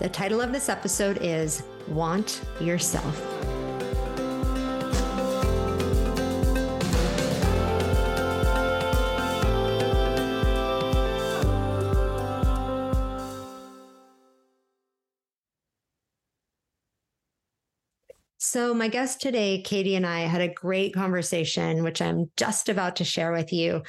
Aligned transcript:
The 0.00 0.08
title 0.08 0.40
of 0.40 0.50
this 0.50 0.70
episode 0.70 1.18
is 1.20 1.62
Want 1.86 2.40
Your 2.58 2.78
Self. 2.78 3.04
So, 18.38 18.72
my 18.72 18.88
guest 18.88 19.20
today, 19.20 19.60
Katie 19.60 19.96
and 19.96 20.06
I 20.06 20.20
had 20.20 20.40
a 20.40 20.48
great 20.48 20.94
conversation, 20.94 21.82
which 21.82 22.00
I'm 22.00 22.30
just 22.38 22.70
about 22.70 22.96
to 22.96 23.04
share 23.04 23.32
with 23.32 23.52
you 23.52 23.82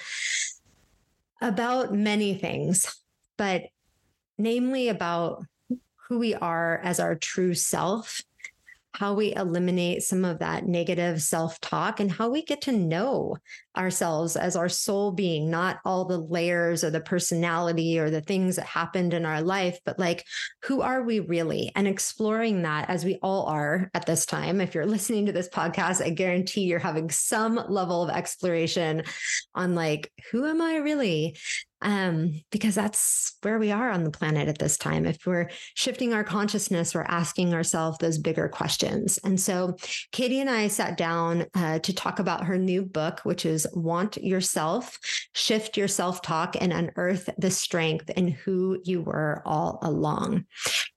about 1.40 1.94
many 1.94 2.34
things, 2.34 3.00
but 3.38 3.64
namely 4.38 4.90
about 4.90 5.46
who 6.12 6.20
we 6.20 6.36
are 6.36 6.78
as 6.84 7.00
our 7.00 7.16
true 7.16 7.54
self, 7.54 8.22
how 8.94 9.14
we 9.14 9.34
eliminate 9.34 10.04
some 10.04 10.26
of 10.26 10.40
that 10.40 10.68
negative 10.68 11.22
self 11.22 11.58
talk, 11.62 12.02
and 12.02 12.12
how 12.12 12.30
we 12.30 12.44
get 12.44 12.60
to 12.64 12.74
know 12.74 13.38
ourselves 13.78 14.36
as 14.36 14.58
our 14.58 14.68
soul 14.68 15.14
being, 15.14 15.50
not 15.50 15.80
all 15.86 16.04
the 16.04 16.18
layers 16.18 16.84
or 16.84 16.90
the 16.90 17.00
personality 17.00 17.98
or 17.98 18.10
the 18.10 18.20
things 18.20 18.58
that 18.58 18.66
happened 18.66 19.14
in 19.14 19.26
our 19.26 19.42
life, 19.42 19.80
but 19.86 19.98
like, 19.98 20.26
who 20.64 20.82
are 20.82 21.02
we 21.02 21.22
really? 21.22 21.72
And 21.78 21.88
exploring 21.88 22.64
that 22.64 22.90
as 22.90 23.06
we 23.06 23.18
all 23.24 23.46
are 23.46 23.90
at 23.94 24.06
this 24.06 24.26
time. 24.26 24.60
If 24.60 24.76
you're 24.76 24.86
listening 24.98 25.28
to 25.28 25.32
this 25.32 25.48
podcast, 25.48 26.04
I 26.04 26.10
guarantee 26.10 26.64
you're 26.64 26.80
having 26.80 27.10
some 27.10 27.56
level 27.70 28.04
of 28.04 28.10
exploration 28.10 29.04
on 29.56 29.76
like, 29.76 30.12
who 30.30 30.46
am 30.46 30.62
I 30.62 30.76
really? 30.76 31.38
Um, 31.82 32.42
because 32.52 32.76
that's 32.76 33.38
where 33.42 33.58
we 33.58 33.72
are 33.72 33.90
on 33.90 34.04
the 34.04 34.12
planet 34.12 34.48
at 34.48 34.60
this 34.60 34.78
time. 34.78 35.06
If 35.06 35.26
we're 35.26 35.50
shifting 35.74 36.14
our 36.14 36.24
consciousness, 36.24 36.94
we're 36.94 37.04
asking 37.04 37.54
ourselves 37.54 37.98
those 37.98 38.20
bigger 38.20 38.48
questions. 38.48 39.18
And 39.24 39.40
so, 39.40 39.78
Katie 40.12 40.42
and 40.42 40.50
I 40.50 40.68
sat 40.68 40.96
down 40.98 41.46
uh, 41.56 41.80
to 41.80 41.94
talk 41.94 42.20
about 42.20 42.46
her 42.46 42.58
new 42.58 42.84
book, 42.84 43.22
which 43.24 43.46
is 43.46 43.66
Want 43.74 44.18
Your 44.18 44.42
Self 44.42 45.00
Shift 45.34 45.76
Your 45.76 45.88
Self 45.88 46.22
Talk 46.22 46.56
and 46.60 46.72
Unearth 46.72 47.30
the 47.38 47.52
Strength 47.52 48.12
in 48.12 48.28
Who 48.28 48.80
You 48.84 49.02
Were 49.02 49.42
All 49.46 49.80
Along. 49.82 50.46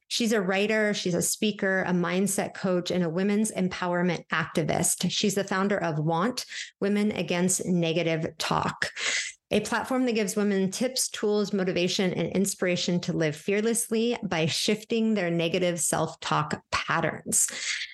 She's 0.09 0.33
a 0.33 0.41
writer, 0.41 0.95
she's 0.95 1.15
a 1.15 1.23
speaker, 1.23 1.83
a 1.89 1.93
mindset 1.93 2.55
coach, 2.55 2.93
and 2.93 3.03
a 3.03 3.11
women's 3.11 3.51
empowerment 3.51 4.25
activist. 4.29 5.11
She's 5.11 5.35
the 5.35 5.43
founder 5.43 5.77
of 5.77 5.99
Want 5.99 6.47
Women 6.79 7.11
Against 7.11 7.67
Negative 7.67 8.29
Talk 8.39 8.91
a 9.55 9.61
platform 9.61 10.05
that 10.05 10.17
gives 10.17 10.35
women 10.35 10.69
tips, 10.69 11.09
tools, 11.09 11.53
motivation, 11.53 12.13
and 12.13 12.33
inspiration 12.33 12.99
to 13.01 13.13
live 13.13 13.37
fearlessly 13.37 14.19
by 14.25 14.47
shifting 14.47 15.15
their 15.15 15.31
negative 15.31 15.79
self 15.79 16.19
talk 16.19 16.61
patterns. 16.73 17.49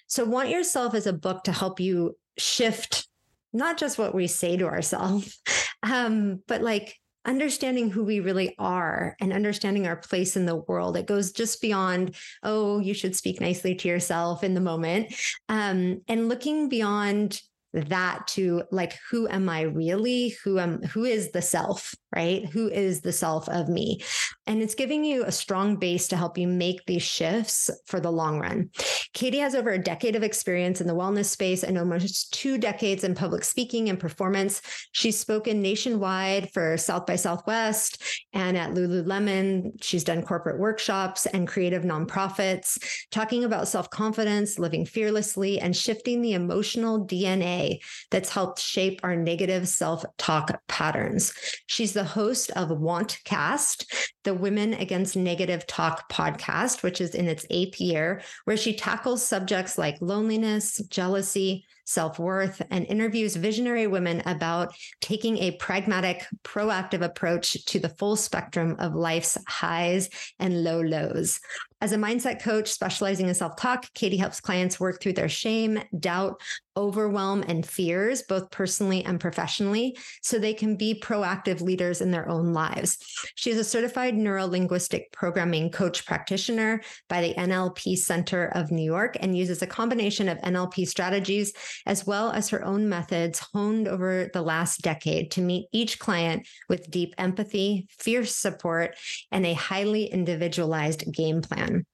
So, 0.06 0.24
Want 0.24 0.48
Your 0.48 0.64
Self 0.64 0.94
is 0.94 1.06
a 1.06 1.12
book 1.12 1.44
to 1.44 1.52
help 1.52 1.78
you 1.78 2.16
shift 2.38 3.06
not 3.52 3.76
just 3.76 3.98
what 3.98 4.14
we 4.14 4.26
say 4.26 4.56
to 4.56 4.64
ourselves, 4.64 5.38
um, 5.82 6.42
but 6.48 6.62
like 6.62 6.96
understanding 7.26 7.90
who 7.90 8.04
we 8.04 8.20
really 8.20 8.54
are 8.58 9.14
and 9.20 9.30
understanding 9.30 9.86
our 9.86 9.96
place 9.96 10.36
in 10.36 10.46
the 10.46 10.56
world. 10.56 10.96
It 10.96 11.06
goes 11.06 11.32
just 11.32 11.60
beyond, 11.60 12.14
oh, 12.42 12.78
you 12.78 12.94
should 12.94 13.14
speak 13.14 13.38
nicely 13.38 13.74
to 13.74 13.88
yourself 13.88 14.42
in 14.42 14.54
the 14.54 14.62
moment, 14.62 15.14
um, 15.50 16.00
and 16.08 16.30
looking 16.30 16.70
beyond 16.70 17.42
that 17.72 18.26
to 18.28 18.64
like 18.70 18.94
who 19.10 19.28
am 19.28 19.48
i 19.48 19.62
really? 19.62 20.36
Who 20.44 20.58
am 20.58 20.82
who 20.82 21.04
is 21.04 21.30
the 21.32 21.42
self 21.42 21.94
right? 22.14 22.46
Who 22.46 22.68
is 22.68 23.00
the 23.00 23.12
self 23.12 23.48
of 23.48 23.68
me? 23.68 24.02
And 24.46 24.60
it's 24.62 24.74
giving 24.74 25.04
you 25.04 25.24
a 25.24 25.32
strong 25.32 25.76
base 25.76 26.08
to 26.08 26.16
help 26.16 26.36
you 26.36 26.48
make 26.48 26.84
these 26.86 27.02
shifts 27.02 27.70
for 27.86 28.00
the 28.00 28.10
long 28.10 28.40
run. 28.40 28.70
Katie 29.12 29.38
has 29.38 29.54
over 29.54 29.70
a 29.70 29.78
decade 29.78 30.16
of 30.16 30.22
experience 30.22 30.80
in 30.80 30.86
the 30.86 30.94
wellness 30.94 31.26
space 31.26 31.62
and 31.62 31.78
almost 31.78 32.32
two 32.32 32.58
decades 32.58 33.04
in 33.04 33.14
public 33.14 33.44
speaking 33.44 33.88
and 33.88 33.98
performance. 33.98 34.60
She's 34.92 35.18
spoken 35.18 35.62
nationwide 35.62 36.50
for 36.52 36.76
south 36.76 37.06
by 37.06 37.16
southwest 37.16 38.02
and 38.32 38.56
at 38.56 38.70
lululemon. 38.70 39.72
She's 39.82 40.04
done 40.04 40.22
corporate 40.22 40.58
workshops 40.58 41.26
and 41.26 41.46
creative 41.46 41.82
nonprofits 41.82 42.78
talking 43.10 43.44
about 43.44 43.68
self-confidence 43.68 44.58
living 44.58 44.84
fearlessly 44.84 45.60
and 45.60 45.76
shifting 45.76 46.22
the 46.22 46.32
emotional 46.32 47.06
dna 47.06 47.78
that's 48.10 48.30
helped 48.30 48.60
shape 48.60 49.00
our 49.02 49.16
negative 49.16 49.68
self 49.68 50.04
talk 50.18 50.60
patterns. 50.68 51.32
She's 51.66 51.92
the 51.92 51.99
host 52.04 52.50
of 52.52 52.68
WantCast, 52.68 54.12
the 54.24 54.34
Women 54.34 54.74
Against 54.74 55.16
Negative 55.16 55.66
Talk 55.66 56.10
podcast, 56.10 56.82
which 56.82 57.00
is 57.00 57.14
in 57.14 57.28
its 57.28 57.46
eighth 57.50 57.80
year, 57.80 58.22
where 58.44 58.56
she 58.56 58.74
tackles 58.74 59.24
subjects 59.24 59.78
like 59.78 59.96
loneliness, 60.00 60.78
jealousy, 60.88 61.66
self 61.90 62.20
worth, 62.20 62.62
and 62.70 62.86
interviews 62.86 63.34
visionary 63.34 63.88
women 63.88 64.22
about 64.24 64.72
taking 65.00 65.38
a 65.38 65.50
pragmatic, 65.56 66.24
proactive 66.44 67.02
approach 67.02 67.64
to 67.64 67.80
the 67.80 67.88
full 67.88 68.14
spectrum 68.14 68.76
of 68.78 68.94
life's 68.94 69.36
highs 69.48 70.08
and 70.38 70.62
low 70.62 70.80
lows. 70.80 71.40
As 71.82 71.92
a 71.92 71.96
mindset 71.96 72.42
coach 72.42 72.70
specializing 72.70 73.28
in 73.28 73.34
self 73.34 73.56
talk, 73.56 73.86
Katie 73.94 74.18
helps 74.18 74.40
clients 74.40 74.78
work 74.78 75.00
through 75.00 75.14
their 75.14 75.30
shame, 75.30 75.80
doubt, 75.98 76.40
overwhelm, 76.76 77.42
and 77.48 77.64
fears, 77.66 78.22
both 78.22 78.50
personally 78.50 79.02
and 79.04 79.18
professionally, 79.18 79.96
so 80.22 80.38
they 80.38 80.52
can 80.52 80.76
be 80.76 81.00
proactive 81.02 81.62
leaders 81.62 82.02
in 82.02 82.10
their 82.10 82.28
own 82.28 82.52
lives. 82.52 82.98
She 83.34 83.50
is 83.50 83.58
a 83.58 83.64
certified 83.64 84.14
neuro 84.14 84.46
linguistic 84.46 85.10
programming 85.12 85.70
coach 85.70 86.04
practitioner 86.04 86.82
by 87.08 87.22
the 87.22 87.34
NLP 87.34 87.96
Center 87.96 88.46
of 88.54 88.70
New 88.70 88.84
York 88.84 89.16
and 89.20 89.36
uses 89.36 89.62
a 89.62 89.66
combination 89.66 90.28
of 90.28 90.38
NLP 90.38 90.86
strategies 90.86 91.52
as 91.86 92.06
well 92.06 92.30
as 92.30 92.48
her 92.48 92.64
own 92.64 92.88
methods 92.88 93.40
honed 93.52 93.88
over 93.88 94.30
the 94.32 94.42
last 94.42 94.82
decade 94.82 95.30
to 95.32 95.40
meet 95.40 95.66
each 95.72 95.98
client 95.98 96.46
with 96.68 96.90
deep 96.90 97.14
empathy, 97.18 97.86
fierce 97.98 98.34
support, 98.34 98.96
and 99.30 99.46
a 99.46 99.54
highly 99.54 100.04
individualized 100.04 101.12
game 101.12 101.42
plan. 101.42 101.84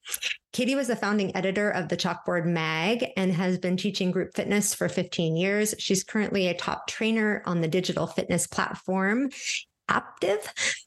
Katie 0.52 0.74
was 0.74 0.88
the 0.88 0.96
founding 0.96 1.36
editor 1.36 1.70
of 1.70 1.88
the 1.88 1.96
Chalkboard 1.96 2.46
Mag 2.46 3.06
and 3.16 3.32
has 3.32 3.58
been 3.58 3.76
teaching 3.76 4.10
group 4.10 4.34
fitness 4.34 4.74
for 4.74 4.88
15 4.88 5.36
years. 5.36 5.74
She's 5.78 6.04
currently 6.04 6.48
a 6.48 6.54
top 6.54 6.86
trainer 6.86 7.42
on 7.44 7.60
the 7.60 7.68
digital 7.68 8.06
fitness 8.06 8.46
platform 8.46 9.30
Aaptiv 9.88 10.84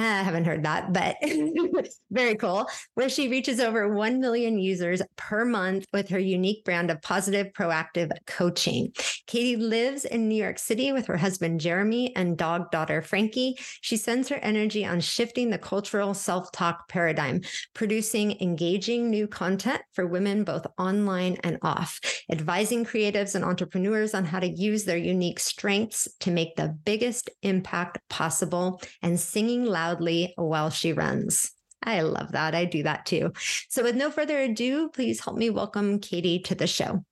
Eh, 0.00 0.02
I 0.02 0.22
haven't 0.22 0.46
heard 0.46 0.62
that, 0.62 0.94
but 0.94 1.16
very 2.10 2.34
cool. 2.36 2.66
Where 2.94 3.10
she 3.10 3.28
reaches 3.28 3.60
over 3.60 3.92
1 3.92 4.18
million 4.18 4.58
users 4.58 5.02
per 5.16 5.44
month 5.44 5.84
with 5.92 6.08
her 6.08 6.18
unique 6.18 6.64
brand 6.64 6.90
of 6.90 7.02
positive, 7.02 7.48
proactive 7.52 8.10
coaching. 8.26 8.94
Katie 9.26 9.56
lives 9.56 10.06
in 10.06 10.26
New 10.26 10.42
York 10.42 10.58
City 10.58 10.90
with 10.92 11.06
her 11.06 11.18
husband, 11.18 11.60
Jeremy, 11.60 12.16
and 12.16 12.38
dog 12.38 12.70
daughter, 12.70 13.02
Frankie. 13.02 13.58
She 13.82 13.98
sends 13.98 14.30
her 14.30 14.36
energy 14.36 14.86
on 14.86 15.00
shifting 15.00 15.50
the 15.50 15.58
cultural 15.58 16.14
self 16.14 16.50
talk 16.50 16.88
paradigm, 16.88 17.42
producing 17.74 18.40
engaging 18.40 19.10
new 19.10 19.28
content 19.28 19.82
for 19.92 20.06
women 20.06 20.44
both 20.44 20.66
online 20.78 21.36
and 21.44 21.58
off, 21.60 22.00
advising 22.32 22.86
creatives 22.86 23.34
and 23.34 23.44
entrepreneurs 23.44 24.14
on 24.14 24.24
how 24.24 24.40
to 24.40 24.48
use 24.48 24.84
their 24.84 24.96
unique 24.96 25.40
strengths 25.40 26.08
to 26.20 26.30
make 26.30 26.56
the 26.56 26.74
biggest 26.86 27.28
impact 27.42 27.98
possible, 28.08 28.80
and 29.02 29.20
singing 29.20 29.66
loud 29.66 29.89
loudly 29.90 30.32
while 30.36 30.70
she 30.70 30.92
runs. 30.92 31.50
I 31.82 32.02
love 32.02 32.32
that. 32.32 32.54
I 32.54 32.64
do 32.64 32.82
that 32.84 33.06
too. 33.06 33.32
So, 33.68 33.82
with 33.82 33.96
no 33.96 34.10
further 34.10 34.38
ado, 34.38 34.90
please 34.90 35.24
help 35.24 35.36
me 35.36 35.50
welcome 35.50 35.98
Katie 35.98 36.38
to 36.40 36.54
the 36.54 36.66
show. 36.66 37.04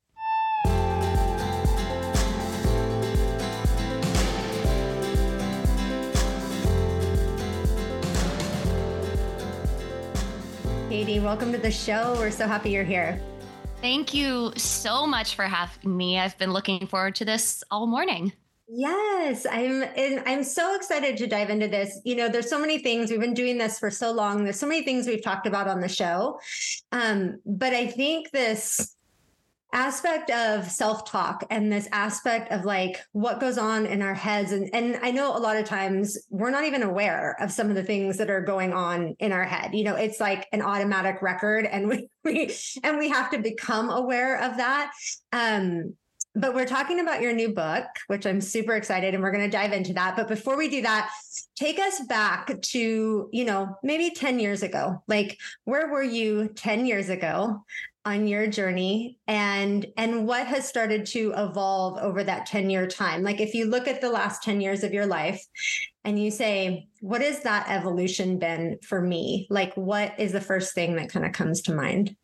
Katie, 10.88 11.20
welcome 11.20 11.52
to 11.52 11.58
the 11.58 11.70
show. 11.70 12.14
We're 12.18 12.30
so 12.30 12.46
happy 12.46 12.70
you're 12.70 12.84
here. 12.84 13.20
Thank 13.80 14.12
you 14.12 14.52
so 14.56 15.06
much 15.06 15.34
for 15.34 15.44
having 15.44 15.96
me. 15.96 16.18
I've 16.18 16.36
been 16.38 16.52
looking 16.52 16.86
forward 16.86 17.14
to 17.16 17.24
this 17.24 17.62
all 17.70 17.86
morning. 17.86 18.32
Yes, 18.70 19.46
I'm 19.50 19.82
I'm 20.26 20.44
so 20.44 20.74
excited 20.74 21.16
to 21.18 21.26
dive 21.26 21.48
into 21.48 21.68
this. 21.68 22.00
You 22.04 22.16
know, 22.16 22.28
there's 22.28 22.50
so 22.50 22.58
many 22.60 22.78
things 22.78 23.10
we've 23.10 23.18
been 23.18 23.32
doing 23.32 23.56
this 23.56 23.78
for 23.78 23.90
so 23.90 24.12
long. 24.12 24.44
There's 24.44 24.60
so 24.60 24.66
many 24.66 24.82
things 24.82 25.06
we've 25.06 25.22
talked 25.22 25.46
about 25.46 25.68
on 25.68 25.80
the 25.80 25.88
show. 25.88 26.38
Um, 26.92 27.40
but 27.46 27.72
I 27.72 27.86
think 27.86 28.30
this 28.30 28.94
aspect 29.74 30.30
of 30.30 30.64
self-talk 30.70 31.44
and 31.50 31.70
this 31.70 31.88
aspect 31.92 32.50
of 32.50 32.64
like 32.64 33.02
what 33.12 33.38
goes 33.38 33.58
on 33.58 33.84
in 33.84 34.00
our 34.00 34.14
heads 34.14 34.50
and 34.52 34.70
and 34.74 34.98
I 35.02 35.10
know 35.10 35.36
a 35.36 35.38
lot 35.38 35.58
of 35.58 35.66
times 35.66 36.16
we're 36.30 36.48
not 36.50 36.64
even 36.64 36.82
aware 36.82 37.36
of 37.38 37.52
some 37.52 37.68
of 37.68 37.74
the 37.74 37.82
things 37.82 38.16
that 38.16 38.30
are 38.30 38.40
going 38.40 38.72
on 38.72 39.14
in 39.18 39.30
our 39.30 39.44
head. 39.44 39.74
You 39.74 39.84
know, 39.84 39.94
it's 39.94 40.20
like 40.20 40.46
an 40.52 40.62
automatic 40.62 41.20
record 41.20 41.66
and 41.66 41.88
we, 41.90 42.08
we 42.24 42.54
and 42.82 42.98
we 42.98 43.08
have 43.10 43.30
to 43.30 43.38
become 43.38 43.90
aware 43.90 44.42
of 44.42 44.58
that. 44.58 44.90
Um 45.32 45.94
but 46.34 46.54
we're 46.54 46.66
talking 46.66 47.00
about 47.00 47.20
your 47.20 47.32
new 47.32 47.52
book, 47.52 47.86
which 48.06 48.26
I'm 48.26 48.40
super 48.40 48.74
excited 48.74 49.14
and 49.14 49.22
we're 49.22 49.32
going 49.32 49.44
to 49.44 49.50
dive 49.50 49.72
into 49.72 49.92
that. 49.94 50.16
But 50.16 50.28
before 50.28 50.56
we 50.56 50.68
do 50.68 50.82
that, 50.82 51.10
take 51.56 51.78
us 51.78 52.00
back 52.06 52.60
to, 52.60 53.28
you 53.32 53.44
know, 53.44 53.76
maybe 53.82 54.10
10 54.10 54.38
years 54.38 54.62
ago. 54.62 55.02
Like 55.08 55.38
where 55.64 55.88
were 55.88 56.02
you 56.02 56.48
10 56.48 56.86
years 56.86 57.08
ago? 57.08 57.64
on 58.08 58.26
your 58.26 58.46
journey 58.46 59.18
and 59.26 59.84
and 59.98 60.26
what 60.26 60.46
has 60.46 60.66
started 60.66 61.04
to 61.04 61.30
evolve 61.36 61.98
over 61.98 62.24
that 62.24 62.46
10 62.46 62.70
year 62.70 62.86
time 62.86 63.22
like 63.22 63.38
if 63.38 63.52
you 63.52 63.66
look 63.66 63.86
at 63.86 64.00
the 64.00 64.08
last 64.08 64.42
10 64.42 64.62
years 64.62 64.82
of 64.82 64.94
your 64.94 65.04
life 65.04 65.44
and 66.04 66.18
you 66.18 66.30
say 66.30 66.88
what 67.00 67.20
has 67.20 67.42
that 67.42 67.68
evolution 67.68 68.38
been 68.38 68.78
for 68.82 69.02
me 69.02 69.46
like 69.50 69.74
what 69.74 70.18
is 70.18 70.32
the 70.32 70.40
first 70.40 70.74
thing 70.74 70.96
that 70.96 71.10
kind 71.10 71.26
of 71.26 71.32
comes 71.32 71.60
to 71.60 71.74
mind 71.74 72.16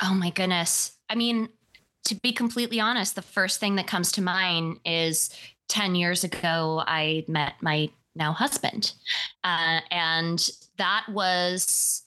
oh 0.00 0.14
my 0.14 0.30
goodness 0.30 0.92
i 1.08 1.16
mean 1.16 1.48
to 2.04 2.14
be 2.16 2.32
completely 2.32 2.80
honest 2.80 3.14
the 3.14 3.22
first 3.22 3.60
thing 3.60 3.76
that 3.76 3.86
comes 3.86 4.12
to 4.12 4.22
mind 4.22 4.78
is 4.84 5.30
10 5.68 5.94
years 5.94 6.24
ago 6.24 6.82
i 6.86 7.24
met 7.28 7.54
my 7.60 7.88
now 8.14 8.32
husband 8.32 8.92
uh, 9.44 9.80
and 9.90 10.50
that 10.76 11.04
was 11.08 12.02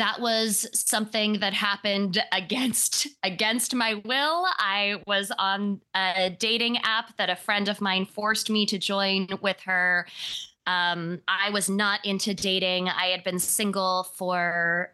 that 0.00 0.18
was 0.18 0.66
something 0.72 1.40
that 1.40 1.52
happened 1.52 2.22
against 2.32 3.06
against 3.22 3.74
my 3.74 4.00
will. 4.04 4.46
I 4.58 5.02
was 5.06 5.30
on 5.38 5.82
a 5.94 6.30
dating 6.30 6.78
app 6.78 7.16
that 7.18 7.28
a 7.28 7.36
friend 7.36 7.68
of 7.68 7.80
mine 7.82 8.06
forced 8.06 8.48
me 8.48 8.64
to 8.66 8.78
join 8.78 9.28
with 9.42 9.60
her. 9.60 10.06
Um, 10.66 11.20
I 11.28 11.50
was 11.50 11.68
not 11.68 12.04
into 12.04 12.32
dating. 12.32 12.88
I 12.88 13.06
had 13.06 13.24
been 13.24 13.38
single 13.38 14.04
for 14.04 14.92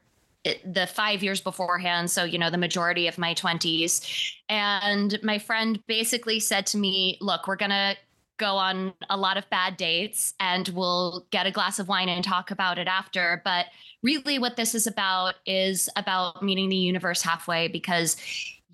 the 0.64 0.86
five 0.86 1.22
years 1.22 1.40
beforehand. 1.40 2.10
So, 2.10 2.24
you 2.24 2.38
know, 2.38 2.50
the 2.50 2.58
majority 2.58 3.06
of 3.08 3.18
my 3.18 3.34
20s. 3.34 4.34
And 4.48 5.18
my 5.22 5.38
friend 5.38 5.82
basically 5.86 6.40
said 6.40 6.66
to 6.66 6.78
me, 6.78 7.18
Look, 7.20 7.46
we're 7.46 7.56
going 7.56 7.70
to 7.70 7.96
go 8.38 8.56
on 8.56 8.92
a 9.08 9.16
lot 9.16 9.36
of 9.36 9.48
bad 9.50 9.76
dates 9.76 10.34
and 10.40 10.68
we'll 10.68 11.26
get 11.30 11.46
a 11.46 11.50
glass 11.50 11.78
of 11.78 11.88
wine 11.88 12.08
and 12.08 12.22
talk 12.22 12.50
about 12.50 12.78
it 12.78 12.86
after. 12.86 13.40
But 13.44 13.66
really, 14.02 14.38
what 14.38 14.56
this 14.56 14.74
is 14.74 14.86
about 14.86 15.34
is 15.46 15.88
about 15.96 16.42
meeting 16.42 16.68
the 16.68 16.76
universe 16.76 17.22
halfway 17.22 17.68
because 17.68 18.16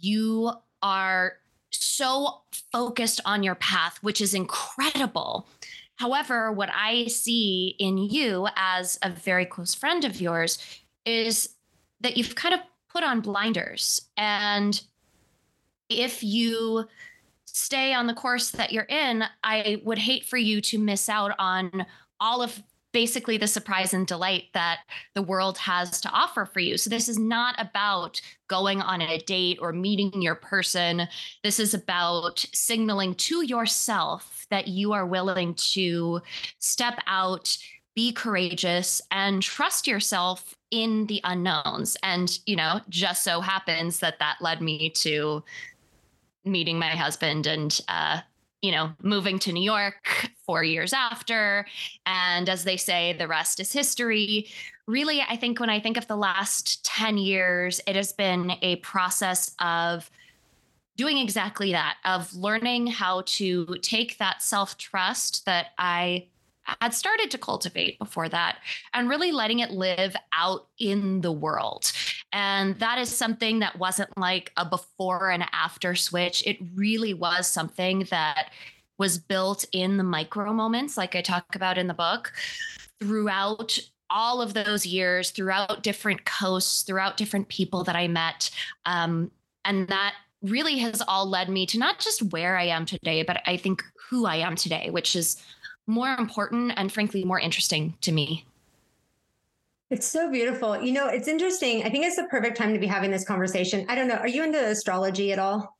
you 0.00 0.52
are 0.82 1.34
so 1.70 2.42
focused 2.72 3.20
on 3.24 3.42
your 3.42 3.54
path, 3.54 3.98
which 4.02 4.20
is 4.20 4.34
incredible. 4.34 5.46
However, 5.96 6.50
what 6.50 6.70
I 6.74 7.06
see 7.06 7.76
in 7.78 7.96
you 7.96 8.48
as 8.56 8.98
a 9.02 9.10
very 9.10 9.46
close 9.46 9.74
friend 9.74 10.04
of 10.04 10.20
yours 10.20 10.58
is 11.06 11.50
that 12.02 12.16
you've 12.16 12.34
kind 12.34 12.54
of 12.54 12.60
put 12.90 13.04
on 13.04 13.20
blinders. 13.20 14.02
And 14.16 14.80
if 15.88 16.22
you 16.22 16.86
stay 17.46 17.94
on 17.94 18.06
the 18.06 18.14
course 18.14 18.50
that 18.50 18.72
you're 18.72 18.84
in, 18.84 19.24
I 19.42 19.80
would 19.84 19.98
hate 19.98 20.24
for 20.24 20.36
you 20.36 20.60
to 20.62 20.78
miss 20.78 21.08
out 21.08 21.32
on 21.38 21.86
all 22.20 22.42
of 22.42 22.62
basically 22.92 23.38
the 23.38 23.46
surprise 23.46 23.94
and 23.94 24.06
delight 24.06 24.44
that 24.52 24.80
the 25.14 25.22
world 25.22 25.56
has 25.58 26.00
to 26.02 26.10
offer 26.10 26.44
for 26.44 26.60
you. 26.60 26.76
So, 26.76 26.90
this 26.90 27.08
is 27.08 27.18
not 27.18 27.54
about 27.58 28.20
going 28.48 28.82
on 28.82 29.00
a 29.00 29.18
date 29.18 29.58
or 29.60 29.72
meeting 29.72 30.20
your 30.20 30.34
person. 30.34 31.08
This 31.42 31.58
is 31.58 31.74
about 31.74 32.44
signaling 32.52 33.14
to 33.14 33.42
yourself 33.42 34.46
that 34.50 34.68
you 34.68 34.92
are 34.92 35.06
willing 35.06 35.54
to 35.54 36.20
step 36.58 36.98
out, 37.06 37.56
be 37.94 38.12
courageous, 38.12 39.00
and 39.10 39.42
trust 39.42 39.86
yourself 39.86 40.54
in 40.72 41.06
the 41.06 41.20
unknowns. 41.22 41.96
And, 42.02 42.36
you 42.46 42.56
know, 42.56 42.80
just 42.88 43.22
so 43.22 43.40
happens 43.40 44.00
that 44.00 44.18
that 44.18 44.38
led 44.40 44.60
me 44.60 44.90
to 44.90 45.44
meeting 46.44 46.78
my 46.78 46.88
husband 46.88 47.46
and 47.46 47.80
uh, 47.86 48.22
you 48.62 48.70
know, 48.70 48.92
moving 49.02 49.38
to 49.40 49.52
New 49.52 49.62
York 49.62 50.30
four 50.46 50.64
years 50.64 50.92
after. 50.92 51.66
And 52.06 52.48
as 52.48 52.64
they 52.64 52.76
say, 52.76 53.12
the 53.12 53.28
rest 53.28 53.60
is 53.60 53.72
history. 53.72 54.48
Really, 54.86 55.20
I 55.20 55.36
think 55.36 55.60
when 55.60 55.68
I 55.68 55.80
think 55.80 55.96
of 55.96 56.06
the 56.06 56.16
last 56.16 56.84
10 56.84 57.18
years, 57.18 57.80
it 57.86 57.96
has 57.96 58.12
been 58.12 58.52
a 58.62 58.76
process 58.76 59.54
of 59.58 60.08
doing 60.96 61.18
exactly 61.18 61.72
that, 61.72 61.96
of 62.04 62.32
learning 62.34 62.86
how 62.86 63.22
to 63.26 63.76
take 63.82 64.18
that 64.18 64.42
self 64.42 64.78
trust 64.78 65.44
that 65.46 65.68
I 65.78 66.28
had 66.64 66.94
started 66.94 67.30
to 67.30 67.38
cultivate 67.38 67.98
before 67.98 68.28
that 68.28 68.58
and 68.94 69.08
really 69.08 69.32
letting 69.32 69.60
it 69.60 69.70
live 69.70 70.14
out 70.32 70.68
in 70.78 71.20
the 71.20 71.32
world. 71.32 71.92
And 72.32 72.78
that 72.78 72.98
is 72.98 73.14
something 73.14 73.58
that 73.60 73.78
wasn't 73.78 74.16
like 74.16 74.52
a 74.56 74.64
before 74.64 75.30
and 75.30 75.44
after 75.52 75.94
switch. 75.94 76.46
It 76.46 76.58
really 76.74 77.14
was 77.14 77.46
something 77.46 78.06
that 78.10 78.50
was 78.98 79.18
built 79.18 79.64
in 79.72 79.96
the 79.96 80.04
micro 80.04 80.52
moments, 80.52 80.96
like 80.96 81.16
I 81.16 81.22
talk 81.22 81.56
about 81.56 81.78
in 81.78 81.88
the 81.88 81.94
book, 81.94 82.32
throughout 83.00 83.78
all 84.10 84.42
of 84.42 84.54
those 84.54 84.86
years, 84.86 85.30
throughout 85.30 85.82
different 85.82 86.24
coasts, 86.24 86.82
throughout 86.82 87.16
different 87.16 87.48
people 87.48 87.82
that 87.84 87.96
I 87.96 88.06
met. 88.08 88.50
Um, 88.86 89.30
and 89.64 89.88
that 89.88 90.14
really 90.42 90.78
has 90.78 91.02
all 91.06 91.28
led 91.28 91.48
me 91.48 91.66
to 91.66 91.78
not 91.78 91.98
just 91.98 92.22
where 92.32 92.56
I 92.56 92.64
am 92.64 92.84
today, 92.84 93.22
but 93.22 93.40
I 93.46 93.56
think 93.56 93.82
who 94.10 94.26
I 94.26 94.36
am 94.36 94.56
today, 94.56 94.90
which 94.90 95.16
is 95.16 95.42
more 95.86 96.14
important 96.14 96.72
and 96.76 96.92
frankly 96.92 97.24
more 97.24 97.40
interesting 97.40 97.94
to 98.02 98.12
me. 98.12 98.44
It's 99.90 100.06
so 100.06 100.30
beautiful. 100.30 100.80
You 100.80 100.92
know, 100.92 101.08
it's 101.08 101.28
interesting. 101.28 101.84
I 101.84 101.90
think 101.90 102.06
it's 102.06 102.16
the 102.16 102.24
perfect 102.24 102.56
time 102.56 102.72
to 102.72 102.80
be 102.80 102.86
having 102.86 103.10
this 103.10 103.24
conversation. 103.24 103.84
I 103.90 103.94
don't 103.94 104.08
know. 104.08 104.14
Are 104.14 104.28
you 104.28 104.42
into 104.42 104.58
astrology 104.58 105.32
at 105.32 105.38
all? 105.38 105.76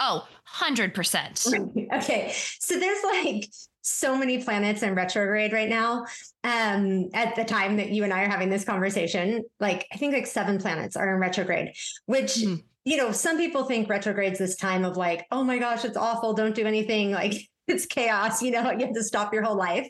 Oh, 0.00 0.26
100%. 0.58 1.92
okay. 2.02 2.32
So 2.58 2.78
there's 2.78 3.04
like 3.04 3.50
so 3.82 4.16
many 4.16 4.42
planets 4.42 4.82
in 4.82 4.94
retrograde 4.94 5.52
right 5.52 5.68
now. 5.68 6.06
Um, 6.42 7.10
at 7.12 7.36
the 7.36 7.44
time 7.44 7.76
that 7.76 7.90
you 7.90 8.04
and 8.04 8.14
I 8.14 8.22
are 8.22 8.30
having 8.30 8.48
this 8.48 8.64
conversation, 8.64 9.44
like 9.58 9.86
I 9.92 9.98
think 9.98 10.14
like 10.14 10.26
seven 10.26 10.58
planets 10.58 10.96
are 10.96 11.12
in 11.14 11.20
retrograde, 11.20 11.72
which 12.06 12.36
mm. 12.36 12.62
you 12.84 12.96
know, 12.96 13.12
some 13.12 13.36
people 13.36 13.64
think 13.64 13.90
retrograde's 13.90 14.38
this 14.38 14.56
time 14.56 14.86
of 14.86 14.96
like, 14.96 15.26
oh 15.30 15.44
my 15.44 15.58
gosh, 15.58 15.84
it's 15.84 15.98
awful, 15.98 16.32
don't 16.32 16.54
do 16.54 16.64
anything. 16.64 17.10
Like 17.10 17.49
it's 17.70 17.86
chaos, 17.86 18.42
you 18.42 18.50
know, 18.50 18.70
you 18.78 18.86
have 18.86 18.94
to 18.94 19.04
stop 19.04 19.32
your 19.32 19.42
whole 19.42 19.56
life. 19.56 19.88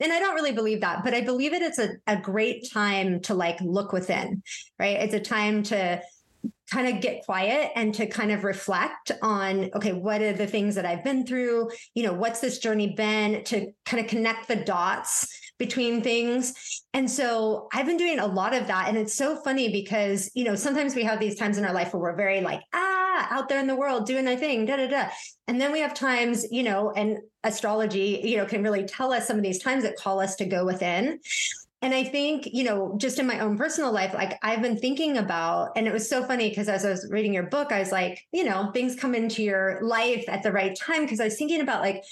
And 0.00 0.12
I 0.12 0.18
don't 0.20 0.34
really 0.34 0.52
believe 0.52 0.80
that, 0.82 1.04
but 1.04 1.14
I 1.14 1.22
believe 1.22 1.52
it 1.52 1.62
it's 1.62 1.78
a, 1.78 1.90
a 2.06 2.16
great 2.16 2.70
time 2.70 3.20
to 3.22 3.34
like 3.34 3.60
look 3.60 3.92
within, 3.92 4.42
right? 4.78 4.98
It's 5.00 5.14
a 5.14 5.20
time 5.20 5.62
to 5.64 6.02
kind 6.70 6.88
of 6.88 7.00
get 7.00 7.24
quiet 7.24 7.70
and 7.76 7.94
to 7.94 8.06
kind 8.06 8.32
of 8.32 8.42
reflect 8.42 9.12
on 9.22 9.70
okay 9.74 9.92
what 9.92 10.20
are 10.20 10.32
the 10.32 10.46
things 10.46 10.74
that 10.74 10.84
i've 10.84 11.04
been 11.04 11.24
through 11.24 11.70
you 11.94 12.02
know 12.02 12.12
what's 12.12 12.40
this 12.40 12.58
journey 12.58 12.92
been 12.94 13.42
to 13.44 13.72
kind 13.84 14.02
of 14.02 14.08
connect 14.08 14.48
the 14.48 14.56
dots 14.56 15.28
between 15.58 16.02
things 16.02 16.82
and 16.92 17.08
so 17.08 17.68
i've 17.72 17.86
been 17.86 17.96
doing 17.96 18.18
a 18.18 18.26
lot 18.26 18.52
of 18.52 18.66
that 18.66 18.88
and 18.88 18.98
it's 18.98 19.14
so 19.14 19.36
funny 19.36 19.70
because 19.70 20.30
you 20.34 20.44
know 20.44 20.56
sometimes 20.56 20.94
we 20.94 21.04
have 21.04 21.20
these 21.20 21.38
times 21.38 21.56
in 21.56 21.64
our 21.64 21.72
life 21.72 21.92
where 21.92 22.02
we're 22.02 22.16
very 22.16 22.40
like 22.40 22.60
ah 22.74 23.05
out 23.30 23.48
there 23.48 23.58
in 23.58 23.66
the 23.66 23.76
world 23.76 24.06
doing 24.06 24.24
their 24.24 24.36
thing 24.36 24.66
da 24.66 24.76
da 24.76 24.88
da. 24.88 25.08
And 25.48 25.60
then 25.60 25.72
we 25.72 25.80
have 25.80 25.94
times 25.94 26.46
you 26.50 26.62
know 26.62 26.92
and 26.92 27.18
astrology 27.44 28.20
you 28.24 28.36
know 28.36 28.46
can 28.46 28.62
really 28.62 28.84
tell 28.84 29.12
us 29.12 29.26
some 29.26 29.36
of 29.36 29.42
these 29.42 29.58
times 29.58 29.82
that 29.84 29.96
call 29.96 30.20
us 30.20 30.36
to 30.36 30.44
go 30.44 30.64
within. 30.64 31.20
And 31.82 31.94
I 31.94 32.04
think, 32.04 32.48
you 32.52 32.64
know, 32.64 32.94
just 32.96 33.18
in 33.18 33.26
my 33.26 33.40
own 33.40 33.56
personal 33.58 33.92
life, 33.92 34.14
like 34.14 34.38
I've 34.42 34.62
been 34.62 34.78
thinking 34.78 35.18
about, 35.18 35.72
and 35.76 35.86
it 35.86 35.92
was 35.92 36.08
so 36.08 36.24
funny 36.24 36.48
because 36.48 36.68
as 36.68 36.84
I 36.86 36.90
was 36.90 37.06
reading 37.10 37.34
your 37.34 37.44
book, 37.44 37.70
I 37.70 37.80
was 37.80 37.92
like, 37.92 38.24
you 38.32 38.44
know, 38.44 38.70
things 38.72 38.96
come 38.96 39.14
into 39.14 39.42
your 39.42 39.80
life 39.82 40.24
at 40.26 40.42
the 40.42 40.52
right 40.52 40.74
time. 40.74 41.02
Because 41.02 41.20
I 41.20 41.24
was 41.24 41.36
thinking 41.36 41.60
about 41.60 41.82
like, 41.82 42.02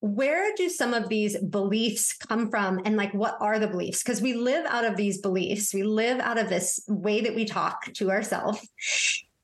where 0.00 0.54
do 0.54 0.68
some 0.68 0.94
of 0.94 1.08
these 1.08 1.38
beliefs 1.38 2.12
come 2.12 2.50
from? 2.50 2.80
And 2.84 2.96
like 2.96 3.12
what 3.12 3.36
are 3.40 3.58
the 3.58 3.68
beliefs? 3.68 4.02
Because 4.02 4.20
we 4.20 4.34
live 4.34 4.66
out 4.66 4.84
of 4.84 4.96
these 4.96 5.18
beliefs. 5.18 5.74
We 5.74 5.82
live 5.82 6.20
out 6.20 6.38
of 6.38 6.48
this 6.48 6.80
way 6.86 7.20
that 7.22 7.34
we 7.34 7.44
talk 7.46 7.92
to 7.94 8.10
ourselves 8.10 8.66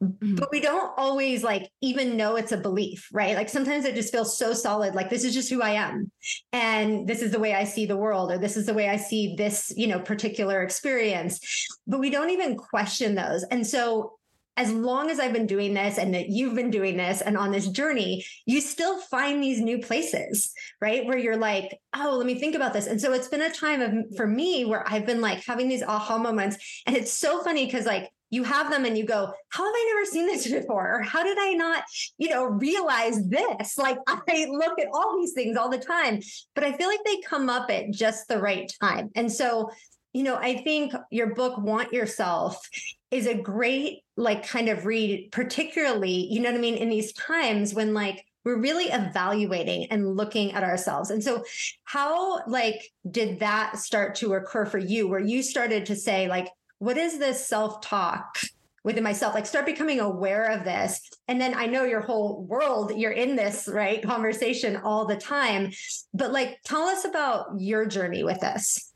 Mm-hmm. 0.03 0.35
But 0.35 0.51
we 0.53 0.61
don't 0.61 0.93
always 0.99 1.43
like 1.43 1.71
even 1.81 2.17
know 2.17 2.37
it's 2.37 2.53
a 2.53 2.59
belief, 2.59 3.09
right? 3.13 3.35
Like 3.35 3.49
sometimes 3.49 3.87
it 3.87 3.95
just 3.95 4.13
feels 4.13 4.37
so 4.37 4.53
solid, 4.53 4.95
like 4.95 5.09
this 5.09 5.25
is 5.25 5.33
just 5.33 5.49
who 5.49 5.63
I 5.63 5.71
am. 5.71 6.11
And 6.53 7.09
this 7.09 7.23
is 7.23 7.33
the 7.33 7.39
way 7.39 7.55
I 7.55 7.65
see 7.65 7.87
the 7.87 7.97
world, 7.97 8.31
or 8.31 8.39
this 8.39 8.57
is 8.57 8.67
the 8.67 8.75
way 8.75 8.91
I 8.91 8.97
see 8.97 9.35
this, 9.37 9.73
you 9.75 9.87
know, 9.87 9.99
particular 9.99 10.63
experience. 10.63 11.41
But 11.87 12.01
we 12.01 12.11
don't 12.11 12.31
even 12.31 12.57
question 12.57 13.15
those. 13.15 13.45
And 13.45 13.67
so 13.67 14.19
as 14.59 14.73
long 14.73 15.11
as 15.11 15.21
I've 15.21 15.35
been 15.35 15.47
doing 15.47 15.75
this 15.75 15.99
and 15.99 16.15
that 16.15 16.31
you've 16.31 16.55
been 16.55 16.71
doing 16.71 16.97
this 16.97 17.21
and 17.21 17.37
on 17.37 17.53
this 17.53 17.69
journey, 17.69 18.25
you 18.47 18.63
still 18.63 18.99
find 18.99 19.43
these 19.43 19.61
new 19.61 19.79
places, 19.79 20.53
right? 20.81 21.07
Where 21.07 21.19
you're 21.19 21.37
like, 21.37 21.79
oh, 21.95 22.15
let 22.17 22.27
me 22.27 22.39
think 22.39 22.55
about 22.55 22.73
this. 22.73 22.87
And 22.87 22.99
so 22.99 23.13
it's 23.13 23.29
been 23.29 23.43
a 23.43 23.53
time 23.53 23.83
of 23.83 24.17
for 24.17 24.27
me 24.27 24.65
where 24.65 24.83
I've 24.91 25.05
been 25.05 25.21
like 25.21 25.45
having 25.45 25.69
these 25.69 25.83
aha 25.83 26.17
moments. 26.17 26.83
And 26.87 26.97
it's 26.97 27.13
so 27.13 27.43
funny 27.43 27.67
because 27.67 27.85
like 27.85 28.11
you 28.31 28.45
have 28.45 28.71
them 28.71 28.85
and 28.85 28.97
you 28.97 29.05
go, 29.05 29.33
how 29.49 29.65
have 29.65 29.75
I 29.75 29.93
never 29.95 30.05
seen 30.05 30.27
this 30.27 30.47
before? 30.61 30.97
Or 30.97 31.03
how 31.03 31.23
did 31.23 31.39
I 31.39 31.53
not, 31.53 31.85
you 32.19 32.29
know, 32.29 32.45
realize 32.45 33.27
this? 33.29 33.79
Like 33.79 33.99
I 34.07 34.47
look 34.51 34.79
at 34.79 34.89
all 34.93 35.17
these 35.19 35.33
things 35.33 35.57
all 35.57 35.69
the 35.69 35.79
time, 35.79 36.21
but 36.55 36.65
I 36.65 36.77
feel 36.77 36.89
like 36.89 37.05
they 37.05 37.21
come 37.21 37.49
up 37.49 37.71
at 37.71 37.91
just 37.91 38.29
the 38.29 38.39
right 38.39 38.71
time. 38.81 39.11
And 39.15 39.31
so, 39.31 39.71
you 40.13 40.23
know, 40.23 40.37
I 40.37 40.57
think 40.63 40.95
your 41.11 41.35
book, 41.35 41.59
Want 41.59 41.93
Your 41.93 42.07
Self, 42.07 42.69
is 43.11 43.27
a 43.27 43.35
great, 43.35 44.03
like, 44.17 44.49
kind 44.49 44.71
of 44.71 44.87
read, 44.87 45.31
particularly, 45.31 46.27
you 46.31 46.41
know 46.41 46.51
what 46.51 46.59
I 46.59 46.61
mean, 46.61 46.77
in 46.77 46.89
these 46.89 47.13
times 47.13 47.75
when, 47.75 47.93
like, 47.93 48.25
we're 48.47 48.57
really 48.57 48.87
evaluating 48.87 49.89
and 49.91 50.17
looking 50.17 50.53
at 50.53 50.63
ourselves. 50.63 51.11
And 51.11 51.23
so 51.23 51.43
how 51.83 52.47
like 52.47 52.93
did 53.11 53.41
that 53.41 53.77
start 53.77 54.15
to 54.17 54.35
occur 54.35 54.65
for 54.65 54.79
you 54.79 55.09
where 55.09 55.19
you 55.19 55.43
started 55.43 55.85
to 55.87 55.97
say 55.97 56.29
like 56.29 56.47
what 56.79 56.97
is 56.97 57.19
this 57.19 57.47
self-talk 57.47 58.39
within 58.85 59.03
myself? 59.03 59.35
Like 59.35 59.47
start 59.47 59.67
becoming 59.67 60.01
aware 60.01 60.45
of 60.45 60.65
this. 60.65 61.01
And 61.29 61.41
then 61.41 61.55
i 61.55 61.67
know 61.67 61.85
your 61.85 62.01
whole 62.01 62.45
world 62.45 62.93
you're 62.97 63.13
in 63.13 63.37
this 63.37 63.69
right 63.69 64.03
conversation 64.03 64.77
all 64.77 65.07
the 65.07 65.17
time. 65.17 65.73
But 66.15 66.33
like 66.33 66.59
tell 66.65 66.83
us 66.83 67.05
about 67.05 67.49
your 67.59 67.87
journey 67.87 68.25
with 68.25 68.41
this. 68.41 68.93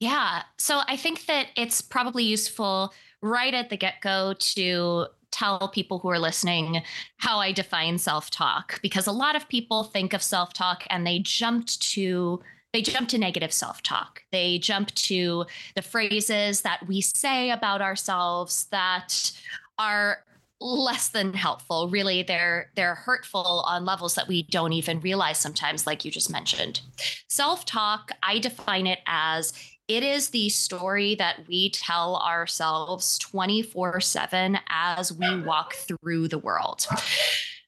Yeah. 0.00 0.42
So 0.58 0.80
i 0.86 0.96
think 0.96 1.26
that 1.26 1.48
it's 1.56 1.80
probably 1.80 2.24
useful 2.24 2.92
right 3.22 3.54
at 3.54 3.70
the 3.70 3.76
get-go 3.76 4.34
to 4.38 5.06
tell 5.32 5.68
people 5.68 5.98
who 5.98 6.10
are 6.10 6.18
listening 6.18 6.82
how 7.16 7.38
I 7.38 7.52
define 7.52 7.98
self 7.98 8.30
talk 8.30 8.80
because 8.82 9.06
a 9.06 9.12
lot 9.12 9.34
of 9.34 9.48
people 9.48 9.84
think 9.84 10.12
of 10.12 10.22
self 10.22 10.52
talk 10.52 10.84
and 10.90 11.06
they 11.06 11.18
jumped 11.20 11.80
to 11.92 12.40
they 12.72 12.82
jump 12.82 13.08
to 13.10 13.18
negative 13.18 13.52
self 13.52 13.82
talk. 13.82 14.22
They 14.30 14.58
jump 14.58 14.90
to 14.94 15.46
the 15.74 15.82
phrases 15.82 16.62
that 16.62 16.86
we 16.86 17.00
say 17.00 17.50
about 17.50 17.82
ourselves 17.82 18.66
that 18.70 19.32
are 19.78 20.24
less 20.60 21.08
than 21.08 21.34
helpful 21.34 21.88
really 21.88 22.22
they're 22.22 22.70
they're 22.76 22.94
hurtful 22.94 23.64
on 23.66 23.84
levels 23.84 24.14
that 24.14 24.28
we 24.28 24.44
don't 24.44 24.72
even 24.72 25.00
realize 25.00 25.36
sometimes 25.36 25.88
like 25.88 26.04
you 26.04 26.10
just 26.12 26.30
mentioned 26.30 26.82
self-talk 27.28 28.12
i 28.22 28.38
define 28.38 28.86
it 28.86 29.00
as 29.08 29.52
it 29.88 30.02
is 30.02 30.30
the 30.30 30.48
story 30.48 31.14
that 31.16 31.46
we 31.48 31.70
tell 31.70 32.16
ourselves 32.16 33.18
24 33.18 34.00
7 34.00 34.58
as 34.68 35.12
we 35.12 35.40
walk 35.42 35.74
through 35.74 36.28
the 36.28 36.38
world. 36.38 36.86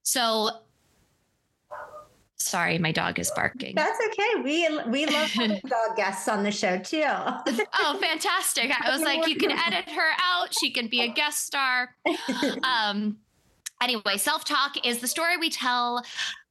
So, 0.03 0.51
sorry, 2.37 2.79
my 2.79 2.93
dog 2.93 3.19
is 3.19 3.31
barking. 3.35 3.75
That's 3.75 3.99
okay. 4.09 4.43
We 4.43 4.69
we 4.91 5.07
love 5.07 5.31
having 5.31 5.61
dog 5.67 5.97
guests 5.97 6.29
on 6.29 6.43
the 6.43 6.51
show 6.51 6.79
too. 6.79 7.05
oh, 7.07 7.99
fantastic! 8.01 8.71
I 8.71 8.91
was 8.93 9.03
like, 9.03 9.27
you 9.27 9.37
can 9.37 9.51
edit 9.51 9.89
her 9.91 10.11
out. 10.23 10.55
She 10.59 10.71
can 10.71 10.89
be 10.89 11.03
a 11.03 11.09
guest 11.09 11.47
star. 11.47 11.91
Um, 12.63 13.19
Anyway, 13.85 14.17
self 14.17 14.47
talk 14.47 14.79
is 14.83 15.01
the 15.01 15.07
story 15.07 15.37
we 15.37 15.51
tell 15.51 16.03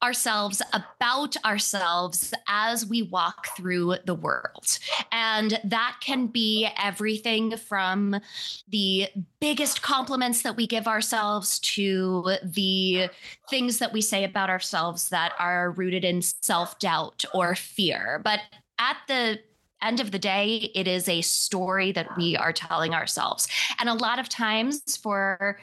ourselves 0.04 0.62
about 0.72 1.36
ourselves 1.44 2.32
as 2.48 2.86
we 2.86 3.02
walk 3.02 3.48
through 3.58 3.96
the 4.06 4.13
world. 4.13 4.78
And 5.12 5.60
that 5.63 5.96
can 6.00 6.28
be 6.28 6.70
everything 6.78 7.58
from 7.58 8.20
the 8.68 9.08
biggest 9.40 9.82
compliments 9.82 10.44
that 10.44 10.56
we 10.56 10.68
give 10.68 10.88
ourselves 10.88 11.58
to 11.60 12.36
the 12.44 13.10
things 13.50 13.80
that 13.80 13.92
we 13.92 14.02
say 14.02 14.25
about 14.25 14.52
ourselves 14.52 15.10
that 15.10 15.34
are 15.40 15.72
rooted 15.72 16.06
in 16.06 16.22
self 16.22 16.78
doubt 16.78 17.25
or 17.34 17.56
fear. 17.56 18.22
But 18.24 18.42
at 18.78 18.98
the 19.08 19.40
end 19.84 20.00
of 20.00 20.12
the 20.12 20.20
day, 20.20 20.72
it 20.74 20.88
is 20.88 21.10
a 21.10 21.22
story 21.22 21.92
that 21.92 22.16
we 22.16 22.38
are 22.38 22.54
telling 22.54 22.94
ourselves. 22.94 23.48
And 23.80 23.90
a 23.90 23.94
lot 23.94 24.20
of 24.20 24.30
times 24.30 24.98
for 24.98 25.60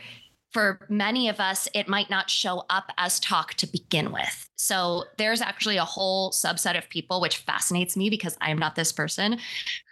for 0.53 0.81
many 0.89 1.29
of 1.29 1.39
us, 1.41 1.69
it 1.75 1.89
might 1.89 2.11
not 2.11 2.29
show 2.29 2.65
up 2.71 2.91
as 2.99 3.21
talk 3.21 3.55
to 3.55 3.67
begin 3.67 4.13
with. 4.13 4.49
So 4.57 5.05
there's 5.17 5.41
actually 5.41 5.77
a 5.77 5.85
whole 5.85 6.33
subset 6.33 6.77
of 6.77 6.89
people, 6.89 7.21
which 7.21 7.39
fascinates 7.39 7.97
me 7.97 8.11
because 8.11 8.37
I 8.41 8.51
am 8.51 8.59
not 8.59 8.75
this 8.75 8.93
person, 8.93 9.39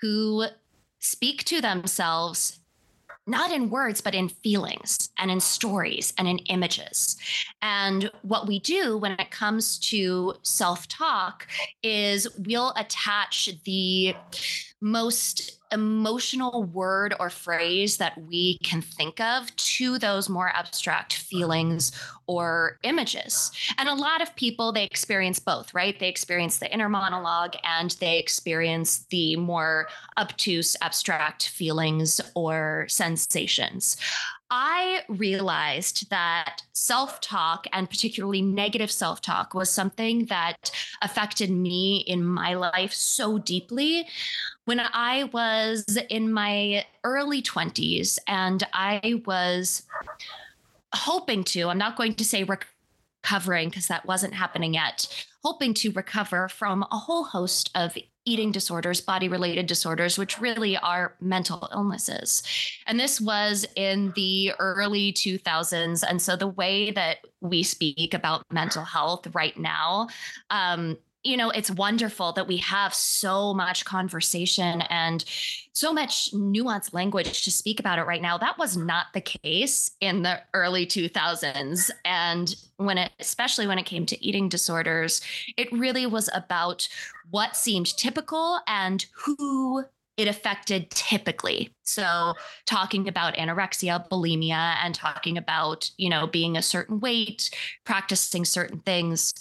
who 0.00 0.46
speak 0.98 1.44
to 1.44 1.60
themselves 1.60 2.58
not 3.28 3.52
in 3.52 3.68
words, 3.68 4.00
but 4.00 4.14
in 4.14 4.30
feelings 4.30 5.10
and 5.18 5.30
in 5.30 5.38
stories 5.38 6.14
and 6.18 6.26
in 6.26 6.38
images. 6.48 7.18
And 7.60 8.10
what 8.22 8.48
we 8.48 8.58
do 8.58 8.96
when 8.96 9.12
it 9.12 9.30
comes 9.30 9.78
to 9.90 10.34
self 10.42 10.88
talk 10.88 11.46
is 11.82 12.26
we'll 12.38 12.72
attach 12.76 13.50
the 13.64 14.16
most 14.80 15.58
emotional 15.72 16.64
word 16.64 17.14
or 17.20 17.28
phrase 17.30 17.96
that 17.98 18.16
we 18.22 18.58
can 18.58 18.80
think 18.80 19.20
of 19.20 19.54
to 19.56 19.98
those 19.98 20.28
more 20.28 20.48
abstract 20.48 21.14
feelings 21.14 21.92
or 22.26 22.78
images. 22.84 23.50
And 23.76 23.88
a 23.88 23.94
lot 23.94 24.22
of 24.22 24.34
people, 24.36 24.72
they 24.72 24.84
experience 24.84 25.38
both, 25.38 25.74
right? 25.74 25.98
They 25.98 26.08
experience 26.08 26.58
the 26.58 26.72
inner 26.72 26.88
monologue 26.88 27.54
and 27.64 27.90
they 28.00 28.18
experience 28.18 29.06
the 29.10 29.36
more 29.36 29.88
obtuse, 30.16 30.76
abstract 30.80 31.48
feelings 31.48 32.20
or 32.34 32.86
sensations. 32.88 33.96
I 34.50 35.02
realized 35.08 36.08
that 36.10 36.62
self 36.72 37.20
talk 37.20 37.66
and 37.72 37.88
particularly 37.88 38.40
negative 38.40 38.90
self 38.90 39.20
talk 39.20 39.52
was 39.52 39.68
something 39.70 40.26
that 40.26 40.70
affected 41.02 41.50
me 41.50 41.98
in 42.06 42.24
my 42.24 42.54
life 42.54 42.92
so 42.92 43.38
deeply. 43.38 44.06
When 44.64 44.80
I 44.80 45.24
was 45.32 45.84
in 46.08 46.32
my 46.32 46.86
early 47.04 47.42
20s 47.42 48.18
and 48.26 48.66
I 48.72 49.22
was 49.26 49.82
hoping 50.94 51.44
to, 51.44 51.68
I'm 51.68 51.78
not 51.78 51.96
going 51.96 52.14
to 52.14 52.24
say 52.24 52.44
recovering 52.44 53.68
because 53.68 53.88
that 53.88 54.06
wasn't 54.06 54.34
happening 54.34 54.74
yet, 54.74 55.26
hoping 55.44 55.74
to 55.74 55.92
recover 55.92 56.48
from 56.48 56.86
a 56.90 56.98
whole 56.98 57.24
host 57.24 57.70
of 57.74 57.96
eating 58.28 58.52
disorders, 58.52 59.00
body 59.00 59.28
related 59.28 59.66
disorders, 59.66 60.18
which 60.18 60.40
really 60.40 60.76
are 60.76 61.14
mental 61.20 61.68
illnesses. 61.72 62.42
And 62.86 63.00
this 63.00 63.20
was 63.20 63.66
in 63.74 64.12
the 64.14 64.52
early 64.58 65.12
2000s. 65.12 66.04
And 66.08 66.20
so 66.20 66.36
the 66.36 66.46
way 66.46 66.90
that 66.90 67.18
we 67.40 67.62
speak 67.62 68.12
about 68.12 68.44
mental 68.52 68.84
health 68.84 69.26
right 69.34 69.58
now, 69.58 70.08
um, 70.50 70.98
you 71.24 71.36
know, 71.36 71.50
it's 71.50 71.70
wonderful 71.70 72.32
that 72.32 72.46
we 72.46 72.58
have 72.58 72.94
so 72.94 73.52
much 73.52 73.84
conversation 73.84 74.82
and 74.82 75.24
so 75.72 75.92
much 75.92 76.32
nuanced 76.32 76.94
language 76.94 77.44
to 77.44 77.50
speak 77.50 77.80
about 77.80 77.98
it 77.98 78.04
right 78.04 78.22
now. 78.22 78.38
That 78.38 78.56
was 78.56 78.76
not 78.76 79.06
the 79.14 79.20
case 79.20 79.90
in 80.00 80.22
the 80.22 80.40
early 80.54 80.86
2000s. 80.86 81.90
And 82.04 82.54
when 82.76 82.98
it, 82.98 83.12
especially 83.18 83.66
when 83.66 83.78
it 83.78 83.84
came 83.84 84.06
to 84.06 84.24
eating 84.24 84.48
disorders, 84.48 85.20
it 85.56 85.70
really 85.72 86.06
was 86.06 86.30
about 86.34 86.88
what 87.30 87.56
seemed 87.56 87.96
typical 87.96 88.60
and 88.66 89.06
who 89.14 89.84
it 90.18 90.26
affected 90.26 90.90
typically. 90.90 91.72
So 91.84 92.34
talking 92.66 93.06
about 93.06 93.36
anorexia, 93.36 94.08
bulimia, 94.08 94.74
and 94.82 94.92
talking 94.94 95.38
about, 95.38 95.90
you 95.96 96.10
know, 96.10 96.26
being 96.26 96.56
a 96.56 96.62
certain 96.62 96.98
weight, 96.98 97.50
practicing 97.84 98.44
certain 98.44 98.80
things. 98.80 99.32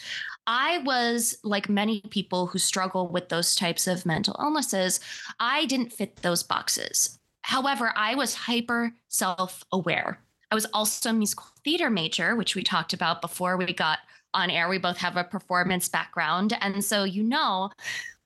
I 0.46 0.78
was 0.80 1.38
like 1.44 1.68
many 1.68 2.02
people 2.12 2.46
who 2.46 2.60
struggle 2.60 3.08
with 3.08 3.30
those 3.30 3.56
types 3.56 3.88
of 3.88 4.06
mental 4.06 4.36
illnesses, 4.40 5.00
I 5.40 5.66
didn't 5.66 5.94
fit 5.94 6.18
those 6.18 6.44
boxes. 6.44 7.20
However, 7.42 7.92
I 7.96 8.14
was 8.16 8.36
hyper 8.36 8.94
self 9.08 9.64
aware. 9.72 10.20
I 10.52 10.56
was 10.56 10.66
also 10.74 11.10
a 11.10 11.14
musical 11.14 11.48
theater 11.64 11.90
major, 11.90 12.36
which 12.36 12.56
we 12.56 12.64
talked 12.64 12.94
about 12.94 13.22
before 13.22 13.58
we 13.58 13.74
got 13.74 14.00
on 14.38 14.50
air. 14.50 14.70
We 14.70 14.78
both 14.78 14.98
have 14.98 15.18
a 15.18 15.24
performance 15.24 15.90
background. 15.90 16.56
And 16.62 16.84
so, 16.84 17.04
you 17.04 17.24
know, 17.24 17.72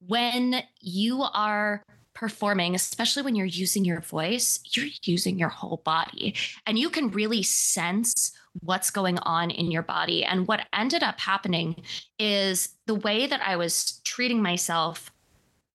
when 0.05 0.63
you 0.79 1.23
are 1.33 1.83
performing, 2.13 2.75
especially 2.75 3.23
when 3.23 3.35
you're 3.35 3.45
using 3.45 3.85
your 3.85 4.01
voice, 4.01 4.59
you're 4.75 4.89
using 5.03 5.39
your 5.39 5.49
whole 5.49 5.81
body 5.85 6.35
and 6.67 6.77
you 6.77 6.89
can 6.89 7.09
really 7.09 7.41
sense 7.41 8.33
what's 8.59 8.91
going 8.91 9.17
on 9.19 9.49
in 9.49 9.71
your 9.71 9.81
body. 9.81 10.23
And 10.25 10.47
what 10.47 10.67
ended 10.73 11.03
up 11.03 11.19
happening 11.19 11.83
is 12.19 12.75
the 12.85 12.95
way 12.95 13.27
that 13.27 13.41
I 13.41 13.55
was 13.55 14.01
treating 14.03 14.41
myself 14.41 15.11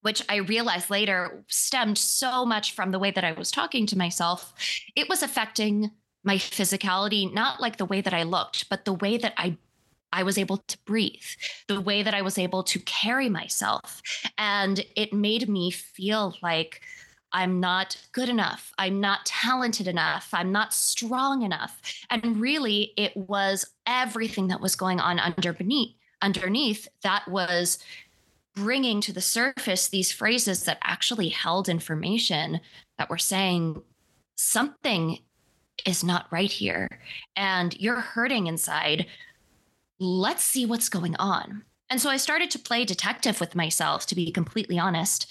which 0.03 0.23
I 0.29 0.37
realized 0.37 0.89
later 0.89 1.43
stemmed 1.49 1.99
so 1.99 2.47
much 2.47 2.75
from 2.75 2.93
the 2.93 2.99
way 3.01 3.11
that 3.11 3.25
I 3.25 3.33
was 3.33 3.51
talking 3.51 3.87
to 3.87 3.99
myself, 3.99 4.55
it 4.95 5.09
was 5.09 5.21
affecting 5.21 5.91
my 6.23 6.37
physicality, 6.37 7.35
not 7.35 7.61
like 7.61 7.77
the 7.77 7.85
way 7.85 8.01
that 8.03 8.15
I 8.15 8.23
looked, 8.23 8.69
but 8.69 8.85
the 8.85 8.93
way 8.93 9.17
that 9.17 9.35
I 9.37 9.57
I 10.17 10.23
was 10.23 10.39
able 10.39 10.57
to 10.57 10.79
breathe, 10.87 11.23
the 11.69 11.81
way 11.81 12.03
that 12.03 12.15
I 12.15 12.23
was 12.23 12.39
able 12.39 12.63
to 12.65 12.79
carry 12.81 13.29
myself. 13.29 14.01
And 14.39 14.85
it 14.97 15.13
made 15.13 15.47
me 15.47 15.71
feel 15.71 16.35
like 16.43 16.81
I'm 17.33 17.61
not 17.61 17.99
good 18.13 18.31
enough. 18.31 18.73
I'm 18.79 18.99
not 18.99 19.27
talented 19.27 19.87
enough. 19.87 20.31
I'm 20.33 20.53
not 20.53 20.73
strong 20.73 21.43
enough. 21.43 21.83
And 22.09 22.41
really, 22.41 22.95
it 22.97 23.15
was 23.15 23.67
everything 23.87 24.49
that 24.49 24.61
was 24.63 24.75
going 24.75 25.01
on 25.01 25.21
underneath, 25.21 25.95
underneath 26.23 26.89
that 27.03 27.29
was 27.29 27.79
bringing 28.55 29.03
to 29.03 29.13
the 29.13 29.21
surface 29.21 29.89
these 29.89 30.11
phrases 30.11 30.65
that 30.65 30.79
actually 30.83 31.29
held 31.29 31.69
information 31.69 32.59
that 32.97 33.11
were 33.11 33.19
saying 33.19 33.83
something 34.37 35.19
is 35.85 36.03
not 36.03 36.27
right 36.31 36.51
here 36.51 36.89
and 37.37 37.79
you're 37.79 38.01
hurting 38.01 38.47
inside. 38.47 39.07
Let's 39.99 40.45
see 40.45 40.67
what's 40.67 40.89
going 40.89 41.17
on. 41.17 41.63
And 41.89 42.01
so 42.01 42.11
I 42.11 42.17
started 42.17 42.51
to 42.51 42.59
play 42.59 42.85
detective 42.85 43.41
with 43.41 43.55
myself, 43.55 44.07
to 44.07 44.15
be 44.15 44.31
completely 44.33 44.79
honest. 44.79 45.27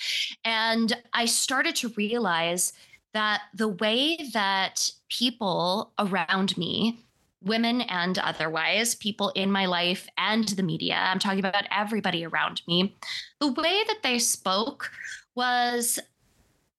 And 0.45 0.95
I 1.13 1.25
started 1.25 1.75
to 1.77 1.89
realize 1.97 2.73
that 3.13 3.41
the 3.53 3.67
way 3.67 4.17
that 4.33 4.89
people 5.09 5.93
around 5.99 6.57
me, 6.57 6.99
women 7.41 7.81
and 7.81 8.17
otherwise, 8.17 8.95
people 8.95 9.29
in 9.35 9.51
my 9.51 9.65
life 9.65 10.07
and 10.17 10.47
the 10.47 10.63
media, 10.63 10.95
I'm 10.95 11.19
talking 11.19 11.39
about 11.39 11.65
everybody 11.71 12.25
around 12.25 12.61
me, 12.67 12.95
the 13.39 13.51
way 13.51 13.83
that 13.87 13.99
they 14.01 14.19
spoke 14.19 14.91
was 15.35 15.99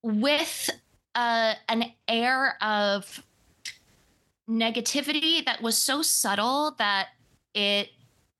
with 0.02 0.70
uh, 1.14 1.54
an 1.68 1.92
air 2.08 2.62
of 2.62 3.22
negativity 4.48 5.44
that 5.44 5.62
was 5.62 5.76
so 5.76 6.02
subtle 6.02 6.74
that 6.78 7.08
it 7.56 7.88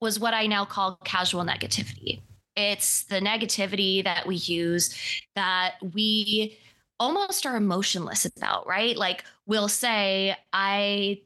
was 0.01 0.21
what 0.21 0.35
I 0.35 0.47
now 0.47 0.65
call 0.65 0.99
casual 1.05 1.45
negativity. 1.45 2.21
It's 2.55 3.05
the 3.05 3.21
negativity 3.21 4.05
that 4.05 4.27
we 4.27 4.37
use 4.37 4.95
that 5.35 5.75
we 5.95 6.59
almost 7.01 7.45
are 7.47 7.57
emotionless 7.57 8.27
about, 8.27 8.67
right? 8.67 8.97
Like 8.97 9.25
we'll 9.47 9.69
say, 9.69 10.37
I 10.53 11.23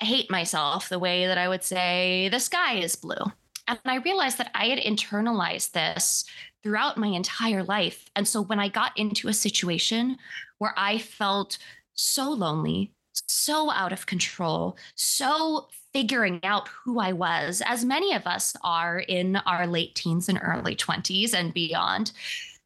hate 0.00 0.30
myself 0.30 0.88
the 0.88 0.98
way 0.98 1.26
that 1.26 1.38
I 1.38 1.48
would 1.48 1.62
say 1.62 2.28
the 2.30 2.40
sky 2.40 2.74
is 2.74 2.96
blue. 2.96 3.24
And 3.68 3.78
I 3.84 3.96
realized 3.96 4.38
that 4.38 4.50
I 4.54 4.66
had 4.66 4.78
internalized 4.78 5.72
this 5.72 6.24
throughout 6.62 6.98
my 6.98 7.08
entire 7.08 7.62
life. 7.62 8.10
And 8.16 8.26
so 8.26 8.42
when 8.42 8.60
I 8.60 8.68
got 8.68 8.96
into 8.98 9.28
a 9.28 9.34
situation 9.34 10.16
where 10.58 10.74
I 10.76 10.98
felt 10.98 11.58
so 11.94 12.30
lonely, 12.30 12.92
so 13.12 13.70
out 13.70 13.92
of 13.92 14.06
control, 14.06 14.76
so 14.94 15.68
figuring 15.92 16.40
out 16.42 16.68
who 16.68 16.98
I 16.98 17.12
was, 17.12 17.62
as 17.64 17.84
many 17.84 18.14
of 18.14 18.26
us 18.26 18.56
are 18.62 19.00
in 19.00 19.36
our 19.36 19.66
late 19.66 19.94
teens 19.94 20.28
and 20.28 20.38
early 20.42 20.74
20s 20.74 21.34
and 21.34 21.52
beyond, 21.52 22.12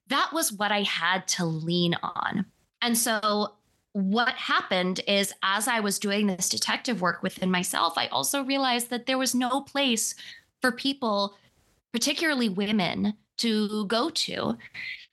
that 0.09 0.31
was 0.33 0.53
what 0.53 0.71
I 0.71 0.83
had 0.83 1.27
to 1.29 1.45
lean 1.45 1.95
on. 2.03 2.47
And 2.81 2.97
so 2.97 3.55
what 3.93 4.35
happened 4.35 5.01
is 5.09 5.33
as 5.43 5.67
I 5.67 5.81
was 5.81 5.99
doing 5.99 6.27
this 6.27 6.49
detective 6.49 7.01
work 7.01 7.23
within 7.23 7.51
myself, 7.51 7.95
I 7.97 8.07
also 8.09 8.45
realized 8.45 8.91
that 8.91 9.07
there 9.07 9.19
was 9.19 9.35
no 9.35 9.63
place 9.63 10.15
for 10.61 10.71
people, 10.71 11.37
particularly 11.93 12.49
women, 12.49 13.15
to 13.39 13.87
go 13.87 14.11
to 14.11 14.57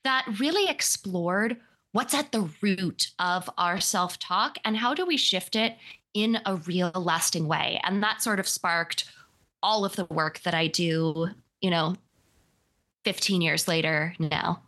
that 0.03 0.25
really 0.39 0.69
explored 0.69 1.57
what's 1.93 2.13
at 2.13 2.31
the 2.31 2.49
root 2.61 3.11
of 3.19 3.49
our 3.57 3.79
self 3.79 4.19
talk 4.19 4.57
and 4.65 4.77
how 4.77 4.93
do 4.93 5.05
we 5.05 5.17
shift 5.17 5.55
it 5.55 5.77
in 6.13 6.39
a 6.45 6.55
real 6.55 6.91
lasting 6.95 7.47
way. 7.47 7.79
And 7.83 8.03
that 8.03 8.21
sort 8.21 8.39
of 8.39 8.47
sparked 8.47 9.05
all 9.61 9.85
of 9.85 9.95
the 9.95 10.05
work 10.05 10.41
that 10.41 10.53
I 10.53 10.67
do, 10.67 11.29
you 11.61 11.69
know, 11.69 11.95
15 13.05 13.41
years 13.41 13.67
later 13.67 14.13
now. 14.19 14.61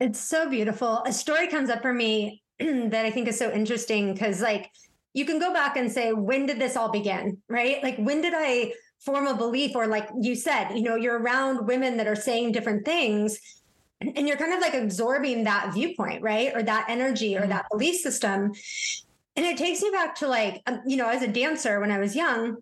It's 0.00 0.20
so 0.20 0.48
beautiful. 0.48 1.02
A 1.06 1.12
story 1.12 1.48
comes 1.48 1.70
up 1.70 1.82
for 1.82 1.92
me 1.92 2.42
that 2.58 3.06
I 3.06 3.10
think 3.10 3.28
is 3.28 3.38
so 3.38 3.50
interesting 3.50 4.12
because, 4.12 4.40
like, 4.40 4.70
you 5.14 5.24
can 5.24 5.38
go 5.38 5.52
back 5.52 5.76
and 5.76 5.90
say, 5.90 6.12
when 6.12 6.44
did 6.44 6.58
this 6.58 6.76
all 6.76 6.90
begin? 6.90 7.38
Right? 7.48 7.82
Like, 7.82 7.96
when 7.96 8.20
did 8.20 8.34
I 8.36 8.72
form 9.00 9.26
a 9.26 9.34
belief? 9.34 9.74
Or, 9.74 9.86
like 9.86 10.08
you 10.20 10.34
said, 10.34 10.72
you 10.72 10.82
know, 10.82 10.96
you're 10.96 11.18
around 11.18 11.66
women 11.66 11.96
that 11.96 12.06
are 12.06 12.16
saying 12.16 12.52
different 12.52 12.84
things 12.84 13.38
and 14.00 14.28
you're 14.28 14.36
kind 14.36 14.52
of 14.52 14.60
like 14.60 14.74
absorbing 14.74 15.44
that 15.44 15.72
viewpoint, 15.72 16.22
right? 16.22 16.54
Or 16.54 16.62
that 16.62 16.86
energy 16.88 17.36
or 17.36 17.40
mm-hmm. 17.40 17.50
that 17.50 17.66
belief 17.70 17.96
system. 17.96 18.52
And 19.36 19.44
it 19.44 19.58
takes 19.58 19.82
me 19.82 19.90
back 19.90 20.14
to 20.16 20.28
like, 20.28 20.62
um, 20.66 20.82
you 20.86 20.96
know, 20.96 21.08
as 21.08 21.22
a 21.22 21.28
dancer 21.28 21.78
when 21.80 21.90
I 21.90 21.98
was 21.98 22.16
young, 22.16 22.56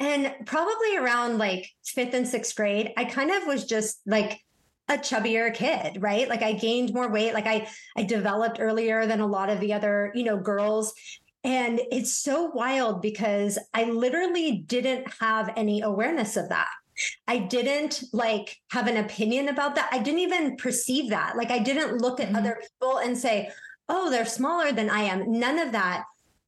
and 0.00 0.32
probably 0.46 0.96
around 0.96 1.38
like 1.38 1.68
fifth 1.84 2.14
and 2.14 2.26
sixth 2.26 2.54
grade, 2.54 2.92
I 2.96 3.04
kind 3.04 3.30
of 3.30 3.46
was 3.46 3.64
just 3.64 4.00
like 4.06 4.40
a 4.88 4.94
chubbier 4.94 5.52
kid, 5.52 6.00
right? 6.00 6.28
Like 6.28 6.42
I 6.42 6.52
gained 6.52 6.94
more 6.94 7.10
weight, 7.10 7.34
like 7.34 7.46
I 7.46 7.68
I 7.96 8.04
developed 8.04 8.58
earlier 8.60 9.06
than 9.06 9.20
a 9.20 9.26
lot 9.26 9.50
of 9.50 9.60
the 9.60 9.72
other, 9.72 10.12
you 10.14 10.24
know, 10.24 10.38
girls. 10.38 10.94
And 11.44 11.80
it's 11.92 12.14
so 12.14 12.46
wild 12.46 13.02
because 13.02 13.58
I 13.74 13.84
literally 13.84 14.64
didn't 14.66 15.06
have 15.20 15.52
any 15.56 15.82
awareness 15.82 16.36
of 16.36 16.48
that. 16.48 16.68
I 17.28 17.38
didn't 17.38 18.02
like 18.12 18.56
have 18.70 18.88
an 18.88 18.96
opinion 18.96 19.48
about 19.48 19.76
that. 19.76 19.88
I 19.92 19.98
didn't 19.98 20.20
even 20.20 20.56
perceive 20.56 21.10
that. 21.10 21.36
Like 21.36 21.50
I 21.50 21.58
didn't 21.58 22.00
look 22.00 22.18
at 22.20 22.28
mm-hmm. 22.28 22.36
other 22.36 22.60
people 22.60 22.98
and 22.98 23.16
say, 23.16 23.50
oh, 23.88 24.10
they're 24.10 24.26
smaller 24.26 24.72
than 24.72 24.90
I 24.90 25.02
am. 25.02 25.38
None 25.38 25.58
of 25.58 25.72
that 25.72 26.04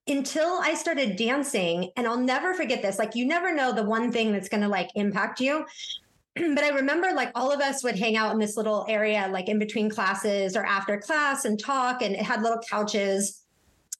until 0.06 0.58
I 0.60 0.74
started 0.74 1.16
dancing. 1.16 1.90
And 1.96 2.06
I'll 2.06 2.18
never 2.18 2.54
forget 2.54 2.82
this. 2.82 2.98
Like, 2.98 3.14
you 3.14 3.26
never 3.26 3.54
know 3.54 3.72
the 3.72 3.82
one 3.82 4.12
thing 4.12 4.32
that's 4.32 4.48
going 4.48 4.62
to 4.62 4.68
like 4.68 4.90
impact 4.94 5.40
you. 5.40 5.64
but 6.34 6.64
I 6.64 6.70
remember 6.70 7.12
like 7.12 7.30
all 7.34 7.52
of 7.52 7.60
us 7.60 7.82
would 7.82 7.98
hang 7.98 8.16
out 8.16 8.32
in 8.32 8.38
this 8.38 8.56
little 8.56 8.84
area, 8.88 9.28
like 9.30 9.48
in 9.48 9.58
between 9.58 9.90
classes 9.90 10.56
or 10.56 10.64
after 10.64 10.98
class 10.98 11.44
and 11.44 11.58
talk. 11.58 12.02
And 12.02 12.14
it 12.14 12.22
had 12.22 12.42
little 12.42 12.60
couches, 12.68 13.42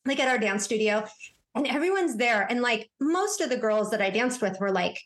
like 0.05 0.21
at 0.21 0.29
our 0.29 0.39
dance 0.39 0.65
studio. 0.65 1.05
And 1.55 1.67
everyone's 1.67 2.17
there. 2.17 2.47
And 2.51 2.61
like 2.63 2.91
most 3.01 3.41
of 3.41 3.51
the 3.51 3.57
girls 3.57 3.91
that 3.91 4.01
I 4.01 4.11
danced 4.11 4.41
with 4.41 4.59
were 4.61 4.71
like 4.71 4.99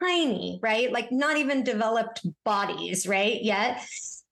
tiny, 0.00 0.58
right? 0.62 0.90
Like 0.92 1.12
not 1.12 1.36
even 1.36 1.64
developed 1.64 2.26
bodies, 2.44 3.06
right? 3.06 3.42
Yet. 3.42 3.84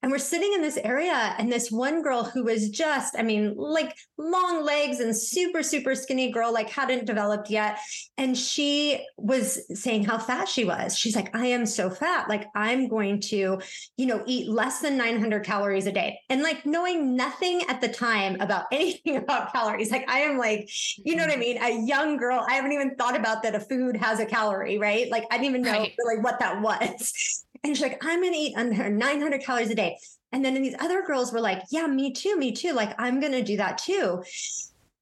And 0.02 0.10
we're 0.10 0.18
sitting 0.18 0.52
in 0.54 0.62
this 0.62 0.78
area, 0.78 1.34
and 1.38 1.52
this 1.52 1.70
one 1.70 2.02
girl 2.02 2.24
who 2.24 2.44
was 2.44 2.70
just, 2.70 3.14
I 3.18 3.22
mean, 3.22 3.54
like 3.56 3.94
long 4.16 4.64
legs 4.64 5.00
and 5.00 5.16
super, 5.16 5.62
super 5.62 5.94
skinny 5.94 6.30
girl, 6.30 6.52
like 6.52 6.70
hadn't 6.70 7.04
developed 7.04 7.50
yet. 7.50 7.78
And 8.16 8.36
she 8.36 9.04
was 9.18 9.60
saying 9.78 10.04
how 10.04 10.18
fat 10.18 10.48
she 10.48 10.64
was. 10.64 10.96
She's 10.96 11.14
like, 11.14 11.36
I 11.36 11.46
am 11.46 11.66
so 11.66 11.90
fat. 11.90 12.28
Like, 12.28 12.46
I'm 12.54 12.88
going 12.88 13.20
to, 13.20 13.60
you 13.98 14.06
know, 14.06 14.22
eat 14.26 14.48
less 14.48 14.80
than 14.80 14.96
900 14.96 15.44
calories 15.44 15.86
a 15.86 15.92
day. 15.92 16.18
And 16.30 16.42
like 16.42 16.64
knowing 16.64 17.14
nothing 17.14 17.62
at 17.68 17.80
the 17.80 17.88
time 17.88 18.40
about 18.40 18.66
anything 18.72 19.16
about 19.16 19.52
calories. 19.52 19.90
Like, 19.90 20.08
I 20.08 20.20
am 20.20 20.38
like, 20.38 20.70
you 20.98 21.14
know 21.14 21.24
what 21.24 21.30
I 21.30 21.34
mm-hmm. 21.34 21.40
mean? 21.40 21.62
A 21.62 21.86
young 21.86 22.16
girl. 22.16 22.44
I 22.48 22.54
haven't 22.54 22.72
even 22.72 22.94
thought 22.96 23.18
about 23.18 23.42
that 23.42 23.54
a 23.54 23.60
food 23.60 23.96
has 23.96 24.18
a 24.18 24.26
calorie, 24.26 24.78
right? 24.78 25.10
Like, 25.10 25.24
I 25.30 25.36
didn't 25.36 25.50
even 25.50 25.62
know 25.62 25.72
right. 25.72 25.92
really 25.98 26.22
what 26.22 26.38
that 26.40 26.62
was. 26.62 27.44
And 27.62 27.76
she's 27.76 27.82
like, 27.82 28.02
I'm 28.04 28.20
going 28.20 28.32
to 28.32 28.38
eat 28.38 28.56
under 28.56 28.88
900 28.88 29.42
calories 29.42 29.70
a 29.70 29.74
day. 29.74 29.98
And 30.32 30.44
then 30.44 30.54
these 30.54 30.76
other 30.78 31.02
girls 31.02 31.32
were 31.32 31.40
like, 31.40 31.62
yeah, 31.70 31.86
me 31.86 32.12
too, 32.12 32.36
me 32.36 32.52
too. 32.52 32.72
Like, 32.72 32.94
I'm 32.98 33.20
going 33.20 33.32
to 33.32 33.42
do 33.42 33.56
that 33.58 33.78
too. 33.78 34.22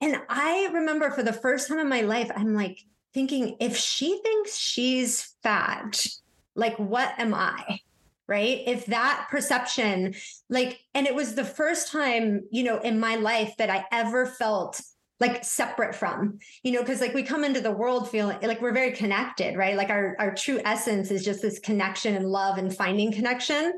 And 0.01 0.17
I 0.29 0.69
remember 0.73 1.11
for 1.11 1.23
the 1.23 1.33
first 1.33 1.69
time 1.69 1.79
in 1.79 1.89
my 1.89 2.01
life, 2.03 2.31
I'm 2.35 2.55
like 2.55 2.79
thinking, 3.15 3.57
if 3.61 3.77
she 3.77 4.21
thinks 4.23 4.57
she's 4.57 5.35
fat, 5.43 6.07
like, 6.55 6.77
what 6.79 7.13
am 7.19 7.35
I? 7.35 7.81
Right. 8.27 8.63
If 8.67 8.87
that 8.87 9.29
perception, 9.31 10.15
like, 10.51 10.81
and 10.95 11.07
it 11.07 11.15
was 11.15 11.35
the 11.35 11.45
first 11.45 11.91
time, 11.91 12.43
you 12.51 12.63
know, 12.63 12.79
in 12.79 13.01
my 13.01 13.17
life 13.17 13.55
that 13.57 13.71
I 13.71 13.87
ever 13.91 14.27
felt 14.27 14.83
like 15.21 15.45
separate 15.45 15.95
from 15.95 16.39
you 16.63 16.73
know 16.73 16.81
because 16.81 17.01
like 17.01 17.15
we 17.15 17.23
come 17.23 17.45
into 17.45 17.61
the 17.61 17.71
world 17.71 18.11
feeling 18.11 18.39
like 18.43 18.61
we're 18.61 18.73
very 18.73 18.93
connected 18.93 19.57
right 19.57 19.77
like 19.77 19.91
our 19.91 20.17
our 20.19 20.35
true 20.35 20.61
essence 20.65 21.11
is 21.11 21.25
just 21.25 21.43
this 21.43 21.59
connection 21.59 22.15
and 22.15 22.27
love 22.27 22.59
and 22.59 22.75
finding 22.75 23.13
connection 23.13 23.73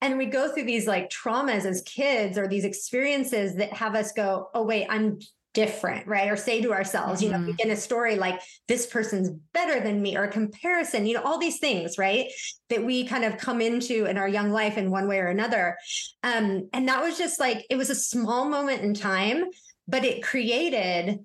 and 0.00 0.18
we 0.18 0.26
go 0.26 0.52
through 0.52 0.64
these 0.64 0.86
like 0.86 1.08
traumas 1.10 1.64
as 1.64 1.82
kids 1.82 2.36
or 2.36 2.46
these 2.46 2.64
experiences 2.64 3.56
that 3.56 3.72
have 3.72 3.94
us 3.94 4.12
go 4.12 4.50
oh 4.54 4.62
wait 4.62 4.86
i'm 4.90 5.18
different 5.54 6.04
right 6.08 6.28
or 6.28 6.36
say 6.36 6.60
to 6.60 6.72
ourselves 6.72 7.22
mm-hmm. 7.22 7.26
you 7.26 7.30
know 7.30 7.38
mm-hmm. 7.38 7.52
begin 7.52 7.70
a 7.70 7.76
story 7.76 8.16
like 8.16 8.40
this 8.66 8.86
person's 8.86 9.30
better 9.52 9.80
than 9.80 10.02
me 10.02 10.16
or 10.16 10.24
a 10.24 10.30
comparison 10.30 11.06
you 11.06 11.14
know 11.14 11.22
all 11.22 11.38
these 11.38 11.60
things 11.60 11.96
right 11.96 12.26
that 12.70 12.84
we 12.84 13.06
kind 13.06 13.24
of 13.24 13.38
come 13.38 13.60
into 13.60 14.04
in 14.06 14.18
our 14.18 14.26
young 14.28 14.50
life 14.50 14.76
in 14.76 14.90
one 14.90 15.06
way 15.06 15.20
or 15.20 15.28
another 15.28 15.76
um 16.24 16.68
and 16.72 16.88
that 16.88 17.00
was 17.00 17.16
just 17.16 17.38
like 17.38 17.64
it 17.70 17.76
was 17.76 17.88
a 17.88 17.94
small 17.94 18.48
moment 18.48 18.82
in 18.82 18.94
time 18.94 19.44
but 19.88 20.04
it 20.04 20.22
created 20.22 21.24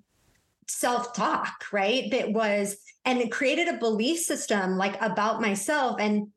self 0.66 1.12
talk, 1.12 1.64
right? 1.72 2.10
That 2.10 2.32
was, 2.32 2.76
and 3.04 3.18
it 3.18 3.32
created 3.32 3.68
a 3.68 3.78
belief 3.78 4.20
system 4.20 4.76
like 4.76 5.00
about 5.00 5.40
myself. 5.40 5.96
And 6.00 6.28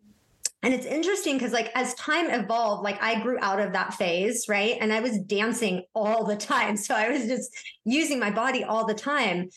and 0.63 0.73
it's 0.73 0.86
interesting 0.86 1.36
because, 1.36 1.51
like, 1.51 1.71
as 1.75 1.93
time 1.95 2.29
evolved, 2.29 2.86
like 2.86 3.01
I 3.03 3.21
grew 3.21 3.38
out 3.41 3.59
of 3.59 3.73
that 3.73 3.95
phase, 3.95 4.45
right? 4.47 4.77
And 4.79 4.93
I 4.93 5.01
was 5.01 5.19
dancing 5.19 5.83
all 5.93 6.23
the 6.23 6.38
time. 6.38 6.77
So 6.83 6.95
I 6.95 7.09
was 7.09 7.25
just 7.25 7.51
using 7.83 8.17
my 8.17 8.31
body 8.31 8.63
all 8.63 8.86
the 8.86 8.93
time. 8.93 9.49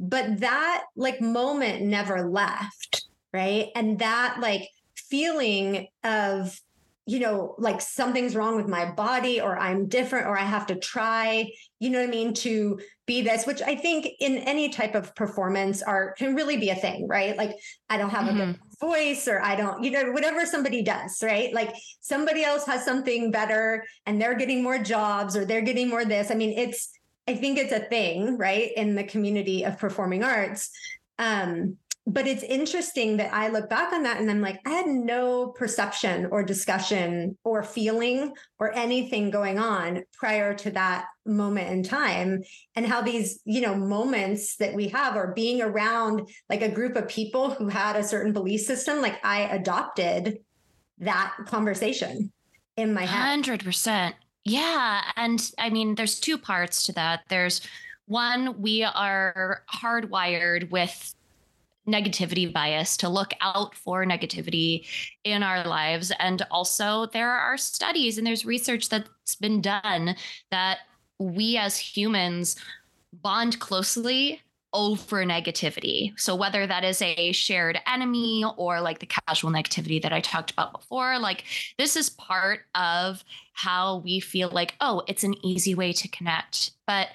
But 0.00 0.40
that, 0.40 0.84
like, 0.96 1.20
moment 1.20 1.82
never 1.82 2.28
left, 2.28 3.06
right? 3.32 3.68
And 3.74 3.98
that, 3.98 4.38
like, 4.40 4.68
feeling 4.94 5.88
of 6.04 6.58
you 7.06 7.20
know, 7.20 7.54
like 7.56 7.80
something's 7.80 8.34
wrong 8.34 8.56
with 8.56 8.66
my 8.66 8.90
body 8.90 9.40
or 9.40 9.56
I'm 9.56 9.86
different 9.86 10.26
or 10.26 10.36
I 10.36 10.42
have 10.42 10.66
to 10.66 10.74
try, 10.74 11.52
you 11.78 11.88
know 11.88 12.00
what 12.00 12.08
I 12.08 12.10
mean, 12.10 12.34
to 12.34 12.80
be 13.06 13.22
this, 13.22 13.46
which 13.46 13.62
I 13.62 13.76
think 13.76 14.08
in 14.18 14.38
any 14.38 14.70
type 14.70 14.96
of 14.96 15.14
performance 15.14 15.82
art 15.82 16.18
can 16.18 16.34
really 16.34 16.56
be 16.56 16.70
a 16.70 16.74
thing, 16.74 17.06
right? 17.06 17.36
Like 17.36 17.52
I 17.88 17.96
don't 17.96 18.10
have 18.10 18.24
mm-hmm. 18.24 18.40
a 18.40 18.46
good 18.46 18.58
voice 18.80 19.28
or 19.28 19.40
I 19.40 19.54
don't, 19.54 19.84
you 19.84 19.92
know, 19.92 20.10
whatever 20.10 20.44
somebody 20.44 20.82
does, 20.82 21.22
right? 21.22 21.54
Like 21.54 21.72
somebody 22.00 22.42
else 22.42 22.66
has 22.66 22.84
something 22.84 23.30
better 23.30 23.84
and 24.04 24.20
they're 24.20 24.34
getting 24.34 24.64
more 24.64 24.78
jobs 24.78 25.36
or 25.36 25.44
they're 25.44 25.60
getting 25.60 25.88
more 25.88 26.04
this. 26.04 26.32
I 26.32 26.34
mean, 26.34 26.58
it's 26.58 26.90
I 27.28 27.34
think 27.34 27.58
it's 27.58 27.72
a 27.72 27.80
thing, 27.80 28.36
right, 28.36 28.70
in 28.76 28.94
the 28.94 29.04
community 29.04 29.64
of 29.64 29.78
performing 29.78 30.22
arts. 30.22 30.70
Um, 31.18 31.76
but 32.06 32.28
it's 32.28 32.44
interesting 32.44 33.16
that 33.16 33.34
I 33.34 33.48
look 33.48 33.68
back 33.68 33.92
on 33.92 34.04
that 34.04 34.20
and 34.20 34.30
I'm 34.30 34.40
like, 34.40 34.60
I 34.64 34.70
had 34.70 34.86
no 34.86 35.48
perception 35.48 36.28
or 36.30 36.44
discussion 36.44 37.36
or 37.42 37.64
feeling 37.64 38.32
or 38.60 38.72
anything 38.76 39.30
going 39.30 39.58
on 39.58 40.04
prior 40.12 40.54
to 40.54 40.70
that 40.70 41.06
moment 41.24 41.68
in 41.70 41.82
time. 41.82 42.44
And 42.76 42.86
how 42.86 43.02
these, 43.02 43.40
you 43.44 43.60
know, 43.60 43.74
moments 43.74 44.54
that 44.58 44.72
we 44.72 44.86
have 44.88 45.16
or 45.16 45.32
being 45.34 45.60
around 45.60 46.28
like 46.48 46.62
a 46.62 46.70
group 46.70 46.94
of 46.94 47.08
people 47.08 47.50
who 47.50 47.66
had 47.68 47.96
a 47.96 48.04
certain 48.04 48.32
belief 48.32 48.60
system, 48.60 49.02
like 49.02 49.18
I 49.24 49.40
adopted 49.40 50.38
that 50.98 51.34
conversation 51.46 52.30
in 52.76 52.94
my 52.94 53.04
head. 53.04 53.42
100%. 53.42 54.12
Yeah. 54.44 55.02
And 55.16 55.50
I 55.58 55.70
mean, 55.70 55.96
there's 55.96 56.20
two 56.20 56.38
parts 56.38 56.84
to 56.84 56.92
that. 56.92 57.22
There's 57.28 57.62
one, 58.06 58.62
we 58.62 58.84
are 58.84 59.64
hardwired 59.74 60.70
with 60.70 61.15
negativity 61.86 62.52
bias 62.52 62.96
to 62.98 63.08
look 63.08 63.32
out 63.40 63.74
for 63.74 64.04
negativity 64.04 64.86
in 65.24 65.42
our 65.42 65.66
lives. 65.66 66.12
And 66.18 66.42
also, 66.50 67.06
there 67.06 67.30
are 67.30 67.56
studies 67.56 68.18
and 68.18 68.26
there's 68.26 68.44
research 68.44 68.88
that's 68.88 69.36
been 69.36 69.60
done 69.60 70.16
that 70.50 70.78
we 71.18 71.56
as 71.56 71.78
humans 71.78 72.56
bond 73.12 73.58
closely 73.60 74.42
over 74.72 75.24
negativity. 75.24 76.12
So, 76.18 76.34
whether 76.34 76.66
that 76.66 76.84
is 76.84 77.00
a 77.00 77.32
shared 77.32 77.80
enemy 77.86 78.44
or 78.56 78.80
like 78.80 78.98
the 78.98 79.06
casual 79.06 79.50
negativity 79.50 80.02
that 80.02 80.12
I 80.12 80.20
talked 80.20 80.50
about 80.50 80.72
before, 80.72 81.18
like 81.18 81.44
this 81.78 81.96
is 81.96 82.10
part 82.10 82.60
of 82.74 83.24
how 83.52 83.98
we 83.98 84.20
feel 84.20 84.50
like, 84.50 84.74
oh, 84.80 85.02
it's 85.08 85.24
an 85.24 85.34
easy 85.44 85.74
way 85.74 85.92
to 85.94 86.08
connect. 86.08 86.72
But 86.86 87.08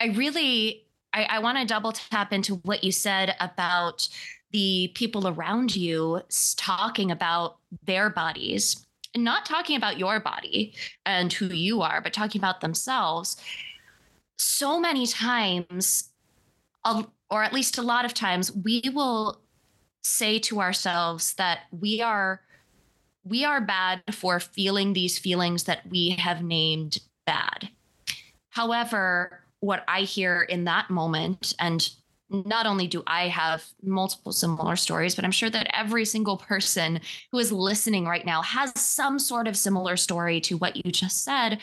I 0.00 0.06
really 0.06 0.85
I, 1.16 1.26
I 1.30 1.38
want 1.38 1.58
to 1.58 1.64
double 1.64 1.92
tap 1.92 2.32
into 2.32 2.56
what 2.56 2.84
you 2.84 2.92
said 2.92 3.34
about 3.40 4.06
the 4.52 4.92
people 4.94 5.26
around 5.26 5.74
you 5.74 6.20
talking 6.56 7.10
about 7.10 7.56
their 7.84 8.10
bodies 8.10 8.86
and 9.14 9.24
not 9.24 9.46
talking 9.46 9.76
about 9.76 9.98
your 9.98 10.20
body 10.20 10.74
and 11.06 11.32
who 11.32 11.46
you 11.46 11.80
are, 11.80 12.02
but 12.02 12.12
talking 12.12 12.38
about 12.40 12.60
themselves. 12.60 13.38
So 14.38 14.78
many 14.78 15.06
times, 15.06 16.10
um, 16.84 17.10
or 17.30 17.42
at 17.42 17.54
least 17.54 17.78
a 17.78 17.82
lot 17.82 18.04
of 18.04 18.12
times, 18.12 18.52
we 18.52 18.82
will 18.92 19.40
say 20.02 20.38
to 20.38 20.60
ourselves 20.60 21.34
that 21.34 21.60
we 21.72 22.00
are 22.00 22.42
we 23.24 23.44
are 23.44 23.60
bad 23.60 24.02
for 24.12 24.38
feeling 24.38 24.92
these 24.92 25.18
feelings 25.18 25.64
that 25.64 25.80
we 25.90 26.10
have 26.10 26.44
named 26.44 26.98
bad. 27.26 27.70
However, 28.50 29.45
what 29.60 29.84
I 29.88 30.02
hear 30.02 30.42
in 30.42 30.64
that 30.64 30.90
moment. 30.90 31.54
And 31.58 31.88
not 32.28 32.66
only 32.66 32.86
do 32.86 33.02
I 33.06 33.28
have 33.28 33.64
multiple 33.82 34.32
similar 34.32 34.76
stories, 34.76 35.14
but 35.14 35.24
I'm 35.24 35.30
sure 35.30 35.50
that 35.50 35.70
every 35.72 36.04
single 36.04 36.36
person 36.36 37.00
who 37.30 37.38
is 37.38 37.52
listening 37.52 38.06
right 38.06 38.26
now 38.26 38.42
has 38.42 38.72
some 38.76 39.18
sort 39.18 39.46
of 39.46 39.56
similar 39.56 39.96
story 39.96 40.40
to 40.42 40.56
what 40.56 40.76
you 40.76 40.90
just 40.90 41.24
said. 41.24 41.60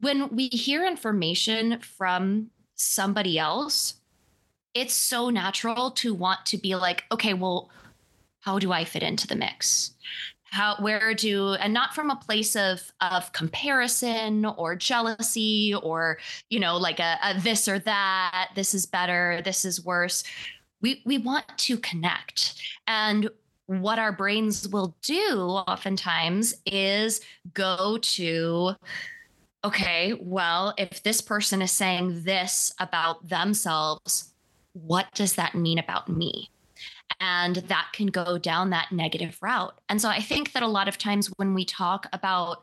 When 0.00 0.34
we 0.34 0.48
hear 0.48 0.86
information 0.86 1.80
from 1.80 2.50
somebody 2.76 3.38
else, 3.38 3.94
it's 4.74 4.94
so 4.94 5.30
natural 5.30 5.90
to 5.90 6.14
want 6.14 6.46
to 6.46 6.58
be 6.58 6.74
like, 6.76 7.04
okay, 7.12 7.34
well, 7.34 7.70
how 8.40 8.58
do 8.58 8.72
I 8.72 8.84
fit 8.84 9.02
into 9.02 9.26
the 9.26 9.36
mix? 9.36 9.92
How 10.52 10.76
where 10.80 11.14
do 11.14 11.54
and 11.54 11.72
not 11.72 11.94
from 11.94 12.10
a 12.10 12.16
place 12.16 12.54
of 12.54 12.92
of 13.00 13.32
comparison 13.32 14.44
or 14.44 14.76
jealousy 14.76 15.74
or 15.82 16.18
you 16.50 16.60
know 16.60 16.76
like 16.76 17.00
a, 17.00 17.18
a 17.24 17.40
this 17.40 17.66
or 17.66 17.78
that 17.78 18.50
this 18.54 18.74
is 18.74 18.84
better 18.84 19.40
this 19.44 19.64
is 19.64 19.82
worse. 19.82 20.22
We 20.82 21.02
we 21.06 21.16
want 21.16 21.46
to 21.56 21.78
connect. 21.78 22.60
And 22.86 23.30
what 23.66 23.98
our 23.98 24.12
brains 24.12 24.68
will 24.68 24.94
do 25.00 25.38
oftentimes 25.38 26.54
is 26.66 27.22
go 27.54 27.96
to 28.02 28.72
okay 29.64 30.12
well 30.20 30.74
if 30.76 31.02
this 31.02 31.22
person 31.22 31.62
is 31.62 31.70
saying 31.70 32.24
this 32.24 32.74
about 32.78 33.26
themselves 33.26 34.34
what 34.72 35.06
does 35.14 35.34
that 35.34 35.54
mean 35.54 35.78
about 35.78 36.08
me 36.08 36.50
and 37.20 37.56
that 37.56 37.88
can 37.92 38.06
go 38.06 38.38
down 38.38 38.70
that 38.70 38.92
negative 38.92 39.38
route. 39.40 39.78
And 39.88 40.00
so 40.00 40.08
I 40.08 40.20
think 40.20 40.52
that 40.52 40.62
a 40.62 40.68
lot 40.68 40.88
of 40.88 40.98
times 40.98 41.28
when 41.36 41.54
we 41.54 41.64
talk 41.64 42.06
about 42.12 42.62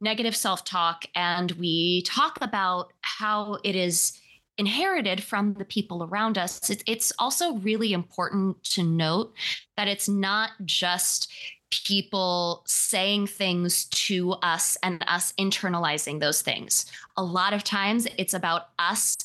negative 0.00 0.36
self 0.36 0.64
talk 0.64 1.04
and 1.14 1.52
we 1.52 2.02
talk 2.02 2.38
about 2.40 2.92
how 3.02 3.58
it 3.64 3.76
is 3.76 4.20
inherited 4.56 5.22
from 5.22 5.54
the 5.54 5.64
people 5.64 6.04
around 6.04 6.38
us, 6.38 6.70
it's 6.86 7.12
also 7.18 7.54
really 7.54 7.92
important 7.92 8.62
to 8.64 8.82
note 8.82 9.34
that 9.76 9.88
it's 9.88 10.08
not 10.08 10.50
just 10.64 11.32
people 11.70 12.62
saying 12.66 13.26
things 13.26 13.86
to 13.86 14.32
us 14.42 14.76
and 14.82 15.02
us 15.08 15.32
internalizing 15.38 16.20
those 16.20 16.40
things. 16.40 16.86
A 17.16 17.24
lot 17.24 17.52
of 17.52 17.64
times 17.64 18.06
it's 18.16 18.34
about 18.34 18.68
us 18.78 19.16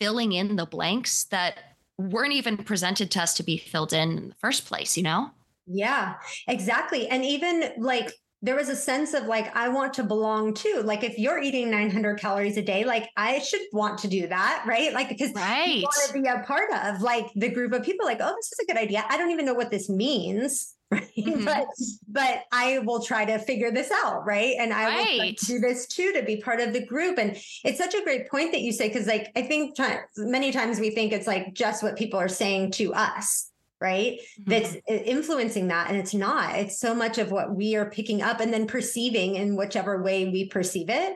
filling 0.00 0.32
in 0.32 0.56
the 0.56 0.64
blanks 0.64 1.24
that 1.24 1.69
weren't 2.00 2.32
even 2.32 2.56
presented 2.56 3.10
to 3.12 3.22
us 3.22 3.34
to 3.34 3.42
be 3.42 3.56
filled 3.56 3.92
in 3.92 4.18
in 4.18 4.28
the 4.30 4.34
first 4.36 4.66
place, 4.66 4.96
you 4.96 5.02
know? 5.02 5.30
Yeah, 5.66 6.14
exactly. 6.48 7.08
And 7.08 7.24
even 7.24 7.70
like 7.78 8.12
there 8.42 8.56
was 8.56 8.68
a 8.68 8.76
sense 8.76 9.12
of 9.12 9.26
like 9.26 9.54
I 9.54 9.68
want 9.68 9.92
to 9.94 10.02
belong 10.02 10.54
too. 10.54 10.82
Like 10.84 11.04
if 11.04 11.18
you're 11.18 11.40
eating 11.40 11.70
900 11.70 12.18
calories 12.18 12.56
a 12.56 12.62
day, 12.62 12.84
like 12.84 13.08
I 13.16 13.38
should 13.40 13.60
want 13.72 13.98
to 13.98 14.08
do 14.08 14.26
that, 14.28 14.64
right? 14.66 14.92
Like 14.94 15.10
because 15.10 15.32
right. 15.34 15.76
you 15.76 15.82
want 15.82 16.08
to 16.08 16.12
be 16.14 16.26
a 16.26 16.42
part 16.46 16.70
of 16.72 17.02
like 17.02 17.26
the 17.36 17.50
group 17.50 17.72
of 17.72 17.82
people. 17.82 18.06
Like, 18.06 18.20
oh, 18.20 18.34
this 18.34 18.52
is 18.52 18.58
a 18.62 18.66
good 18.66 18.80
idea. 18.80 19.04
I 19.08 19.18
don't 19.18 19.30
even 19.30 19.44
know 19.44 19.54
what 19.54 19.70
this 19.70 19.88
means, 19.90 20.74
right? 20.92 21.12
Mm-hmm. 21.16 21.44
But 21.44 21.68
but 22.08 22.42
I 22.52 22.80
will 22.80 23.00
try 23.00 23.24
to 23.24 23.38
figure 23.38 23.70
this 23.70 23.92
out, 23.92 24.26
right? 24.26 24.56
And 24.58 24.72
I 24.72 24.86
right. 24.86 25.18
will 25.18 25.32
do 25.46 25.58
this 25.60 25.86
too 25.86 26.12
to 26.12 26.22
be 26.22 26.38
part 26.38 26.60
of 26.60 26.72
the 26.72 26.84
group. 26.84 27.18
And 27.18 27.36
it's 27.64 27.78
such 27.78 27.94
a 27.94 28.02
great 28.02 28.28
point 28.28 28.50
that 28.52 28.62
you 28.62 28.72
say 28.72 28.88
because 28.88 29.06
like 29.06 29.30
I 29.36 29.42
think 29.42 29.76
many 30.16 30.50
times 30.50 30.80
we 30.80 30.90
think 30.90 31.12
it's 31.12 31.28
like 31.28 31.54
just 31.54 31.82
what 31.84 31.96
people 31.96 32.18
are 32.18 32.28
saying 32.28 32.72
to 32.72 32.92
us 32.92 33.50
right 33.80 34.18
mm-hmm. 34.40 34.50
that's 34.50 34.76
influencing 34.88 35.68
that 35.68 35.88
and 35.88 35.96
it's 35.98 36.12
not 36.12 36.54
it's 36.54 36.78
so 36.78 36.94
much 36.94 37.18
of 37.18 37.30
what 37.30 37.54
we 37.54 37.76
are 37.76 37.88
picking 37.90 38.20
up 38.20 38.40
and 38.40 38.52
then 38.52 38.66
perceiving 38.66 39.36
in 39.36 39.56
whichever 39.56 40.02
way 40.02 40.28
we 40.28 40.46
perceive 40.46 40.90
it 40.90 41.14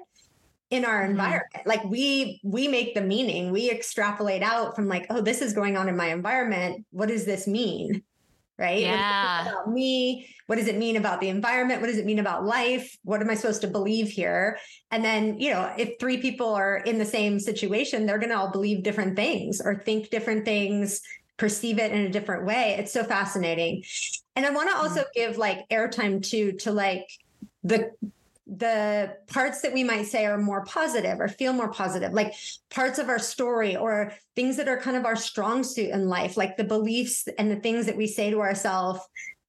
in 0.71 0.85
our 0.85 1.03
mm-hmm. 1.03 1.11
environment 1.11 1.67
like 1.67 1.85
we 1.85 2.41
we 2.43 2.67
make 2.67 2.95
the 2.95 3.03
meaning 3.03 3.51
we 3.53 3.71
extrapolate 3.71 4.43
out 4.43 4.75
from 4.75 4.89
like 4.89 5.05
oh 5.11 5.21
this 5.21 5.43
is 5.43 5.53
going 5.53 5.77
on 5.77 5.91
in 5.91 5.97
my 5.97 6.07
environment 6.07 6.87
what 6.91 7.09
does 7.09 7.27
this 7.27 7.47
mean 7.47 8.03
right? 8.59 8.81
Yeah. 8.81 9.43
about 9.43 9.71
me? 9.71 10.29
What 10.47 10.57
does 10.57 10.69
it 10.69 10.77
mean 10.77 10.97
about 10.97 11.21
the 11.21 11.29
environment? 11.29 11.81
What 11.81 11.89
does 11.89 11.99
it 11.99 12.07
mean 12.07 12.19
about 12.19 12.45
life? 12.45 12.97
What 13.03 13.21
am 13.21 13.31
I 13.31 13.35
supposed 13.35 13.63
to 13.63 13.67
believe 13.67 14.09
here? 14.09 14.59
And 14.91 15.05
then, 15.05 15.39
you 15.39 15.51
know, 15.51 15.73
if 15.77 15.99
three 15.99 16.19
people 16.19 16.55
are 16.55 16.77
in 16.77 16.99
the 16.99 17.05
same 17.05 17.41
situation, 17.41 18.07
they're 18.07 18.19
going 18.19 18.31
to 18.31 18.39
all 18.39 18.51
believe 18.51 18.83
different 18.83 19.17
things 19.17 19.61
or 19.61 19.83
think 19.85 20.11
different 20.11 20.45
things, 20.45 21.01
perceive 21.37 21.79
it 21.79 21.93
in 21.93 22.03
a 22.03 22.11
different 22.11 22.47
way. 22.47 22.77
It's 22.79 22.93
so 22.93 23.03
fascinating. 23.03 23.83
And 24.37 24.47
I 24.47 24.51
want 24.51 24.71
to 24.71 24.77
also 24.77 25.01
mm-hmm. 25.01 25.11
give 25.15 25.39
like 25.39 25.69
airtime 25.69 26.23
to 26.31 26.53
to 26.59 26.73
like 26.73 27.09
the 27.63 27.91
the 28.47 29.17
parts 29.27 29.63
that 29.63 29.73
we 29.73 29.83
might 29.83 30.07
say 30.07 30.27
are 30.27 30.37
more 30.37 30.65
positive 30.67 31.19
or 31.19 31.29
feel 31.29 31.53
more 31.53 31.73
positive, 31.73 32.13
like 32.13 32.35
parts 32.71 32.99
of 32.99 33.09
our 33.09 33.19
story 33.19 33.75
or 33.75 34.13
things 34.37 34.57
that 34.59 34.69
are 34.69 34.79
kind 34.79 34.97
of 34.97 35.07
our 35.07 35.17
strong 35.17 35.63
suit 35.63 35.91
in 35.91 36.09
life, 36.09 36.37
like 36.37 36.57
the 36.57 36.65
beliefs 36.65 37.27
and 37.39 37.51
the 37.51 37.57
things 37.57 37.87
that 37.87 37.97
we 37.97 38.07
say 38.07 38.31
to 38.31 38.41
ourselves 38.41 39.01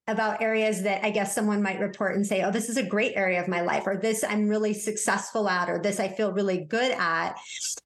about 0.08 0.41
areas 0.41 0.84
that 0.84 1.03
I 1.03 1.10
guess 1.10 1.34
someone 1.34 1.63
might 1.63 1.79
report 1.79 2.15
and 2.15 2.25
say, 2.25 2.43
oh, 2.43 2.51
this 2.51 2.69
is 2.69 2.77
a 2.77 2.84
great 2.84 3.13
area 3.15 3.41
of 3.41 3.47
my 3.47 3.62
life, 3.62 3.84
or 3.88 3.97
this 3.97 4.23
I'm 4.23 4.47
really 4.47 4.73
successful 4.73 5.49
at, 5.49 5.67
or 5.67 5.79
this 5.79 5.99
I 5.99 6.08
feel 6.08 6.31
really 6.31 6.60
good 6.60 6.91
at. 6.91 7.36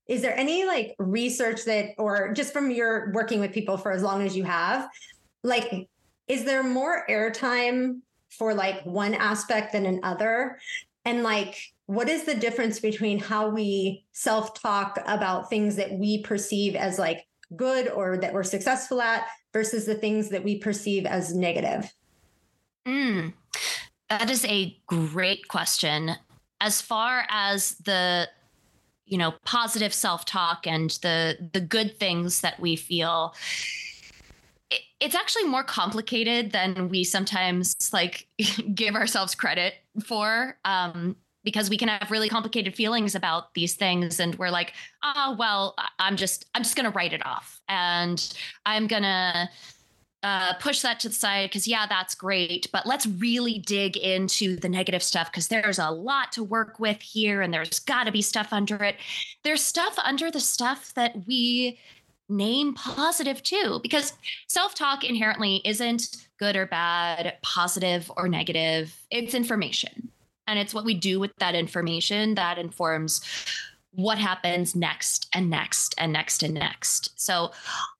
Is 0.07 0.21
there 0.21 0.37
any 0.37 0.65
like 0.65 0.95
research 0.99 1.63
that, 1.65 1.91
or 1.97 2.33
just 2.33 2.51
from 2.51 2.71
your 2.71 3.11
working 3.13 3.39
with 3.39 3.53
people 3.53 3.77
for 3.77 3.91
as 3.91 4.03
long 4.03 4.21
as 4.21 4.35
you 4.35 4.43
have, 4.43 4.89
like, 5.43 5.87
is 6.27 6.43
there 6.43 6.61
more 6.61 7.05
airtime 7.09 8.01
for 8.37 8.53
like 8.53 8.83
one 8.83 9.15
aspect 9.15 9.71
than 9.71 9.85
another? 9.85 10.59
And 11.09 11.23
like 11.23 11.57
what 11.87 12.07
is 12.07 12.23
the 12.25 12.35
difference 12.35 12.79
between 12.79 13.17
how 13.17 13.49
we 13.49 14.05
self-talk 14.11 14.99
about 15.07 15.49
things 15.49 15.75
that 15.75 15.91
we 15.91 16.21
perceive 16.21 16.75
as 16.75 16.99
like 16.99 17.25
good 17.55 17.87
or 17.89 18.17
that 18.17 18.31
we're 18.31 18.43
successful 18.43 19.01
at 19.01 19.25
versus 19.51 19.87
the 19.87 19.95
things 19.95 20.29
that 20.29 20.43
we 20.43 20.59
perceive 20.59 21.07
as 21.07 21.33
negative? 21.33 21.91
Mm, 22.87 23.33
that 24.07 24.29
is 24.29 24.45
a 24.45 24.77
great 24.85 25.47
question. 25.47 26.11
As 26.61 26.79
far 26.79 27.25
as 27.27 27.71
the 27.85 28.29
you 29.07 29.17
know 29.17 29.33
positive 29.43 29.93
self-talk 29.93 30.67
and 30.67 30.91
the 31.01 31.49
the 31.53 31.61
good 31.61 31.97
things 31.97 32.41
that 32.41 32.59
we 32.59 32.75
feel 32.75 33.33
it's 34.99 35.15
actually 35.15 35.45
more 35.45 35.63
complicated 35.63 36.51
than 36.51 36.89
we 36.89 37.03
sometimes 37.03 37.75
like 37.91 38.27
give 38.75 38.93
ourselves 38.93 39.33
credit 39.33 39.73
for. 40.01 40.57
Um, 40.65 41.15
because 41.43 41.69
we 41.69 41.77
can 41.77 41.87
have 41.87 42.11
really 42.11 42.29
complicated 42.29 42.75
feelings 42.75 43.15
about 43.15 43.53
these 43.53 43.75
things 43.75 44.19
and 44.19 44.35
we're 44.35 44.49
like 44.49 44.73
oh 45.03 45.35
well 45.39 45.75
i'm 45.97 46.17
just 46.17 46.45
i'm 46.53 46.63
just 46.63 46.75
going 46.75 46.85
to 46.85 46.95
write 46.95 47.13
it 47.13 47.25
off 47.25 47.61
and 47.69 48.37
i'm 48.65 48.87
going 48.87 49.03
to 49.03 49.49
uh, 50.21 50.53
push 50.55 50.81
that 50.81 50.99
to 50.99 51.07
the 51.07 51.15
side 51.15 51.49
because 51.49 51.65
yeah 51.65 51.85
that's 51.87 52.13
great 52.13 52.67
but 52.73 52.85
let's 52.85 53.07
really 53.07 53.59
dig 53.59 53.95
into 53.95 54.57
the 54.57 54.67
negative 54.67 55.01
stuff 55.01 55.31
because 55.31 55.47
there's 55.47 55.79
a 55.79 55.89
lot 55.89 56.29
to 56.33 56.43
work 56.43 56.77
with 56.77 57.01
here 57.01 57.41
and 57.41 57.53
there's 57.53 57.79
got 57.79 58.03
to 58.03 58.11
be 58.11 58.21
stuff 58.21 58.51
under 58.51 58.83
it 58.83 58.97
there's 59.45 59.63
stuff 59.63 59.97
under 60.03 60.29
the 60.29 60.41
stuff 60.41 60.93
that 60.93 61.15
we 61.25 61.79
name 62.27 62.73
positive 62.73 63.41
too 63.41 63.79
because 63.81 64.11
self-talk 64.47 65.05
inherently 65.05 65.61
isn't 65.63 66.27
good 66.39 66.55
or 66.55 66.65
bad 66.65 67.37
positive 67.41 68.11
or 68.17 68.27
negative 68.27 68.95
it's 69.11 69.33
information 69.33 70.09
and 70.47 70.57
it's 70.57 70.73
what 70.73 70.83
we 70.83 70.95
do 70.95 71.19
with 71.19 71.31
that 71.37 71.53
information 71.53 72.33
that 72.35 72.57
informs 72.57 73.21
what 73.91 74.17
happens 74.17 74.75
next 74.75 75.29
and 75.33 75.49
next 75.49 75.95
and 75.97 76.13
next 76.13 76.43
and 76.43 76.53
next. 76.53 77.19
So, 77.19 77.51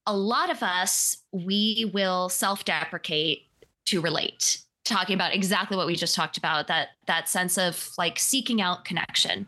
a 0.05 0.15
lot 0.15 0.49
of 0.49 0.63
us, 0.63 1.17
we 1.31 1.91
will 1.93 2.29
self 2.29 2.65
deprecate 2.65 3.43
to 3.85 4.01
relate 4.01 4.61
talking 4.85 5.13
about 5.13 5.35
exactly 5.35 5.77
what 5.77 5.85
we 5.85 5.95
just 5.95 6.15
talked 6.15 6.37
about 6.37 6.67
that 6.67 6.89
that 7.05 7.29
sense 7.29 7.57
of 7.57 7.91
like 7.97 8.17
seeking 8.17 8.59
out 8.59 8.85
connection 8.85 9.45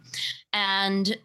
and 0.54 1.18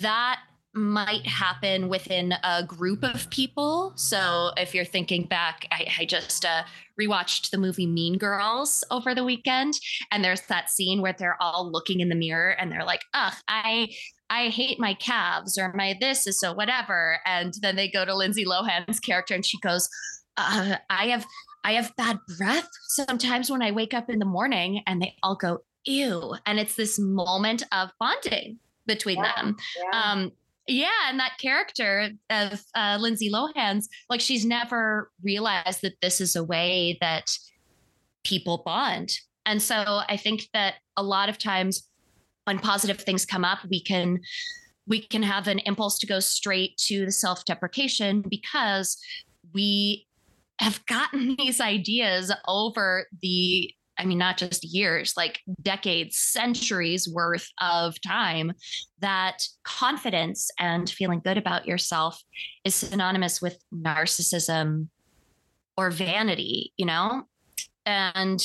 that 0.00 0.40
might 0.72 1.26
happen 1.26 1.88
within 1.88 2.34
a 2.44 2.62
group 2.64 3.02
of 3.02 3.28
people. 3.30 3.92
So 3.96 4.50
if 4.56 4.74
you're 4.74 4.84
thinking 4.84 5.24
back, 5.24 5.66
I, 5.72 5.86
I 6.00 6.04
just 6.04 6.44
uh, 6.44 6.62
rewatched 7.00 7.50
the 7.50 7.58
movie 7.58 7.86
Mean 7.86 8.18
Girls 8.18 8.84
over 8.90 9.14
the 9.14 9.24
weekend, 9.24 9.74
and 10.12 10.24
there's 10.24 10.42
that 10.42 10.70
scene 10.70 11.02
where 11.02 11.14
they're 11.18 11.40
all 11.40 11.70
looking 11.70 12.00
in 12.00 12.08
the 12.08 12.14
mirror 12.14 12.50
and 12.50 12.70
they're 12.70 12.84
like, 12.84 13.02
"Ugh, 13.14 13.34
I." 13.48 13.88
I 14.32 14.48
hate 14.50 14.78
my 14.78 14.94
calves 14.94 15.58
or 15.58 15.72
my 15.74 15.96
this 16.00 16.24
is 16.24 16.38
so 16.38 16.52
whatever. 16.52 17.18
And 17.26 17.52
then 17.62 17.74
they 17.74 17.90
go 17.90 18.04
to 18.04 18.14
Lindsay 18.14 18.44
Lohan's 18.44 19.00
character 19.00 19.34
and 19.34 19.44
she 19.44 19.58
goes, 19.58 19.88
uh, 20.36 20.76
I 20.88 21.06
have 21.08 21.26
I 21.64 21.72
have 21.72 21.94
bad 21.96 22.18
breath 22.38 22.68
sometimes 22.88 23.50
when 23.50 23.60
I 23.60 23.72
wake 23.72 23.92
up 23.92 24.08
in 24.08 24.18
the 24.18 24.24
morning 24.24 24.82
and 24.86 25.02
they 25.02 25.16
all 25.22 25.34
go, 25.34 25.62
ew. 25.84 26.36
And 26.46 26.58
it's 26.58 26.76
this 26.76 26.98
moment 26.98 27.64
of 27.72 27.90
bonding 27.98 28.58
between 28.86 29.18
yeah, 29.18 29.32
them. 29.36 29.56
Yeah. 29.76 30.00
Um, 30.00 30.32
yeah, 30.70 31.08
and 31.08 31.18
that 31.18 31.38
character 31.40 32.10
of 32.30 32.62
uh, 32.74 32.98
Lindsay 33.00 33.30
Lohan's, 33.30 33.88
like 34.08 34.20
she's 34.20 34.44
never 34.44 35.10
realized 35.22 35.82
that 35.82 36.00
this 36.00 36.20
is 36.20 36.36
a 36.36 36.44
way 36.44 36.98
that 37.00 37.30
people 38.24 38.62
bond. 38.64 39.12
And 39.46 39.60
so 39.60 40.02
I 40.08 40.16
think 40.16 40.48
that 40.52 40.74
a 40.96 41.02
lot 41.02 41.28
of 41.28 41.38
times 41.38 41.88
when 42.44 42.58
positive 42.58 43.00
things 43.00 43.26
come 43.26 43.44
up, 43.44 43.58
we 43.70 43.82
can 43.82 44.20
we 44.86 45.00
can 45.00 45.22
have 45.22 45.46
an 45.46 45.60
impulse 45.60 45.98
to 46.00 46.06
go 46.06 46.18
straight 46.18 46.76
to 46.76 47.06
the 47.06 47.12
self-deprecation 47.12 48.24
because 48.28 48.96
we 49.54 50.06
have 50.58 50.84
gotten 50.86 51.36
these 51.38 51.60
ideas 51.60 52.32
over 52.48 53.06
the 53.22 53.72
I 54.00 54.06
mean, 54.06 54.16
not 54.16 54.38
just 54.38 54.64
years, 54.64 55.12
like 55.14 55.40
decades, 55.60 56.16
centuries 56.16 57.06
worth 57.06 57.46
of 57.60 58.00
time, 58.00 58.52
that 59.00 59.42
confidence 59.62 60.50
and 60.58 60.88
feeling 60.88 61.20
good 61.22 61.36
about 61.36 61.66
yourself 61.66 62.18
is 62.64 62.74
synonymous 62.74 63.42
with 63.42 63.62
narcissism 63.74 64.88
or 65.76 65.90
vanity, 65.90 66.72
you 66.78 66.86
know? 66.86 67.24
And 67.84 68.40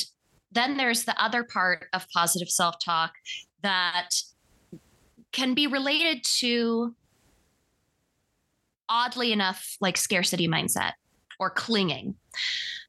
then 0.52 0.76
there's 0.76 1.04
the 1.04 1.20
other 1.22 1.42
part 1.42 1.86
of 1.94 2.06
positive 2.14 2.50
self 2.50 2.76
talk 2.84 3.14
that 3.62 4.10
can 5.32 5.54
be 5.54 5.66
related 5.66 6.22
to, 6.40 6.94
oddly 8.90 9.32
enough, 9.32 9.76
like 9.80 9.96
scarcity 9.96 10.48
mindset 10.48 10.92
or 11.38 11.50
clinging. 11.50 12.14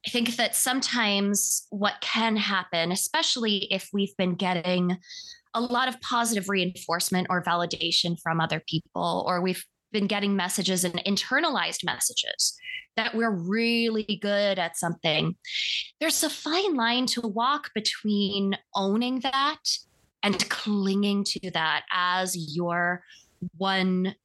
I 0.06 0.10
think 0.10 0.36
that 0.38 0.56
sometimes 0.56 1.68
what 1.70 1.96
can 2.02 2.36
happen, 2.38 2.92
especially 2.92 3.68
if 3.72 3.90
we've 3.92 4.16
been 4.18 4.36
getting 4.36 4.98
a 5.54 5.62
lot 5.62 5.88
of 5.88 6.00
positive 6.02 6.50
reinforcement 6.50 7.28
or 7.30 7.44
validation 7.44 8.18
from 8.22 8.40
other 8.40 8.62
people, 8.68 9.26
or 9.28 9.42
we've 9.42 9.66
been 9.92 10.08
getting 10.08 10.36
messages 10.36 10.84
and 10.84 11.04
internalized 11.06 11.84
messages 11.84 12.58
that 12.96 13.16
we're 13.16 13.32
really 13.32 14.20
good 14.22 14.60
at 14.60 14.78
something. 14.78 15.36
There's 16.00 16.24
a 16.24 16.30
fine 16.30 16.76
line 16.76 17.06
to 17.08 17.22
walk 17.22 17.70
between 17.74 18.58
owning 18.76 19.20
that 19.22 19.60
and 20.24 20.50
clinging 20.50 21.24
to 21.26 21.52
that 21.52 21.84
as 21.92 22.56
your 22.56 23.04
one 23.58 24.16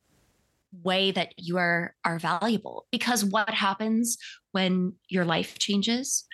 way 0.83 1.11
that 1.11 1.35
you 1.37 1.59
are 1.59 1.95
are 2.05 2.19
valuable. 2.19 2.87
Because 2.91 3.25
what 3.25 3.51
happens 3.51 4.17
when 4.53 4.95
your 5.09 5.25
life 5.25 5.59
changes 5.59 6.25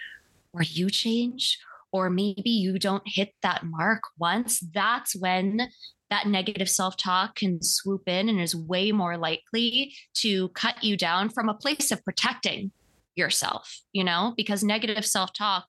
or 0.53 0.63
you 0.63 0.91
change 0.91 1.59
or 1.93 2.11
maybe 2.11 2.51
you 2.51 2.79
don't 2.79 3.03
hit 3.07 3.31
that 3.43 3.65
mark 3.65 4.03
once 4.19 4.61
that's 4.73 5.17
when 5.17 5.69
that 6.11 6.27
negative 6.27 6.69
self-talk 6.69 7.35
can 7.35 7.63
swoop 7.63 8.09
in 8.09 8.29
and 8.29 8.41
is 8.41 8.57
way 8.57 8.93
more 8.93 9.19
likely 9.19 9.95
to 10.15 10.49
cut 10.51 10.83
you 10.83 10.97
down 10.97 11.29
from 11.29 11.49
a 11.49 11.55
place 11.55 11.91
of 11.91 12.03
protecting 12.05 12.71
yourself 13.15 13.81
you 13.93 14.05
know? 14.05 14.35
Because 14.37 14.63
negative 14.63 15.05
self-talk 15.05 15.65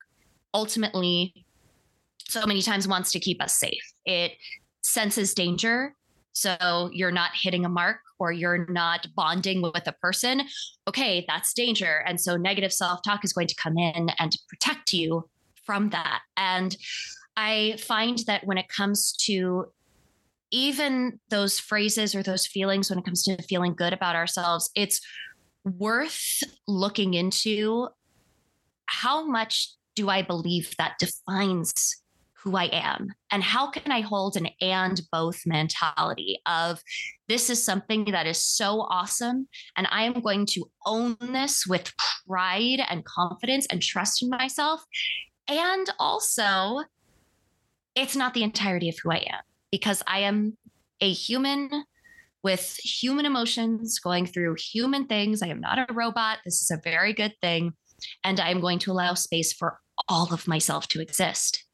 ultimately 0.53 1.45
so 2.27 2.45
many 2.45 2.61
times 2.61 2.87
wants 2.87 3.11
to 3.11 3.19
keep 3.19 3.41
us 3.41 3.55
safe. 3.55 3.93
It 4.05 4.33
senses 4.81 5.33
danger 5.33 5.95
so 6.33 6.89
you're 6.93 7.11
not 7.11 7.31
hitting 7.33 7.65
a 7.65 7.69
mark 7.69 7.97
or 8.19 8.31
you're 8.31 8.65
not 8.69 9.07
bonding 9.15 9.61
with 9.61 9.87
a 9.87 9.93
person, 9.93 10.43
okay, 10.87 11.25
that's 11.27 11.53
danger. 11.53 12.03
And 12.05 12.19
so 12.19 12.37
negative 12.37 12.73
self 12.73 12.99
talk 13.03 13.23
is 13.23 13.33
going 13.33 13.47
to 13.47 13.55
come 13.55 13.77
in 13.77 14.09
and 14.19 14.35
protect 14.47 14.93
you 14.93 15.29
from 15.63 15.89
that. 15.89 16.21
And 16.37 16.75
I 17.37 17.77
find 17.79 18.19
that 18.27 18.45
when 18.45 18.57
it 18.57 18.67
comes 18.67 19.13
to 19.25 19.67
even 20.51 21.19
those 21.29 21.59
phrases 21.59 22.15
or 22.15 22.23
those 22.23 22.47
feelings, 22.47 22.89
when 22.89 22.99
it 22.99 23.05
comes 23.05 23.23
to 23.23 23.41
feeling 23.43 23.75
good 23.75 23.93
about 23.93 24.15
ourselves, 24.15 24.69
it's 24.75 24.99
worth 25.63 26.43
looking 26.67 27.13
into 27.13 27.87
how 28.87 29.25
much 29.25 29.71
do 29.95 30.09
I 30.09 30.21
believe 30.21 30.73
that 30.77 30.97
defines 30.99 32.01
who 32.43 32.55
I 32.55 32.65
am? 32.65 33.07
And 33.31 33.43
how 33.43 33.69
can 33.69 33.91
I 33.91 34.01
hold 34.01 34.37
an 34.37 34.49
and 34.61 35.01
both 35.11 35.41
mentality 35.45 36.39
of 36.45 36.81
this 37.27 37.49
is 37.49 37.63
something 37.63 38.05
that 38.05 38.25
is 38.25 38.43
so 38.43 38.81
awesome. 38.89 39.47
And 39.75 39.87
I 39.91 40.03
am 40.03 40.21
going 40.21 40.45
to 40.47 40.65
own 40.85 41.17
this 41.19 41.65
with 41.67 41.93
pride 42.27 42.81
and 42.89 43.05
confidence 43.05 43.67
and 43.69 43.81
trust 43.81 44.23
in 44.23 44.29
myself. 44.29 44.83
And 45.47 45.89
also, 45.99 46.81
it's 47.95 48.15
not 48.15 48.33
the 48.33 48.43
entirety 48.43 48.89
of 48.89 48.95
who 49.01 49.11
I 49.11 49.17
am 49.17 49.41
because 49.71 50.01
I 50.07 50.19
am 50.19 50.57
a 51.01 51.11
human 51.11 51.69
with 52.41 52.77
human 52.81 53.25
emotions 53.25 53.99
going 53.99 54.25
through 54.25 54.55
human 54.57 55.05
things. 55.07 55.41
I 55.41 55.47
am 55.47 55.59
not 55.59 55.77
a 55.77 55.93
robot. 55.93 56.39
This 56.45 56.61
is 56.61 56.71
a 56.71 56.81
very 56.81 57.13
good 57.13 57.33
thing. 57.41 57.73
And 58.23 58.39
I 58.39 58.49
am 58.49 58.61
going 58.61 58.79
to 58.79 58.91
allow 58.91 59.13
space 59.13 59.51
for 59.51 59.79
all 60.07 60.33
of 60.33 60.47
myself 60.47 60.87
to 60.89 61.01
exist. 61.01 61.65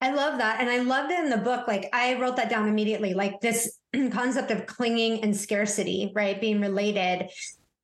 I 0.00 0.12
love 0.12 0.38
that. 0.38 0.60
And 0.60 0.70
I 0.70 0.78
love 0.78 1.08
that 1.08 1.24
in 1.24 1.30
the 1.30 1.38
book. 1.38 1.66
Like 1.66 1.88
I 1.92 2.18
wrote 2.20 2.36
that 2.36 2.50
down 2.50 2.68
immediately, 2.68 3.14
like 3.14 3.40
this 3.40 3.78
concept 4.10 4.50
of 4.50 4.66
clinging 4.66 5.24
and 5.24 5.36
scarcity, 5.36 6.12
right? 6.14 6.40
Being 6.40 6.60
related. 6.60 7.30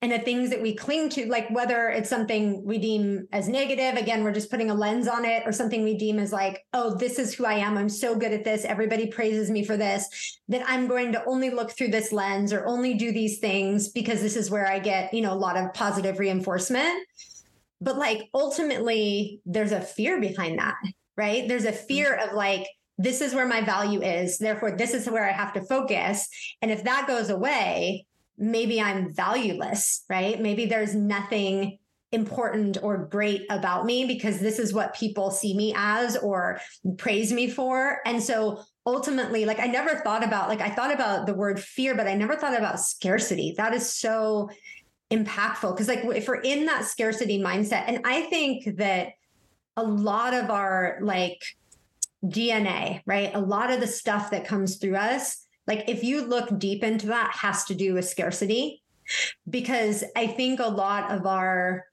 And 0.01 0.13
the 0.13 0.19
things 0.19 0.51
that 0.51 0.61
we 0.61 0.77
cling 0.77 1.09
to, 1.11 1.27
like 1.27 1.49
whether 1.51 1.89
it's 1.89 2.11
something 2.11 2.63
we 2.63 2.77
deem 2.77 3.27
as 3.33 3.49
negative, 3.49 3.97
again, 3.97 4.23
we're 4.23 4.35
just 4.35 4.51
putting 4.51 4.71
a 4.71 4.75
lens 4.75 5.09
on 5.09 5.25
it, 5.25 5.45
or 5.47 5.51
something 5.51 5.83
we 5.83 5.97
deem 5.97 6.19
as 6.19 6.31
like, 6.31 6.63
oh, 6.75 6.95
this 6.95 7.19
is 7.19 7.33
who 7.33 7.47
I 7.47 7.55
am. 7.55 7.79
I'm 7.79 7.89
so 7.89 8.15
good 8.15 8.33
at 8.33 8.45
this. 8.45 8.67
Everybody 8.67 9.07
praises 9.07 9.51
me 9.51 9.65
for 9.65 9.79
this, 9.79 10.39
that 10.49 10.63
I'm 10.69 10.89
going 10.89 11.13
to 11.13 11.25
only 11.25 11.49
look 11.49 11.71
through 11.71 11.89
this 11.89 12.13
lens 12.13 12.53
or 12.53 12.67
only 12.67 12.93
do 12.93 13.13
these 13.13 13.39
things 13.39 13.89
because 13.89 14.21
this 14.21 14.37
is 14.37 14.51
where 14.51 14.67
I 14.67 14.79
get, 14.79 15.15
you 15.15 15.23
know, 15.23 15.33
a 15.33 15.41
lot 15.41 15.57
of 15.57 15.73
positive 15.73 16.19
reinforcement. 16.19 17.07
But 17.81 17.97
like 17.97 18.29
ultimately, 18.35 19.41
there's 19.47 19.73
a 19.73 19.81
fear 19.81 20.21
behind 20.21 20.59
that 20.59 20.77
right? 21.17 21.47
There's 21.49 21.65
a 21.65 21.73
mm-hmm. 21.73 21.87
fear 21.87 22.15
of 22.15 22.35
like, 22.35 22.67
this 22.99 23.21
is 23.21 23.35
where 23.35 23.47
my 23.47 23.61
value 23.61 24.03
is. 24.03 24.39
Therefore, 24.39 24.77
this 24.77 24.95
is 24.95 25.09
where 25.09 25.29
I 25.29 25.33
have 25.33 25.53
to 25.55 25.63
focus. 25.63 26.29
And 26.63 26.71
if 26.71 26.85
that 26.85 27.09
goes 27.09 27.29
away, 27.31 28.07
maybe 28.39 28.81
I'm 28.81 29.13
valueless, 29.13 30.05
right? 30.09 30.41
Maybe 30.41 30.67
there's 30.67 30.95
nothing 30.95 31.79
important 32.13 32.79
or 32.83 33.07
great 33.07 33.45
about 33.51 33.85
me 33.85 34.05
because 34.05 34.39
this 34.39 34.61
is 34.61 34.73
what 34.73 34.95
people 34.95 35.33
see 35.33 35.57
me 35.57 35.75
as 35.77 36.17
or 36.17 36.61
praise 36.97 37.33
me 37.33 37.51
for. 37.51 37.99
And 38.07 38.23
so 38.23 38.63
ultimately, 38.87 39.45
like 39.45 39.59
I 39.59 39.67
never 39.67 39.97
thought 39.97 40.23
about, 40.23 40.49
like 40.49 40.61
I 40.61 40.71
thought 40.71 40.95
about 40.95 41.27
the 41.27 41.35
word 41.35 41.61
fear, 41.61 41.97
but 41.97 42.07
I 42.07 42.15
never 42.15 42.37
thought 42.37 42.57
about 42.57 42.79
scarcity. 42.79 43.55
That 43.57 43.75
is 43.75 43.93
so 43.93 44.49
impactful 45.11 45.75
because 45.75 45.89
like 45.89 46.05
if 46.05 46.29
we're 46.29 46.41
in 46.41 46.67
that 46.67 46.85
scarcity 46.85 47.43
mindset, 47.43 47.85
and 47.89 48.01
I 48.05 48.23
think 48.23 48.77
that 48.77 49.09
a 49.77 49.83
lot 49.83 50.35
of 50.35 50.51
our 50.51 50.99
like 51.03 51.43
DNA, 52.25 53.03
right? 53.07 53.35
A 53.35 53.41
lot 53.41 53.71
of 53.71 53.81
the 53.81 53.87
stuff 53.87 54.31
that 54.31 54.47
comes 54.47 54.77
through 54.77 54.97
us, 54.97 55.47
like 55.67 55.85
if 55.89 56.05
you 56.05 56.23
look 56.23 56.59
deep 56.59 56.83
into 56.83 57.07
that, 57.09 57.35
has 57.35 57.65
to 57.65 57.75
do 57.75 57.95
with 57.95 58.09
scarcity. 58.09 58.83
Because 59.49 60.03
I 60.17 60.27
think 60.27 60.61
a 60.61 60.67
lot 60.67 61.11
of 61.11 61.27
our 61.27 61.85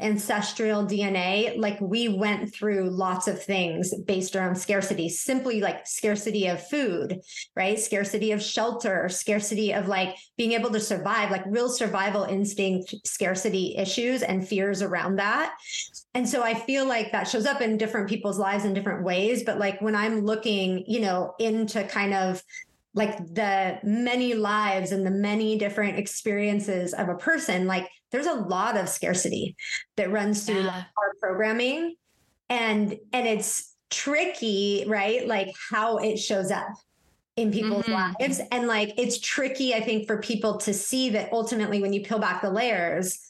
ancestral 0.00 0.84
DNA, 0.84 1.56
like 1.58 1.80
we 1.80 2.08
went 2.08 2.52
through 2.52 2.90
lots 2.90 3.28
of 3.28 3.42
things 3.42 3.94
based 4.06 4.34
around 4.34 4.56
scarcity, 4.56 5.08
simply 5.08 5.60
like 5.60 5.86
scarcity 5.86 6.46
of 6.48 6.66
food, 6.66 7.20
right? 7.54 7.78
Scarcity 7.78 8.32
of 8.32 8.42
shelter, 8.42 9.08
scarcity 9.08 9.72
of 9.72 9.88
like 9.88 10.16
being 10.36 10.52
able 10.52 10.70
to 10.70 10.80
survive, 10.80 11.30
like 11.30 11.44
real 11.46 11.68
survival 11.68 12.24
instinct, 12.24 12.94
scarcity 13.06 13.76
issues 13.76 14.22
and 14.22 14.46
fears 14.46 14.82
around 14.82 15.16
that. 15.16 15.54
And 16.14 16.28
so 16.28 16.42
I 16.42 16.54
feel 16.54 16.86
like 16.86 17.12
that 17.12 17.28
shows 17.28 17.46
up 17.46 17.60
in 17.60 17.76
different 17.76 18.08
people's 18.08 18.38
lives 18.38 18.64
in 18.64 18.74
different 18.74 19.04
ways. 19.04 19.44
But 19.44 19.58
like 19.58 19.80
when 19.80 19.94
I'm 19.94 20.22
looking, 20.22 20.84
you 20.86 21.00
know, 21.00 21.34
into 21.38 21.84
kind 21.84 22.14
of 22.14 22.42
like 22.94 23.16
the 23.18 23.78
many 23.82 24.34
lives 24.34 24.92
and 24.92 25.06
the 25.06 25.10
many 25.10 25.56
different 25.56 25.98
experiences 25.98 26.92
of 26.92 27.08
a 27.08 27.14
person 27.14 27.66
like 27.66 27.88
there's 28.10 28.26
a 28.26 28.32
lot 28.32 28.76
of 28.76 28.88
scarcity 28.88 29.54
that 29.96 30.10
runs 30.10 30.44
through 30.44 30.62
yeah. 30.62 30.84
our 30.98 31.14
programming 31.20 31.94
and 32.48 32.98
and 33.12 33.26
it's 33.26 33.76
tricky 33.90 34.84
right 34.88 35.26
like 35.26 35.52
how 35.70 35.98
it 35.98 36.16
shows 36.16 36.50
up 36.50 36.68
in 37.36 37.52
people's 37.52 37.84
mm-hmm. 37.84 38.12
lives 38.20 38.40
and 38.50 38.66
like 38.66 38.92
it's 38.96 39.20
tricky 39.20 39.72
i 39.74 39.80
think 39.80 40.06
for 40.06 40.18
people 40.18 40.56
to 40.56 40.74
see 40.74 41.10
that 41.10 41.32
ultimately 41.32 41.80
when 41.80 41.92
you 41.92 42.02
peel 42.02 42.18
back 42.18 42.42
the 42.42 42.50
layers 42.50 43.29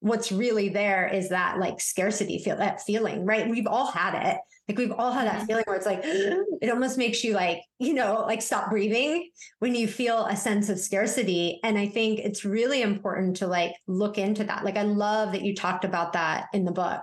what's 0.00 0.30
really 0.30 0.68
there 0.68 1.08
is 1.08 1.30
that 1.30 1.58
like 1.58 1.80
scarcity 1.80 2.38
feel 2.38 2.56
that 2.56 2.82
feeling 2.82 3.24
right 3.24 3.48
we've 3.48 3.66
all 3.66 3.90
had 3.90 4.14
it 4.14 4.38
like 4.68 4.78
we've 4.78 4.92
all 4.92 5.12
had 5.12 5.26
that 5.26 5.36
mm-hmm. 5.36 5.46
feeling 5.46 5.64
where 5.66 5.76
it's 5.76 5.86
like 5.86 6.00
it 6.04 6.70
almost 6.70 6.98
makes 6.98 7.22
you 7.22 7.34
like, 7.34 7.62
you 7.78 7.94
know, 7.94 8.24
like 8.26 8.42
stop 8.42 8.70
breathing 8.70 9.30
when 9.60 9.74
you 9.74 9.86
feel 9.86 10.26
a 10.26 10.36
sense 10.36 10.68
of 10.68 10.78
scarcity. 10.78 11.60
And 11.62 11.78
I 11.78 11.86
think 11.86 12.20
it's 12.20 12.44
really 12.44 12.82
important 12.82 13.36
to 13.38 13.46
like 13.46 13.74
look 13.86 14.18
into 14.18 14.44
that. 14.44 14.64
Like 14.64 14.76
I 14.76 14.82
love 14.82 15.32
that 15.32 15.42
you 15.42 15.54
talked 15.54 15.84
about 15.84 16.12
that 16.14 16.46
in 16.52 16.64
the 16.64 16.72
book. 16.72 17.02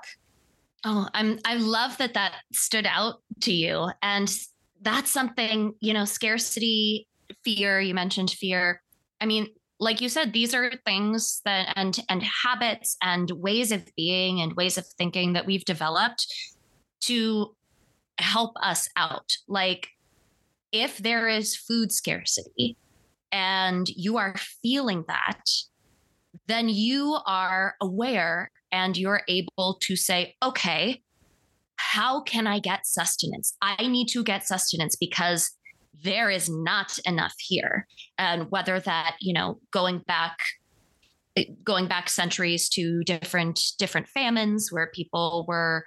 Oh, 0.86 1.08
I'm 1.13 1.39
I 1.45 1.56
love 1.56 1.97
that 1.99 2.15
that 2.15 2.34
stood 2.51 2.86
out 2.86 3.21
to 3.41 3.53
you. 3.53 3.89
And 4.01 4.29
that's 4.82 5.12
something, 5.12 5.73
you 5.79 5.93
know, 5.93 6.03
scarcity, 6.03 7.08
fear, 7.45 7.79
you 7.79 7.93
mentioned 7.93 8.32
fear. 8.32 8.82
I 9.21 9.25
mean, 9.25 9.47
like 9.84 10.00
you 10.02 10.10
said 10.10 10.32
these 10.32 10.54
are 10.54 10.72
things 10.86 11.41
that 11.46 11.74
and 11.76 12.00
and 12.10 12.24
habits 12.24 12.96
and 13.02 13.30
ways 13.32 13.72
of 13.72 13.84
being 13.96 14.41
and 14.41 14.54
ways 14.54 14.78
of 14.78 14.86
thinking 14.98 15.34
that 15.34 15.46
we've 15.46 15.65
developed 15.65 16.26
to 17.02 17.54
help 18.17 18.54
us 18.62 18.88
out. 18.96 19.30
Like, 19.48 19.89
if 20.72 20.98
there 20.98 21.28
is 21.28 21.56
food 21.56 21.91
scarcity 21.91 22.78
and 23.32 23.88
you 23.89 24.17
are 24.17 24.36
feeling 24.62 25.04
that, 25.08 25.43
then 26.48 26.69
you 26.69 27.17
are 27.26 27.76
aware 27.82 28.50
and 28.72 28.98
you're 28.98 29.22
able 29.28 29.78
to 29.82 29.96
say, 29.96 30.36
okay, 30.41 31.02
how 31.76 32.22
can 32.22 32.48
I 32.48 32.60
get 32.60 32.88
sustenance? 32.88 33.56
I 33.62 33.88
need 33.88 34.08
to 34.10 34.24
get 34.24 34.48
sustenance 34.48 34.96
because 34.96 35.52
there 36.01 36.29
is 36.29 36.49
not 36.49 36.97
enough 37.06 37.36
here. 37.38 37.88
And 38.17 38.49
whether 38.49 38.79
that, 38.79 39.15
you 39.19 39.34
know, 39.34 39.60
going 39.71 39.99
back 39.99 40.38
going 41.63 41.88
back 41.88 42.10
centuries 42.10 42.69
to 42.69 43.03
different 43.03 43.60
different 43.79 44.08
famines 44.08 44.71
where 44.71 44.91
people 44.93 45.45
were 45.47 45.84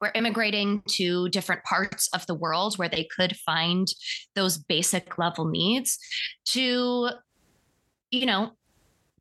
were 0.00 0.12
immigrating 0.14 0.82
to 0.86 1.28
different 1.30 1.62
parts 1.64 2.08
of 2.14 2.24
the 2.26 2.34
world 2.34 2.76
where 2.76 2.88
they 2.88 3.08
could 3.16 3.36
find 3.38 3.88
those 4.36 4.56
basic 4.56 5.18
level 5.18 5.46
needs 5.46 5.98
to 6.44 7.08
you 8.10 8.26
know 8.26 8.52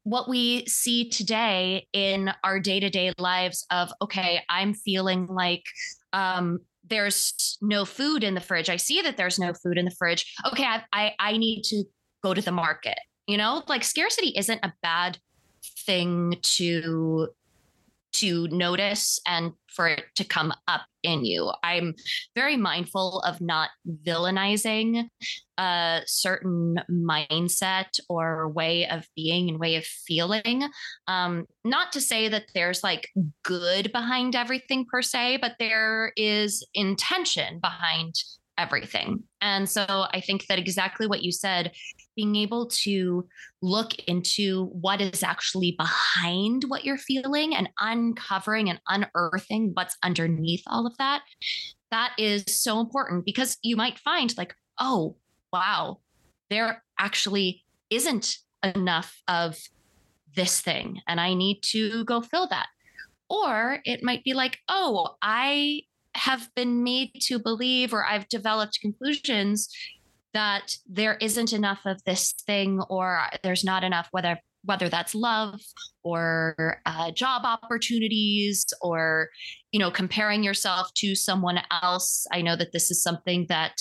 what 0.03 0.29
we 0.29 0.65
see 0.67 1.09
today 1.09 1.87
in 1.91 2.31
our 2.43 2.59
day-to-day 2.59 3.11
lives 3.17 3.65
of 3.71 3.91
okay 4.01 4.41
i'm 4.49 4.73
feeling 4.73 5.25
like 5.25 5.63
um, 6.13 6.59
there's 6.89 7.57
no 7.61 7.85
food 7.85 8.23
in 8.23 8.33
the 8.33 8.41
fridge. 8.41 8.69
I 8.69 8.77
see 8.77 9.01
that 9.01 9.17
there's 9.17 9.39
no 9.39 9.53
food 9.53 9.77
in 9.77 9.85
the 9.85 9.95
fridge. 9.97 10.33
Okay 10.47 10.63
I, 10.63 10.83
I 10.93 11.13
i 11.19 11.37
need 11.37 11.63
to 11.63 11.83
go 12.23 12.33
to 12.33 12.41
the 12.41 12.51
market 12.51 12.97
you 13.27 13.37
know? 13.37 13.63
Like 13.67 13.83
scarcity 13.83 14.33
isn't 14.35 14.59
a 14.63 14.73
bad 14.81 15.19
thing 15.85 16.35
to 16.41 17.29
to 18.17 18.47
notice 18.49 19.19
and 19.27 19.53
for 19.67 19.87
it 19.87 20.05
to 20.15 20.23
come 20.23 20.53
up 20.67 20.81
in 21.03 21.23
you. 21.23 21.51
I'm 21.63 21.93
very 22.35 22.57
mindful 22.57 23.19
of 23.19 23.39
not 23.39 23.69
villainizing 24.03 25.07
a 25.57 26.01
certain 26.05 26.79
mindset 26.89 27.99
or 28.09 28.49
way 28.49 28.87
of 28.87 29.07
being 29.15 29.49
and 29.49 29.59
way 29.59 29.75
of 29.75 29.85
feeling. 29.85 30.67
Um, 31.07 31.45
not 31.63 31.91
to 31.93 32.01
say 32.01 32.27
that 32.27 32.45
there's 32.53 32.83
like 32.83 33.09
good 33.43 33.91
behind 33.91 34.35
everything 34.35 34.85
per 34.85 35.01
se, 35.01 35.37
but 35.41 35.55
there 35.59 36.11
is 36.15 36.65
intention 36.73 37.59
behind 37.59 38.15
everything. 38.57 39.23
And 39.41 39.69
so 39.69 39.85
I 39.87 40.21
think 40.21 40.47
that 40.47 40.59
exactly 40.59 41.07
what 41.07 41.23
you 41.23 41.31
said, 41.31 41.71
being 42.15 42.35
able 42.35 42.67
to 42.67 43.27
look 43.61 43.93
into 44.07 44.65
what 44.65 45.01
is 45.01 45.23
actually 45.23 45.75
behind 45.77 46.63
what 46.67 46.83
you're 46.83 46.97
feeling 46.97 47.55
and 47.55 47.69
uncovering 47.79 48.69
and 48.69 48.79
unearthing 48.87 49.71
what's 49.73 49.97
underneath 50.03 50.63
all 50.67 50.87
of 50.87 50.97
that, 50.97 51.21
that 51.91 52.13
is 52.17 52.43
so 52.47 52.79
important 52.79 53.25
because 53.25 53.57
you 53.61 53.75
might 53.75 53.99
find 53.99 54.33
like, 54.37 54.55
oh, 54.79 55.15
wow, 55.53 55.99
there 56.49 56.83
actually 56.99 57.63
isn't 57.89 58.37
enough 58.63 59.21
of 59.27 59.57
this 60.35 60.61
thing 60.61 61.01
and 61.07 61.21
I 61.21 61.33
need 61.33 61.61
to 61.71 62.03
go 62.05 62.21
fill 62.21 62.47
that. 62.47 62.67
Or 63.29 63.79
it 63.85 64.03
might 64.03 64.23
be 64.23 64.33
like, 64.33 64.57
oh, 64.69 65.15
I 65.21 65.81
have 66.17 66.49
been 66.55 66.83
made 66.83 67.11
to 67.21 67.39
believe, 67.39 67.93
or 67.93 68.05
I've 68.05 68.27
developed 68.29 68.79
conclusions 68.81 69.69
that 70.33 70.75
there 70.87 71.15
isn't 71.21 71.53
enough 71.53 71.79
of 71.85 72.03
this 72.03 72.33
thing, 72.45 72.81
or 72.89 73.21
there's 73.43 73.63
not 73.63 73.83
enough, 73.83 74.07
whether 74.11 74.39
whether 74.63 74.89
that's 74.89 75.15
love 75.15 75.61
or 76.03 76.81
uh, 76.85 77.11
job 77.11 77.43
opportunities 77.45 78.65
or 78.81 79.29
you 79.71 79.79
know 79.79 79.91
comparing 79.91 80.43
yourself 80.43 80.91
to 80.95 81.15
someone 81.15 81.59
else. 81.81 82.25
I 82.31 82.41
know 82.41 82.55
that 82.55 82.73
this 82.73 82.91
is 82.91 83.01
something 83.01 83.45
that 83.49 83.73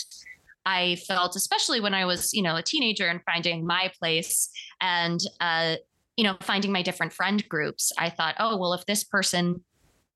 i 0.67 0.97
felt 1.07 1.37
especially 1.37 1.81
when 1.81 1.95
i 1.95 2.05
was 2.05 2.35
you 2.35 2.43
know 2.43 2.57
a 2.57 2.63
teenager 2.63 3.07
and 3.07 3.21
finding 3.25 3.65
my 3.65 3.91
place 3.99 4.51
and 4.81 5.21
uh, 5.41 5.77
you 6.17 6.25
know 6.25 6.37
finding 6.43 6.73
my 6.73 6.83
different 6.83 7.13
friend 7.13 7.49
groups 7.49 7.93
i 7.99 8.11
thought 8.11 8.35
oh 8.39 8.57
well 8.59 8.75
if 8.75 8.85
this 8.85 9.05
person 9.05 9.65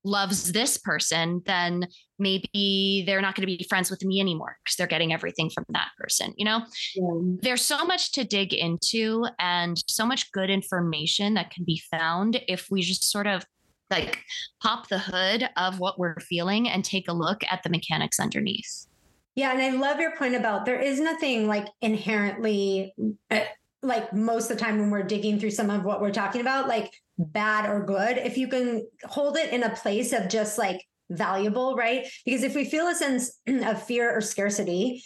loves 0.03 0.51
this 0.51 0.77
person, 0.77 1.41
then 1.45 1.87
maybe 2.17 3.03
they're 3.05 3.21
not 3.21 3.35
going 3.35 3.47
to 3.47 3.57
be 3.57 3.65
friends 3.69 3.89
with 3.89 4.03
me 4.03 4.19
anymore 4.19 4.57
because 4.63 4.75
they're 4.75 4.87
getting 4.87 5.13
everything 5.13 5.49
from 5.49 5.65
that 5.69 5.89
person. 5.97 6.33
You 6.37 6.45
know, 6.45 6.61
yeah. 6.95 7.37
there's 7.41 7.61
so 7.61 7.85
much 7.85 8.11
to 8.13 8.23
dig 8.23 8.53
into 8.53 9.25
and 9.39 9.81
so 9.87 10.05
much 10.05 10.31
good 10.31 10.49
information 10.49 11.33
that 11.35 11.51
can 11.51 11.63
be 11.63 11.81
found 11.91 12.41
if 12.47 12.67
we 12.69 12.81
just 12.81 13.09
sort 13.09 13.27
of 13.27 13.45
like 13.89 14.19
pop 14.61 14.87
the 14.87 14.99
hood 14.99 15.49
of 15.57 15.79
what 15.79 15.99
we're 15.99 16.19
feeling 16.21 16.69
and 16.69 16.83
take 16.83 17.07
a 17.07 17.13
look 17.13 17.43
at 17.51 17.61
the 17.63 17.69
mechanics 17.69 18.19
underneath. 18.19 18.87
Yeah. 19.35 19.51
And 19.51 19.61
I 19.61 19.69
love 19.71 19.99
your 19.99 20.15
point 20.15 20.35
about 20.35 20.65
there 20.65 20.79
is 20.79 20.99
nothing 20.99 21.47
like 21.47 21.67
inherently. 21.81 22.93
Uh, 23.29 23.41
like 23.83 24.13
most 24.13 24.51
of 24.51 24.57
the 24.57 24.63
time 24.63 24.79
when 24.79 24.91
we're 24.91 25.01
digging 25.03 25.39
through 25.39 25.49
some 25.49 25.69
of 25.69 25.83
what 25.83 26.01
we're 26.01 26.11
talking 26.11 26.41
about, 26.41 26.67
like 26.67 26.93
bad 27.21 27.69
or 27.69 27.85
good, 27.85 28.17
if 28.17 28.37
you 28.37 28.47
can 28.47 28.87
hold 29.03 29.37
it 29.37 29.53
in 29.53 29.63
a 29.63 29.75
place 29.75 30.13
of 30.13 30.29
just 30.29 30.57
like 30.57 30.85
valuable, 31.09 31.75
right? 31.75 32.07
Because 32.25 32.43
if 32.43 32.55
we 32.55 32.65
feel 32.65 32.87
a 32.87 32.95
sense 32.95 33.39
of 33.47 33.83
fear 33.83 34.15
or 34.15 34.21
scarcity, 34.21 35.03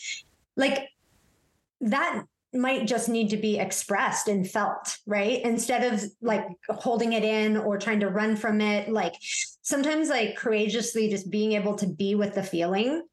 like 0.55 0.89
that 1.82 2.24
might 2.53 2.88
just 2.88 3.09
need 3.09 3.30
to 3.30 3.38
be 3.38 3.59
expressed 3.59 4.28
and 4.28 4.49
felt, 4.49 4.97
right? 5.05 5.41
Instead 5.43 5.93
of 5.93 6.03
like 6.22 6.45
holding 6.70 7.13
it 7.13 7.24
in 7.24 7.57
or 7.57 7.78
trying 7.78 7.99
to 7.99 8.09
run 8.09 8.36
from 8.36 8.61
it. 8.61 8.89
Like 8.89 9.13
sometimes, 9.61 10.09
like 10.09 10.38
courageously 10.38 11.09
just 11.09 11.30
being 11.30 11.53
able 11.53 11.76
to 11.76 11.88
be 11.88 12.16
with 12.16 12.34
the 12.34 12.43
feeling 12.43 13.03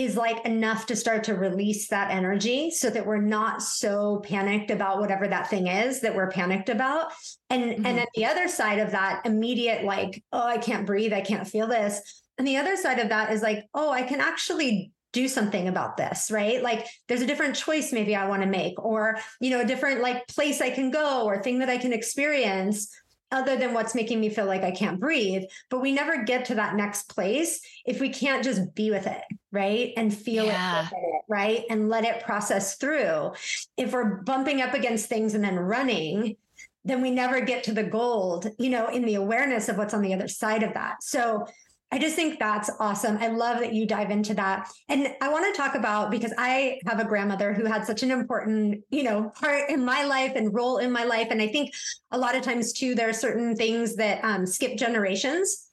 is 0.00 0.16
like 0.16 0.44
enough 0.46 0.86
to 0.86 0.96
start 0.96 1.24
to 1.24 1.34
release 1.34 1.88
that 1.88 2.10
energy 2.10 2.70
so 2.70 2.88
that 2.88 3.04
we're 3.04 3.20
not 3.20 3.62
so 3.62 4.20
panicked 4.24 4.70
about 4.70 4.98
whatever 4.98 5.28
that 5.28 5.50
thing 5.50 5.66
is 5.66 6.00
that 6.00 6.14
we're 6.14 6.30
panicked 6.30 6.70
about. 6.70 7.12
And 7.50 7.64
mm-hmm. 7.64 7.86
and 7.86 7.98
then 7.98 8.06
the 8.14 8.24
other 8.24 8.48
side 8.48 8.78
of 8.78 8.92
that 8.92 9.22
immediate 9.26 9.84
like 9.84 10.24
oh 10.32 10.46
i 10.46 10.58
can't 10.58 10.86
breathe. 10.86 11.12
I 11.12 11.20
can't 11.20 11.46
feel 11.46 11.66
this. 11.66 12.00
And 12.38 12.46
the 12.46 12.56
other 12.56 12.76
side 12.76 12.98
of 12.98 13.10
that 13.10 13.32
is 13.32 13.42
like 13.42 13.66
oh 13.74 13.90
i 13.90 14.02
can 14.02 14.20
actually 14.20 14.92
do 15.12 15.28
something 15.28 15.68
about 15.68 15.96
this 15.96 16.30
right? 16.30 16.62
Like 16.62 16.86
there's 17.08 17.20
a 17.20 17.26
different 17.26 17.56
choice 17.56 17.92
maybe 17.92 18.16
i 18.16 18.26
want 18.26 18.42
to 18.42 18.48
make 18.48 18.82
or 18.82 19.18
you 19.40 19.50
know 19.50 19.60
a 19.60 19.66
different 19.66 20.00
like 20.00 20.26
place 20.28 20.60
i 20.60 20.70
can 20.70 20.90
go 20.90 21.24
or 21.24 21.42
thing 21.42 21.58
that 21.58 21.68
i 21.68 21.76
can 21.76 21.92
experience 21.92 22.88
other 23.32 23.56
than 23.56 23.74
what's 23.74 23.94
making 23.94 24.20
me 24.20 24.28
feel 24.28 24.46
like 24.46 24.62
I 24.62 24.70
can't 24.70 25.00
breathe. 25.00 25.44
But 25.68 25.80
we 25.80 25.92
never 25.92 26.24
get 26.24 26.46
to 26.46 26.54
that 26.56 26.76
next 26.76 27.08
place 27.14 27.60
if 27.84 28.00
we 28.00 28.08
can't 28.10 28.44
just 28.44 28.74
be 28.74 28.90
with 28.90 29.06
it, 29.06 29.22
right? 29.52 29.92
And 29.96 30.12
feel 30.12 30.46
yeah. 30.46 30.88
it, 30.88 30.94
it, 30.96 31.22
right? 31.28 31.64
And 31.70 31.88
let 31.88 32.04
it 32.04 32.24
process 32.24 32.76
through. 32.76 33.32
If 33.76 33.92
we're 33.92 34.22
bumping 34.22 34.62
up 34.62 34.74
against 34.74 35.08
things 35.08 35.34
and 35.34 35.44
then 35.44 35.58
running, 35.58 36.36
then 36.84 37.02
we 37.02 37.10
never 37.10 37.40
get 37.40 37.64
to 37.64 37.72
the 37.72 37.84
gold, 37.84 38.50
you 38.58 38.70
know, 38.70 38.88
in 38.88 39.04
the 39.04 39.16
awareness 39.16 39.68
of 39.68 39.76
what's 39.76 39.94
on 39.94 40.02
the 40.02 40.14
other 40.14 40.28
side 40.28 40.62
of 40.62 40.74
that. 40.74 41.02
So 41.02 41.46
I 41.92 41.98
just 41.98 42.14
think 42.14 42.38
that's 42.38 42.70
awesome. 42.78 43.18
I 43.18 43.28
love 43.28 43.58
that 43.60 43.72
you 43.72 43.84
dive 43.84 44.10
into 44.10 44.32
that. 44.34 44.70
And 44.88 45.12
I 45.20 45.28
want 45.28 45.52
to 45.52 45.60
talk 45.60 45.74
about 45.74 46.10
because 46.10 46.32
I 46.38 46.78
have 46.86 47.00
a 47.00 47.04
grandmother 47.04 47.52
who 47.52 47.64
had 47.64 47.84
such 47.84 48.04
an 48.04 48.12
important, 48.12 48.84
you 48.90 49.02
know, 49.02 49.30
part 49.30 49.68
in 49.68 49.84
my 49.84 50.04
life 50.04 50.32
and 50.36 50.54
role 50.54 50.78
in 50.78 50.92
my 50.92 51.02
life. 51.02 51.28
And 51.30 51.42
I 51.42 51.48
think 51.48 51.74
a 52.12 52.18
lot 52.18 52.36
of 52.36 52.42
times 52.42 52.72
too, 52.72 52.94
there 52.94 53.08
are 53.08 53.12
certain 53.12 53.56
things 53.56 53.96
that 53.96 54.22
um, 54.24 54.46
skip 54.46 54.76
generations. 54.76 55.68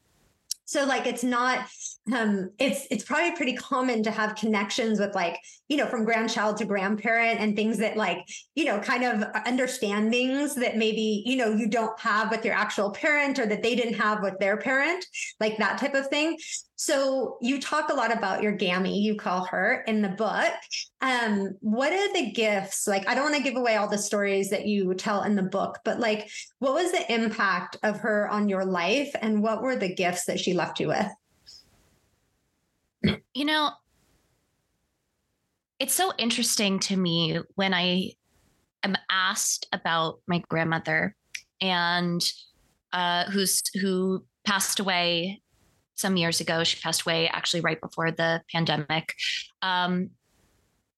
So 0.66 0.86
like 0.86 1.06
it's 1.06 1.24
not 1.24 1.68
um, 2.14 2.52
it's 2.58 2.88
it's 2.90 3.04
probably 3.04 3.36
pretty 3.36 3.56
common 3.56 4.04
to 4.04 4.12
have 4.12 4.36
connections 4.36 5.00
with 5.00 5.14
like 5.14 5.38
you 5.68 5.76
know 5.76 5.88
from 5.88 6.06
grandchild 6.06 6.58
to 6.58 6.66
grandparent 6.66 7.40
and 7.40 7.56
things 7.56 7.78
that 7.80 7.98
like 7.98 8.20
you 8.56 8.66
know 8.66 8.80
kind 8.80 9.04
of 9.04 9.24
understandings 9.46 10.56
that 10.56 10.78
maybe 10.78 11.24
you 11.26 11.36
know 11.36 11.50
you 11.54 11.68
don't 11.68 12.00
have 12.00 12.32
with 12.32 12.46
your 12.46 12.54
actual 12.54 12.92
parent 12.92 13.40
or 13.40 13.46
that 13.46 13.62
they 13.62 13.76
didn't 13.76 13.96
have 13.96 14.22
with 14.22 14.38
their 14.40 14.58
parent 14.58 15.06
like 15.40 15.58
that 15.58 15.78
type 15.78 15.94
of 15.94 16.08
thing. 16.08 16.38
So 16.80 17.38
you 17.42 17.60
talk 17.60 17.90
a 17.90 17.96
lot 17.96 18.16
about 18.16 18.44
your 18.44 18.52
gammy 18.52 19.02
you 19.02 19.16
call 19.16 19.46
her 19.46 19.84
in 19.88 20.02
the 20.02 20.10
book. 20.10 20.54
Um 21.02 21.58
what 21.60 21.92
are 21.92 22.14
the 22.14 22.32
gifts? 22.32 22.88
Like 22.88 23.08
i 23.08 23.16
don't 23.16 23.32
want 23.32 23.36
to 23.36 23.44
give 23.44 23.58
away 23.58 23.76
all 23.76 23.90
the 23.90 23.98
stories 23.98 24.50
that 24.52 24.66
you 24.66 24.94
tell 24.94 25.24
in 25.24 25.36
the 25.36 25.44
book 25.44 25.80
but 25.84 26.00
like 26.00 26.30
what 26.60 26.74
was 26.74 26.92
the 26.92 27.14
impact 27.14 27.78
of 27.84 28.00
her 28.00 28.30
on 28.30 28.50
your 28.50 28.66
life 28.66 29.14
and 29.22 29.42
what 29.42 29.62
were 29.62 29.76
the 29.76 29.94
gifts 29.94 30.26
that 30.26 30.40
she 30.40 30.54
left 30.54 30.80
you 30.80 30.88
with 30.88 31.08
you 33.34 33.46
know, 33.46 33.72
it's 35.80 35.94
so 35.94 36.12
interesting 36.18 36.80
to 36.80 36.98
me 36.98 37.40
when 37.56 37.74
I 37.74 38.12
am 38.84 38.96
asked 39.10 39.68
about 39.72 40.20
my 40.28 40.40
grandmother 40.50 41.16
and 41.62 42.22
uh, 42.94 43.26
who's 43.26 43.62
who 43.82 44.24
passed 44.46 44.80
away 44.80 45.42
some 45.96 46.18
years 46.18 46.40
ago. 46.40 46.64
She 46.64 46.80
passed 46.82 47.02
away 47.02 47.28
actually 47.28 47.62
right 47.62 47.80
before 47.80 48.12
the 48.12 48.42
pandemic. 48.52 49.14
Um, 49.62 50.12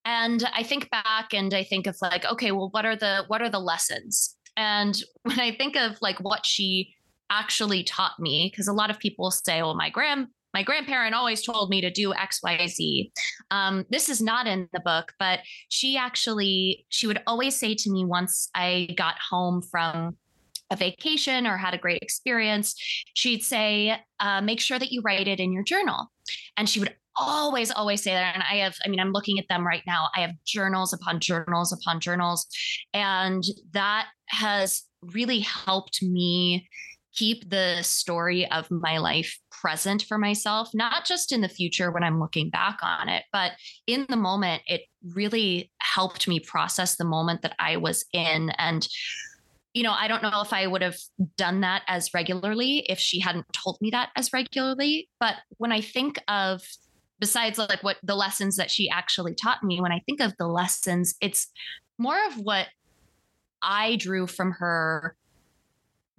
and 0.05 0.43
I 0.53 0.63
think 0.63 0.89
back 0.89 1.33
and 1.33 1.53
I 1.53 1.63
think 1.63 1.87
of 1.87 1.97
like, 2.01 2.25
okay, 2.25 2.51
well, 2.51 2.69
what 2.71 2.85
are 2.85 2.95
the 2.95 3.25
what 3.27 3.41
are 3.41 3.49
the 3.49 3.59
lessons? 3.59 4.35
And 4.55 5.01
when 5.23 5.39
I 5.39 5.51
think 5.51 5.75
of 5.75 5.97
like 6.01 6.19
what 6.19 6.45
she 6.45 6.93
actually 7.29 7.83
taught 7.83 8.19
me, 8.19 8.49
because 8.51 8.67
a 8.67 8.73
lot 8.73 8.89
of 8.89 8.99
people 8.99 9.29
say, 9.31 9.61
well, 9.61 9.75
my 9.75 9.89
grand 9.89 10.27
my 10.53 10.63
grandparent 10.63 11.13
always 11.15 11.41
told 11.41 11.69
me 11.69 11.81
to 11.81 11.91
do 11.91 12.13
xyz 12.13 13.11
um, 13.51 13.85
this 13.89 14.09
is 14.09 14.21
not 14.21 14.47
in 14.47 14.67
the 14.73 14.79
book 14.81 15.13
but 15.19 15.39
she 15.69 15.97
actually 15.97 16.85
she 16.89 17.07
would 17.07 17.21
always 17.27 17.55
say 17.55 17.73
to 17.73 17.91
me 17.91 18.05
once 18.05 18.49
i 18.55 18.87
got 18.97 19.15
home 19.29 19.61
from 19.61 20.15
a 20.71 20.75
vacation 20.75 21.47
or 21.47 21.57
had 21.57 21.73
a 21.73 21.77
great 21.77 22.01
experience 22.01 22.75
she'd 23.13 23.43
say 23.43 23.97
uh, 24.19 24.41
make 24.41 24.59
sure 24.59 24.79
that 24.79 24.91
you 24.91 25.01
write 25.01 25.27
it 25.27 25.39
in 25.39 25.51
your 25.51 25.63
journal. 25.63 26.11
And 26.57 26.69
she 26.69 26.79
would 26.79 26.95
always 27.15 27.71
always 27.71 28.01
say 28.01 28.11
that. 28.11 28.35
And 28.35 28.43
i 28.43 28.57
have 28.57 28.75
i 28.85 28.89
mean 28.89 28.99
i'm 28.99 29.11
looking 29.11 29.39
at 29.39 29.45
them 29.49 29.65
right 29.65 29.83
now. 29.87 30.07
I 30.15 30.21
have 30.21 30.31
journals 30.45 30.93
upon 30.93 31.19
journals 31.19 31.73
upon 31.73 31.99
journals. 31.99 32.45
And 32.93 33.43
that 33.73 34.07
has 34.27 34.83
really 35.01 35.39
helped 35.39 36.03
me 36.03 36.67
keep 37.15 37.49
the 37.49 37.81
story 37.81 38.49
of 38.51 38.69
my 38.69 38.97
life 38.97 39.39
present 39.51 40.03
for 40.03 40.17
myself, 40.17 40.69
not 40.73 41.05
just 41.05 41.31
in 41.31 41.41
the 41.41 41.49
future 41.49 41.91
when 41.91 42.03
I'm 42.03 42.19
looking 42.19 42.49
back 42.49 42.79
on 42.81 43.09
it, 43.09 43.23
but 43.31 43.53
in 43.87 44.05
the 44.09 44.15
moment, 44.15 44.61
it 44.67 44.81
really 45.13 45.71
helped 45.81 46.27
me 46.27 46.39
process 46.39 46.95
the 46.95 47.05
moment 47.05 47.41
that 47.41 47.55
I 47.59 47.77
was 47.77 48.05
in. 48.13 48.51
And, 48.57 48.87
you 49.73 49.83
know, 49.83 49.91
I 49.91 50.07
don't 50.07 50.23
know 50.23 50.41
if 50.41 50.53
I 50.53 50.67
would 50.67 50.81
have 50.81 50.97
done 51.37 51.61
that 51.61 51.83
as 51.87 52.13
regularly 52.13 52.85
if 52.89 52.99
she 52.99 53.19
hadn't 53.19 53.51
told 53.53 53.77
me 53.81 53.89
that 53.91 54.09
as 54.15 54.31
regularly. 54.31 55.09
But 55.19 55.35
when 55.57 55.71
I 55.71 55.81
think 55.81 56.19
of, 56.27 56.61
besides 57.19 57.57
like 57.57 57.83
what 57.83 57.97
the 58.03 58.15
lessons 58.15 58.55
that 58.55 58.71
she 58.71 58.89
actually 58.89 59.35
taught 59.35 59.63
me, 59.63 59.81
when 59.81 59.91
I 59.91 60.01
think 60.05 60.21
of 60.21 60.33
the 60.37 60.47
lessons, 60.47 61.15
it's 61.21 61.47
more 61.97 62.17
of 62.27 62.35
what 62.37 62.67
I 63.61 63.97
drew 63.97 64.25
from 64.25 64.53
her 64.53 65.17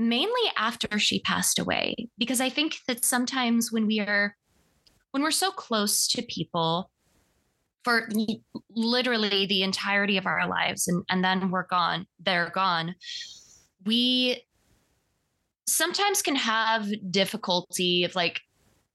mainly 0.01 0.51
after 0.57 0.99
she 0.99 1.21
passed 1.21 1.59
away 1.59 1.95
because 2.19 2.41
i 2.41 2.49
think 2.49 2.77
that 2.89 3.05
sometimes 3.05 3.71
when 3.71 3.87
we 3.87 4.01
are 4.01 4.37
when 5.11 5.23
we're 5.23 5.31
so 5.31 5.51
close 5.51 6.09
to 6.09 6.23
people 6.23 6.91
for 7.85 8.09
literally 8.71 9.47
the 9.47 9.63
entirety 9.63 10.17
of 10.17 10.27
our 10.27 10.47
lives 10.47 10.87
and, 10.87 11.03
and 11.11 11.25
then 11.25 11.51
we're 11.51 11.67
gone 11.67 12.07
they're 12.21 12.51
gone 12.51 12.95
we 13.87 14.43
sometimes 15.67 16.21
can 16.21 16.37
have 16.37 16.89
difficulty 17.11 18.05
of 18.05 18.15
like 18.15 18.41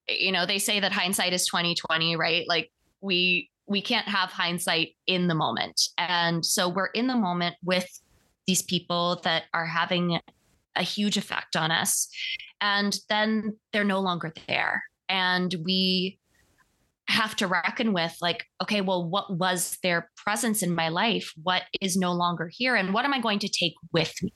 you 0.08 0.32
know 0.32 0.45
they 0.45 0.60
say 0.60 0.80
that 0.80 0.91
hindsight 0.91 1.34
is 1.34 1.45
2020 1.47 2.16
right? 2.16 2.45
Like 2.47 2.72
we 3.01 3.49
we 3.68 3.82
can't 3.82 4.08
have 4.08 4.30
hindsight 4.30 4.89
in 5.08 5.28
the 5.28 5.34
moment. 5.34 5.82
And 5.97 6.45
so 6.45 6.70
we're 6.70 6.88
in 6.88 7.08
the 7.08 7.16
moment 7.16 7.56
with 7.64 7.88
these 8.45 8.62
people 8.62 9.22
that 9.24 9.43
are 9.56 9.66
having 9.66 10.20
a 10.76 10.84
huge 10.84 11.18
effect 11.18 11.56
on 11.56 11.72
us. 11.72 12.08
And 12.62 12.98
then 13.10 13.58
they're 13.74 13.84
no 13.84 14.00
longer 14.00 14.34
there. 14.48 14.84
And 15.10 15.54
we 15.64 16.20
have 17.08 17.36
to 17.36 17.48
reckon 17.48 17.94
with 17.94 18.16
like 18.22 18.46
okay 18.62 18.82
well 18.82 19.08
what 19.08 19.38
was 19.38 19.78
their 19.84 20.10
presence 20.18 20.64
in 20.64 20.74
my 20.74 20.90
life 20.90 21.32
what 21.44 21.64
is 21.80 21.96
no 21.96 22.12
longer 22.12 22.50
here 22.52 22.76
and 22.76 22.94
what 22.94 23.06
am 23.06 23.14
i 23.14 23.20
going 23.20 23.38
to 23.40 23.48
take 23.48 23.74
with 23.94 24.14
me 24.24 24.34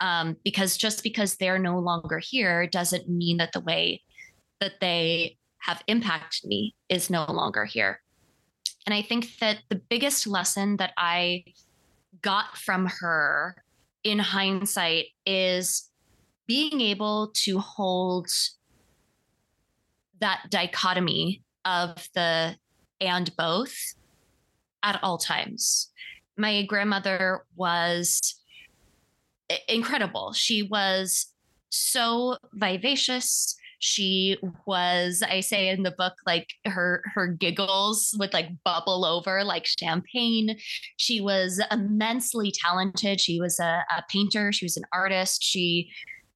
um, 0.00 0.36
because 0.42 0.76
just 0.76 1.04
because 1.04 1.36
they're 1.36 1.60
no 1.60 1.78
longer 1.78 2.18
here 2.20 2.66
doesn't 2.66 3.08
mean 3.08 3.36
that 3.36 3.52
the 3.52 3.60
way 3.60 4.02
that 4.60 4.80
they 4.80 5.36
have 5.60 5.80
impacted 5.86 6.48
me 6.48 6.74
is 6.88 7.08
no 7.08 7.24
longer 7.24 7.64
here 7.64 8.00
and 8.84 8.94
i 8.94 9.00
think 9.00 9.38
that 9.38 9.58
the 9.68 9.80
biggest 9.88 10.26
lesson 10.26 10.76
that 10.78 10.92
i 10.96 11.44
got 12.20 12.56
from 12.56 12.90
her 13.00 13.54
in 14.04 14.18
hindsight 14.18 15.06
is 15.26 15.90
being 16.46 16.80
able 16.80 17.32
to 17.34 17.58
hold 17.58 18.28
that 20.20 20.42
dichotomy 20.50 21.42
of 21.64 22.08
the 22.14 22.56
and 23.00 23.34
both 23.36 23.74
at 24.82 24.98
all 25.02 25.18
times. 25.18 25.90
My 26.36 26.62
grandmother 26.62 27.44
was 27.56 28.40
incredible. 29.68 30.32
She 30.32 30.62
was 30.62 31.26
so 31.68 32.36
vivacious 32.52 33.56
she 33.84 34.38
was 34.64 35.24
i 35.28 35.40
say 35.40 35.68
in 35.68 35.82
the 35.82 35.90
book 35.90 36.14
like 36.24 36.48
her 36.64 37.02
her 37.14 37.26
giggles 37.26 38.14
would 38.18 38.32
like 38.32 38.48
bubble 38.64 39.04
over 39.04 39.42
like 39.44 39.66
champagne. 39.66 40.56
She 40.96 41.20
was 41.20 41.60
immensely 41.70 42.52
talented. 42.52 43.20
She 43.20 43.40
was 43.40 43.58
a, 43.58 43.84
a 43.96 44.02
painter. 44.08 44.52
She 44.52 44.64
was 44.64 44.76
an 44.76 44.84
artist. 44.92 45.42
She 45.42 45.90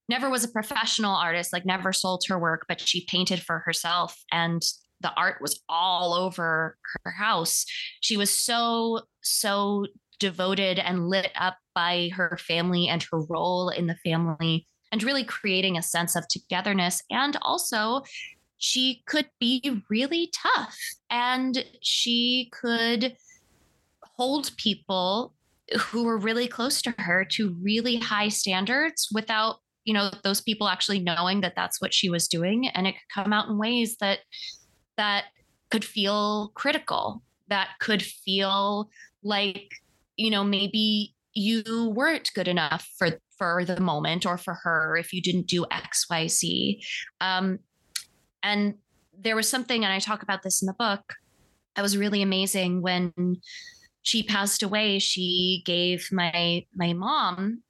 never 0.09 0.31
was 0.31 0.45
a 0.45 0.49
professional 0.49 1.15
artist 1.15 1.53
like 1.53 1.67
never 1.67 1.93
sold 1.93 2.23
her 2.29 2.39
work 2.39 2.65
but 2.69 2.81
she 2.81 3.05
painted 3.07 3.43
for 3.43 3.59
herself 3.61 4.17
and 4.31 4.63
the 5.01 5.13
art 5.17 5.43
was 5.43 5.61
all 5.69 6.15
over 6.15 6.79
her 7.05 7.11
house. 7.11 7.67
She 8.01 8.17
was 8.17 8.31
so 8.31 9.03
so 9.23 9.87
devoted 10.19 10.79
and 10.79 11.09
lit 11.09 11.31
up 11.35 11.59
by 11.75 12.11
her 12.15 12.39
family 12.41 12.89
and 12.89 13.05
her 13.11 13.21
role 13.21 13.69
in 13.69 13.87
the 13.87 13.97
family 13.97 14.67
and 14.93 15.03
really 15.03 15.25
creating 15.25 15.77
a 15.77 15.83
sense 15.83 16.17
of 16.17 16.29
togetherness. 16.29 17.03
And 17.11 17.37
also, 17.43 18.03
she 18.59 19.03
could 19.07 19.29
be 19.39 19.83
really 19.91 20.31
tough 20.35 20.79
and 21.11 21.65
she 21.83 22.51
could 22.53 23.17
hold 24.03 24.57
people 24.57 25.35
who 25.79 26.05
were 26.05 26.17
really 26.17 26.49
close 26.49 26.81
to 26.83 26.95
her 26.99 27.25
to 27.25 27.57
really 27.61 27.97
high 27.97 28.29
standards 28.29 29.09
without 29.13 29.57
you 29.85 29.93
know 29.93 30.11
those 30.25 30.41
people 30.41 30.69
actually 30.69 30.99
knowing 30.99 31.41
that 31.41 31.55
that's 31.55 31.81
what 31.81 31.93
she 31.93 32.09
was 32.09 32.29
doing 32.29 32.69
and 32.69 32.87
it 32.87 32.93
could 32.93 33.23
come 33.23 33.33
out 33.33 33.49
in 33.49 33.59
ways 33.59 33.97
that 34.01 34.21
that 34.97 35.25
could 35.71 35.85
feel 35.85 36.51
critical 36.55 37.23
that 37.49 37.71
could 37.81 38.03
feel 38.03 38.89
like 39.23 39.71
you 40.17 40.31
know 40.31 40.45
maybe 40.45 41.15
you 41.35 41.93
weren't 41.95 42.31
good 42.35 42.49
enough 42.49 42.89
for 42.99 43.11
for 43.37 43.65
the 43.65 43.81
moment 43.81 44.25
or 44.27 44.39
for 44.39 44.55
her 44.55 44.97
if 44.97 45.13
you 45.13 45.21
didn't 45.21 45.47
do 45.47 45.65
xyz 45.71 46.79
um, 47.21 47.59
and 48.43 48.75
there 49.19 49.37
was 49.37 49.49
something 49.49 49.85
and 49.85 49.93
i 49.93 49.99
talk 49.99 50.23
about 50.23 50.43
this 50.43 50.63
in 50.63 50.67
the 50.67 50.75
book 50.75 51.15
that 51.77 51.83
was 51.83 51.97
really 51.97 52.23
amazing. 52.23 52.83
When 52.83 53.13
she 54.03 54.23
passed 54.23 54.63
away 54.63 54.99
she 54.99 55.63
gave 55.65 56.09
my 56.11 56.65
my 56.75 56.93
mom 56.93 57.63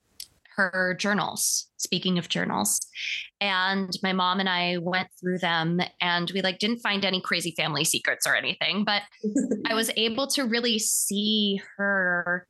her 0.57 0.97
journals 0.99 1.69
speaking 1.77 2.19
of 2.19 2.31
journals. 2.31 2.81
And 3.41 3.91
my 4.03 4.13
mom 4.13 4.41
and 4.41 4.49
i 4.49 4.77
went 4.79 5.09
through 5.21 5.39
them 5.39 5.81
and 6.01 6.31
we 6.33 6.43
like 6.43 6.59
didn't 6.59 6.79
find 6.79 7.05
any 7.05 7.21
crazy 7.21 7.53
family 7.57 7.85
secrets 7.85 8.27
or 8.27 8.35
anything 8.35 8.85
but 8.85 9.03
i 9.67 9.75
was 9.81 9.91
able 9.97 10.27
to 10.29 10.45
really 10.45 10.79
see 10.79 11.61
her 11.77 12.47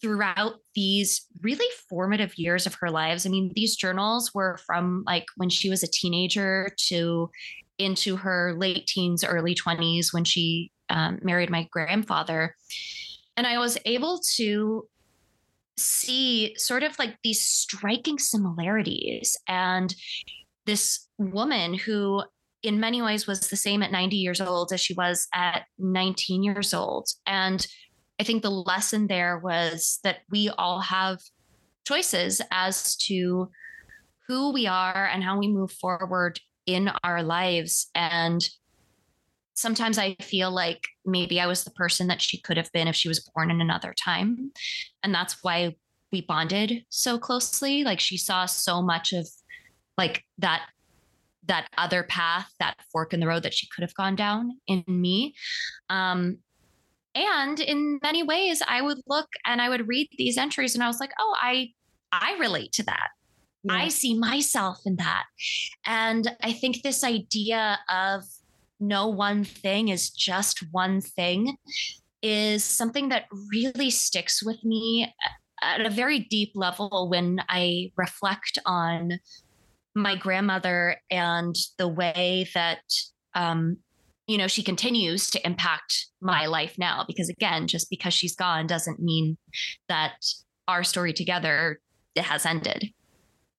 throughout 0.00 0.54
these 0.74 1.26
really 1.42 1.66
formative 1.88 2.38
years 2.38 2.66
of 2.66 2.74
her 2.74 2.90
lives. 2.90 3.26
I 3.26 3.28
mean 3.28 3.52
these 3.54 3.76
journals 3.76 4.32
were 4.34 4.58
from 4.66 5.04
like 5.06 5.26
when 5.36 5.50
she 5.50 5.70
was 5.70 5.82
a 5.82 5.90
teenager 5.90 6.70
to 6.88 7.30
into 7.78 8.16
her 8.16 8.54
late 8.58 8.86
teens 8.86 9.24
early 9.24 9.54
20s 9.54 10.12
when 10.12 10.24
she 10.24 10.70
um, 10.90 11.18
married 11.22 11.50
my 11.50 11.66
grandfather. 11.70 12.54
And 13.36 13.46
i 13.46 13.58
was 13.58 13.78
able 13.86 14.20
to 14.36 14.86
see 15.80 16.54
sort 16.56 16.82
of 16.82 16.98
like 16.98 17.16
these 17.24 17.42
striking 17.42 18.18
similarities. 18.18 19.36
And 19.48 19.94
this 20.66 21.08
woman 21.18 21.74
who 21.74 22.22
in 22.62 22.78
many 22.78 23.00
ways 23.00 23.26
was 23.26 23.48
the 23.48 23.56
same 23.56 23.82
at 23.82 23.90
90 23.90 24.16
years 24.16 24.40
old 24.40 24.72
as 24.72 24.80
she 24.80 24.94
was 24.94 25.26
at 25.32 25.64
19 25.78 26.42
years 26.42 26.74
old. 26.74 27.08
And 27.26 27.66
i 28.20 28.22
think 28.22 28.42
the 28.42 28.50
lesson 28.50 29.06
there 29.06 29.38
was 29.38 29.98
that 30.04 30.18
we 30.30 30.48
all 30.50 30.80
have 30.80 31.18
choices 31.86 32.40
as 32.52 32.96
to 32.96 33.50
who 34.28 34.52
we 34.52 34.66
are 34.66 35.08
and 35.12 35.24
how 35.24 35.38
we 35.38 35.48
move 35.48 35.72
forward 35.72 36.38
in 36.66 36.90
our 37.02 37.22
lives 37.22 37.90
and 37.94 38.48
sometimes 39.60 39.98
I 39.98 40.16
feel 40.20 40.50
like 40.50 40.88
maybe 41.04 41.40
I 41.40 41.46
was 41.46 41.64
the 41.64 41.70
person 41.70 42.06
that 42.08 42.22
she 42.22 42.40
could 42.40 42.56
have 42.56 42.72
been 42.72 42.88
if 42.88 42.96
she 42.96 43.08
was 43.08 43.28
born 43.34 43.50
in 43.50 43.60
another 43.60 43.94
time. 43.94 44.52
And 45.02 45.14
that's 45.14 45.44
why 45.44 45.76
we 46.10 46.22
bonded 46.22 46.84
so 46.88 47.18
closely. 47.18 47.84
Like 47.84 48.00
she 48.00 48.16
saw 48.16 48.46
so 48.46 48.80
much 48.82 49.12
of 49.12 49.28
like 49.98 50.24
that 50.38 50.62
that 51.46 51.68
other 51.76 52.02
path, 52.04 52.52
that 52.60 52.76
fork 52.92 53.12
in 53.12 53.20
the 53.20 53.26
road 53.26 53.42
that 53.42 53.54
she 53.54 53.66
could 53.66 53.82
have 53.82 53.94
gone 53.94 54.14
down 54.14 54.58
in 54.66 54.84
me. 54.86 55.34
Um, 55.88 56.38
and 57.14 57.60
in 57.60 57.98
many 58.02 58.22
ways, 58.22 58.62
I 58.66 58.82
would 58.82 58.98
look 59.06 59.28
and 59.44 59.60
I 59.60 59.68
would 59.68 59.88
read 59.88 60.08
these 60.16 60.38
entries 60.38 60.74
and 60.74 60.84
I 60.84 60.86
was 60.86 61.00
like, 61.00 61.12
oh, 61.18 61.36
I 61.40 61.70
I 62.12 62.36
relate 62.38 62.72
to 62.72 62.82
that. 62.84 63.08
Yeah. 63.62 63.74
I 63.74 63.88
see 63.88 64.18
myself 64.18 64.80
in 64.86 64.96
that. 64.96 65.24
And 65.86 66.30
I 66.42 66.52
think 66.52 66.82
this 66.82 67.04
idea 67.04 67.78
of 67.88 68.24
no 68.78 69.08
one 69.08 69.44
thing 69.44 69.88
is 69.88 70.10
just 70.10 70.64
one 70.70 71.00
thing 71.00 71.56
is 72.22 72.64
something 72.64 73.10
that 73.10 73.26
really 73.52 73.90
sticks 73.90 74.42
with 74.42 74.64
me 74.64 75.12
at 75.62 75.84
a 75.84 75.90
very 75.90 76.20
deep 76.20 76.52
level 76.54 77.08
when 77.10 77.42
I 77.48 77.92
reflect 77.96 78.58
on 78.64 79.20
my 79.94 80.16
grandmother 80.16 80.96
and 81.10 81.54
the 81.76 81.88
way 81.88 82.48
that 82.54 82.80
um, 83.34 83.78
you 84.30 84.38
know 84.38 84.46
she 84.46 84.62
continues 84.62 85.28
to 85.28 85.44
impact 85.44 86.06
my 86.20 86.46
life 86.46 86.76
now 86.78 87.04
because 87.08 87.28
again 87.28 87.66
just 87.66 87.90
because 87.90 88.14
she's 88.14 88.36
gone 88.36 88.66
doesn't 88.66 89.00
mean 89.00 89.36
that 89.88 90.12
our 90.68 90.84
story 90.84 91.12
together 91.12 91.80
has 92.16 92.46
ended 92.46 92.90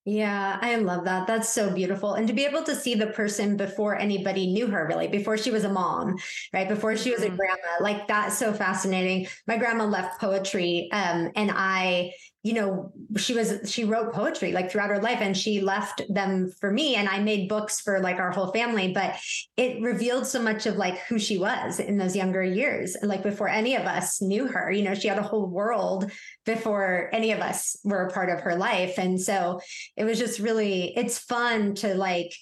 yeah, 0.04 0.58
I 0.60 0.78
love 0.78 1.06
that. 1.06 1.28
That's 1.28 1.48
so 1.48 1.72
beautiful. 1.72 2.16
And 2.16 2.28
to 2.28 2.34
be 2.34 2.44
able 2.44 2.64
to 2.64 2.76
see 2.76 2.96
the 2.96 3.08
person 3.08 3.56
before 3.56 3.96
anybody 3.96 4.52
knew 4.52 4.66
her, 4.66 4.88
really, 4.88 5.08
before 5.08 5.38
she 5.38 5.52
was 5.52 5.64
a 5.64 5.70
mom, 5.70 6.16
right? 6.54 6.68
Before 6.68 6.98
she 6.98 7.12
was 7.12 7.22
mm-hmm. 7.22 7.36
a 7.36 7.38
grandma, 7.38 7.82
like 7.82 8.08
that's 8.08 8.36
so 8.36 8.52
fascinating. 8.52 9.28
My 9.46 9.58
grandma 9.58 9.86
left 9.86 10.20
poetry. 10.20 10.90
Um, 10.92 11.30
and 11.36 11.52
I 11.54 12.14
you 12.44 12.54
know 12.54 12.92
she 13.18 13.34
was 13.34 13.60
she 13.72 13.84
wrote 13.84 14.14
poetry 14.14 14.52
like 14.52 14.72
throughout 14.72 14.90
her 14.90 15.02
life 15.02 15.20
and 15.22 15.38
she 15.38 15.62
left 15.62 16.02
them 16.10 16.52
for 16.60 16.72
me 16.72 16.96
and 16.96 17.08
i 17.08 17.20
made 17.20 17.48
books 17.48 17.80
for 17.80 18.00
like 18.00 18.18
our 18.18 18.32
whole 18.32 18.52
family 18.52 18.92
but 18.92 19.16
it 19.58 19.82
revealed 19.82 20.26
so 20.26 20.42
much 20.42 20.66
of 20.66 20.76
like 20.76 20.98
who 21.02 21.20
she 21.20 21.38
was 21.38 21.80
in 21.80 21.98
those 21.98 22.16
younger 22.16 22.44
years 22.44 22.98
like 23.04 23.22
before 23.22 23.48
any 23.48 23.76
of 23.76 23.84
us 23.84 24.22
knew 24.22 24.48
her 24.48 24.72
you 24.72 24.82
know 24.82 24.96
she 24.96 25.08
had 25.08 25.20
a 25.20 25.24
whole 25.24 25.46
world 25.46 26.12
before 26.46 27.10
any 27.14 27.32
of 27.32 27.40
us 27.40 27.78
were 27.84 28.08
a 28.08 28.12
part 28.12 28.30
of 28.30 28.42
her 28.42 28.56
life 28.56 28.98
and 28.98 29.22
so 29.22 29.60
it 29.96 30.04
was 30.04 30.18
just 30.18 30.40
really 30.40 30.98
it's 30.98 31.20
fun 31.20 31.76
to 31.76 31.94
like 31.94 32.34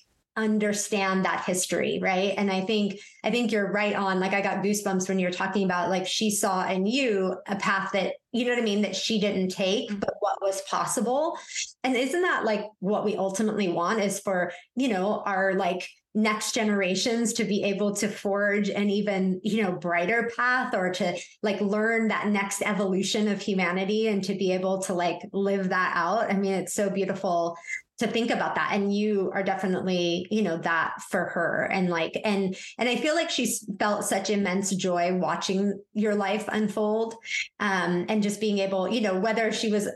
understand 0.43 1.25
that 1.25 1.43
history 1.45 1.99
right? 2.01 2.33
And 2.37 2.51
i 2.51 2.61
think 2.61 2.99
i 3.23 3.31
think 3.31 3.51
you're 3.51 3.71
right 3.71 3.95
on 3.95 4.19
like 4.19 4.33
i 4.33 4.41
got 4.41 4.63
goosebumps 4.63 5.07
when 5.07 5.19
you're 5.19 5.31
talking 5.31 5.65
about 5.65 5.89
like 5.89 6.07
she 6.07 6.31
saw 6.31 6.67
in 6.67 6.85
you 6.85 7.35
a 7.47 7.55
path 7.55 7.91
that 7.93 8.13
you 8.31 8.45
know 8.45 8.51
what 8.51 8.59
i 8.59 8.63
mean 8.63 8.81
that 8.81 8.95
she 8.95 9.19
didn't 9.19 9.49
take 9.49 9.89
mm-hmm. 9.89 9.99
but 9.99 10.13
what 10.19 10.49
was 10.49 10.61
possible. 10.61 11.37
And 11.83 11.95
isn't 11.95 12.21
that 12.21 12.43
like 12.43 12.65
what 12.79 13.05
we 13.05 13.15
ultimately 13.15 13.67
want 13.67 14.01
is 14.01 14.19
for 14.19 14.51
you 14.75 14.87
know 14.87 15.21
our 15.25 15.53
like 15.53 15.87
next 16.15 16.53
generations 16.53 17.33
to 17.33 17.43
be 17.43 17.63
able 17.63 17.95
to 17.95 18.07
forge 18.07 18.69
an 18.69 18.89
even 18.89 19.39
you 19.43 19.61
know 19.61 19.71
brighter 19.71 20.31
path 20.35 20.73
or 20.73 20.91
to 20.91 21.15
like 21.43 21.61
learn 21.61 22.07
that 22.07 22.27
next 22.27 22.61
evolution 22.63 23.27
of 23.27 23.41
humanity 23.41 24.07
and 24.07 24.23
to 24.23 24.33
be 24.33 24.51
able 24.51 24.81
to 24.81 24.93
like 24.93 25.19
live 25.31 25.69
that 25.69 25.93
out? 25.95 26.31
I 26.31 26.33
mean 26.33 26.53
it's 26.53 26.73
so 26.73 26.89
beautiful 26.89 27.57
to 27.99 28.07
think 28.07 28.31
about 28.31 28.55
that. 28.55 28.71
And 28.73 28.93
you 28.93 29.31
are 29.33 29.43
definitely 29.43 30.27
you 30.31 30.41
know 30.41 30.57
that 30.57 30.95
for 31.09 31.25
her. 31.25 31.69
And 31.71 31.89
like 31.89 32.19
and 32.23 32.55
and 32.77 32.89
i 32.89 32.95
feel 32.95 33.15
like 33.15 33.29
she's 33.29 33.65
felt 33.79 34.05
such 34.05 34.29
immense 34.29 34.73
joy 34.75 35.13
watching 35.13 35.79
your 35.93 36.15
life 36.15 36.45
unfold 36.47 37.15
um 37.59 38.05
and 38.09 38.23
just 38.23 38.39
being 38.39 38.59
able 38.59 38.87
you 38.87 39.01
know 39.01 39.19
whether 39.19 39.51
she 39.51 39.71
was 39.71 39.87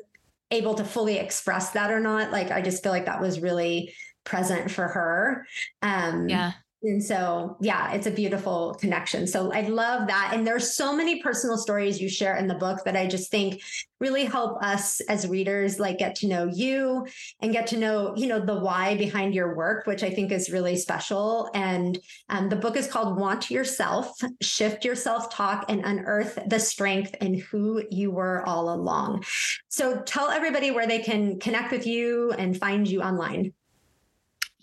able 0.52 0.76
to 0.76 0.84
fully 0.84 1.18
express 1.18 1.72
that 1.72 1.92
or 1.92 2.00
not 2.00 2.32
like 2.32 2.52
i 2.52 2.62
just 2.62 2.84
feel 2.84 2.92
like 2.92 3.06
that 3.06 3.22
was 3.22 3.40
really 3.40 3.94
present 4.24 4.72
for 4.72 4.88
her. 4.88 5.46
Um 5.82 6.30
yeah 6.30 6.54
and 6.84 7.02
so, 7.02 7.58
yeah, 7.62 7.94
it's 7.94 8.08
a 8.08 8.12
beautiful 8.12 8.76
connection. 8.80 9.26
So 9.26 9.54
I 9.54 9.62
love 9.62 10.08
that. 10.08 10.32
And 10.34 10.46
there's 10.46 10.76
so 10.76 10.96
many 10.96 11.22
personal 11.22 11.58
stories 11.58 12.02
you 12.02 12.10
share 12.10 12.36
in 12.36 12.48
the 12.48 12.56
book 12.56 12.84
that 12.84 12.98
I 12.98 13.08
just 13.08 13.32
think 13.32 13.62
really 14.02 14.26
help 14.26 14.62
us 14.62 15.00
as 15.02 15.26
readers 15.28 15.80
like 15.80 15.98
get 15.98 16.14
to 16.16 16.28
know 16.28 16.50
you 16.54 17.08
and 17.42 17.54
get 17.54 17.68
to 17.68 17.78
know, 17.78 18.14
you 18.18 18.28
know, 18.28 18.46
the 18.46 18.60
why 18.60 18.98
behind 18.98 19.34
your 19.34 19.56
work, 19.56 19.88
which 19.88 20.04
I 20.04 20.10
think 20.10 20.34
is 20.34 20.52
really 20.52 20.76
special. 20.76 21.50
And 21.54 21.98
um, 22.28 22.50
the 22.50 22.58
book 22.58 22.76
is 22.76 22.88
called 22.88 23.18
Want 23.18 23.50
Your 23.50 23.64
Self, 23.64 24.20
Shift 24.42 24.84
Your 24.84 24.96
Self-Talk 24.96 25.66
and 25.70 25.86
Unearth 25.86 26.38
the 26.48 26.60
Strength 26.60 27.16
in 27.22 27.40
Who 27.40 27.82
You 27.92 28.12
Were 28.12 28.46
All 28.46 28.74
Along. 28.74 29.24
So 29.70 30.02
tell 30.02 30.30
everybody 30.30 30.72
where 30.72 30.88
they 30.88 31.00
can 31.00 31.40
connect 31.40 31.72
with 31.72 31.88
you 31.88 32.34
and 32.34 32.58
find 32.58 32.86
you 32.88 33.02
online. 33.02 33.54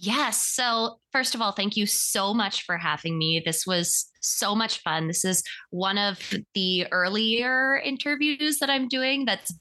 Yes. 0.03 0.40
So, 0.40 0.98
first 1.12 1.34
of 1.34 1.42
all, 1.42 1.53
thank 1.53 1.76
you 1.76 1.84
so 1.84 2.32
much 2.32 2.64
for 2.64 2.78
having 2.78 3.18
me. 3.18 3.42
This 3.44 3.66
was 3.66 4.11
so 4.22 4.55
much 4.55 4.82
fun. 4.82 5.09
This 5.09 5.26
is 5.26 5.42
one 5.68 5.98
of 5.98 6.18
the 6.55 6.86
earlier 6.90 7.78
interviews 7.84 8.61
that 8.61 8.70
I'm 8.70 8.88
doing 8.88 9.26
that's 9.26 9.53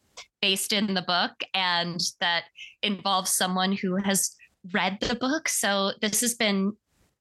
based 0.41 0.71
in 0.71 0.93
the 0.93 1.01
book 1.01 1.31
and 1.53 1.99
that 2.21 2.45
involves 2.81 3.31
someone 3.31 3.73
who 3.73 3.97
has 3.97 4.33
read 4.71 4.99
the 5.01 5.15
book. 5.15 5.49
So, 5.49 5.91
this 5.99 6.21
has 6.21 6.35
been 6.35 6.71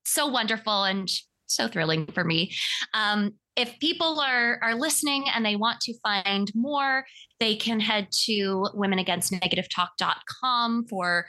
so 0.05 0.29
wonderful 0.29 0.85
and 0.85 1.11
so 1.47 1.67
thrilling 1.67 2.07
for 2.07 2.23
me. 2.23 2.53
Um, 2.95 3.35
if 3.57 3.81
people 3.81 4.21
are 4.21 4.61
are 4.63 4.77
listening 4.77 5.25
and 5.35 5.45
they 5.45 5.57
want 5.57 5.81
to 5.81 5.99
find 6.05 6.53
more, 6.55 7.05
they 7.41 7.57
can 7.57 7.81
head 7.81 8.07
to 8.27 8.69
womenagainstnegativetalk.com 8.77 10.87
for 10.89 11.27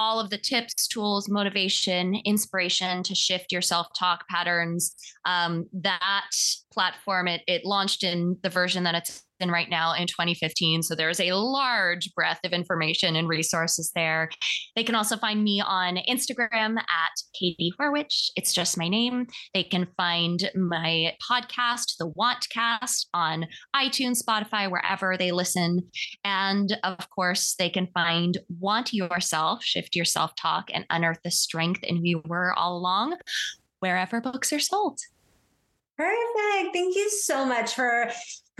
all 0.00 0.18
of 0.18 0.30
the 0.30 0.38
tips, 0.38 0.88
tools, 0.88 1.28
motivation, 1.28 2.14
inspiration 2.24 3.02
to 3.02 3.14
shift 3.14 3.52
your 3.52 3.60
self 3.60 3.86
talk 3.98 4.26
patterns. 4.28 4.96
Um, 5.26 5.66
that 5.74 6.30
platform, 6.72 7.28
it, 7.28 7.42
it 7.46 7.66
launched 7.66 8.02
in 8.02 8.38
the 8.42 8.48
version 8.48 8.84
that 8.84 8.94
it's 8.94 9.24
in 9.40 9.50
right 9.50 9.68
now 9.68 9.94
in 9.94 10.06
2015. 10.06 10.82
So 10.82 10.94
there's 10.94 11.20
a 11.20 11.32
large 11.32 12.12
breadth 12.14 12.40
of 12.44 12.52
information 12.52 13.16
and 13.16 13.28
resources 13.28 13.90
there. 13.94 14.30
They 14.76 14.84
can 14.84 14.94
also 14.94 15.16
find 15.16 15.42
me 15.42 15.60
on 15.60 15.98
Instagram 16.08 16.78
at 16.78 17.12
Katie 17.38 17.72
Horwitch. 17.80 18.30
It's 18.36 18.52
just 18.52 18.78
my 18.78 18.88
name. 18.88 19.26
They 19.54 19.64
can 19.64 19.88
find 19.96 20.50
my 20.54 21.14
podcast, 21.30 21.96
The 21.98 22.10
Wantcast, 22.10 23.06
on 23.14 23.46
iTunes, 23.74 24.22
Spotify, 24.22 24.70
wherever 24.70 25.16
they 25.16 25.32
listen. 25.32 25.80
And 26.24 26.76
of 26.82 27.08
course, 27.10 27.54
they 27.58 27.70
can 27.70 27.88
find 27.94 28.38
Want 28.58 28.92
Your 28.92 29.20
Self, 29.20 29.64
Shift 29.64 29.96
Your 29.96 30.04
Self 30.04 30.34
Talk, 30.36 30.70
and 30.72 30.86
Unearth 30.90 31.20
the 31.24 31.30
Strength 31.30 31.84
in 31.84 32.00
We 32.02 32.14
Were 32.26 32.52
All 32.52 32.78
Along 32.78 33.16
wherever 33.80 34.20
books 34.20 34.52
are 34.52 34.60
sold. 34.60 35.00
Perfect. 35.96 36.72
Thank 36.72 36.94
you 36.96 37.10
so 37.10 37.44
much 37.44 37.74
for 37.74 38.10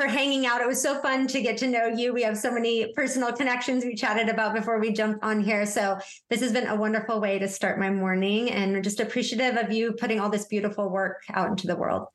for 0.00 0.06
hanging 0.06 0.46
out. 0.46 0.62
It 0.62 0.66
was 0.66 0.80
so 0.80 0.98
fun 1.02 1.26
to 1.26 1.42
get 1.42 1.58
to 1.58 1.66
know 1.66 1.86
you. 1.86 2.14
We 2.14 2.22
have 2.22 2.38
so 2.38 2.50
many 2.50 2.90
personal 2.94 3.32
connections 3.32 3.84
we 3.84 3.94
chatted 3.94 4.30
about 4.30 4.54
before 4.54 4.80
we 4.80 4.92
jumped 4.92 5.22
on 5.22 5.42
here. 5.42 5.66
So 5.66 5.98
this 6.30 6.40
has 6.40 6.52
been 6.52 6.68
a 6.68 6.74
wonderful 6.74 7.20
way 7.20 7.38
to 7.38 7.46
start 7.46 7.78
my 7.78 7.90
morning 7.90 8.50
and 8.50 8.82
just 8.82 9.00
appreciative 9.00 9.58
of 9.58 9.70
you 9.70 9.92
putting 9.92 10.18
all 10.18 10.30
this 10.30 10.46
beautiful 10.46 10.88
work 10.88 11.20
out 11.34 11.50
into 11.50 11.66
the 11.66 11.76
world. 11.76 12.06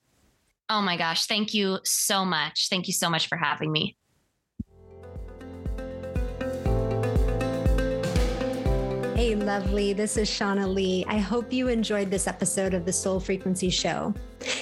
Oh 0.68 0.82
my 0.82 0.98
gosh, 0.98 1.28
thank 1.28 1.54
you 1.54 1.78
so 1.84 2.26
much. 2.26 2.70
Thank 2.70 2.88
you 2.88 2.94
so 2.94 3.08
much 3.08 3.28
for 3.28 3.38
having 3.38 3.72
me. 3.72 3.96
Lovely. 9.36 9.94
This 9.94 10.18
is 10.18 10.30
Shauna 10.30 10.74
Lee. 10.74 11.06
I 11.08 11.18
hope 11.18 11.52
you 11.52 11.68
enjoyed 11.68 12.10
this 12.10 12.28
episode 12.28 12.74
of 12.74 12.86
the 12.86 12.94
Soul 12.94 13.20
Frequency 13.20 13.70
Show. 13.70 14.14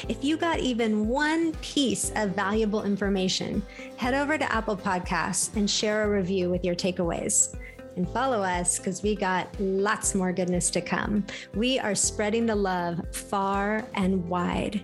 If 0.10 0.24
you 0.24 0.38
got 0.38 0.60
even 0.60 1.08
one 1.08 1.54
piece 1.62 2.12
of 2.16 2.32
valuable 2.32 2.84
information, 2.84 3.62
head 3.98 4.14
over 4.14 4.38
to 4.38 4.52
Apple 4.52 4.76
Podcasts 4.76 5.56
and 5.56 5.70
share 5.70 6.04
a 6.04 6.10
review 6.10 6.50
with 6.50 6.66
your 6.66 6.76
takeaways. 6.76 7.56
And 7.96 8.10
follow 8.10 8.42
us 8.42 8.80
because 8.80 9.04
we 9.04 9.16
got 9.16 9.48
lots 9.60 10.16
more 10.16 10.32
goodness 10.32 10.70
to 10.72 10.82
come. 10.82 11.26
We 11.54 11.78
are 11.78 11.94
spreading 11.94 12.46
the 12.46 12.56
love 12.56 13.02
far 13.16 13.86
and 13.94 14.28
wide. 14.28 14.84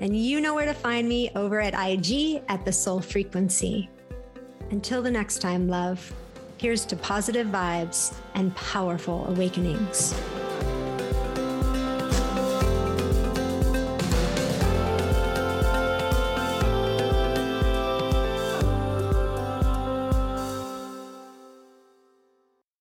And 0.00 0.16
you 0.16 0.40
know 0.40 0.54
where 0.54 0.66
to 0.66 0.74
find 0.74 1.08
me 1.08 1.30
over 1.34 1.60
at 1.60 1.74
IG 1.74 2.42
at 2.48 2.64
the 2.64 2.72
Soul 2.72 3.00
Frequency. 3.00 3.88
Until 4.70 5.00
the 5.00 5.10
next 5.10 5.38
time, 5.38 5.68
love, 5.68 6.12
here's 6.62 6.84
to 6.86 6.94
positive 6.94 7.48
vibes 7.48 8.14
and 8.34 8.54
powerful 8.54 9.26
awakenings. 9.26 10.14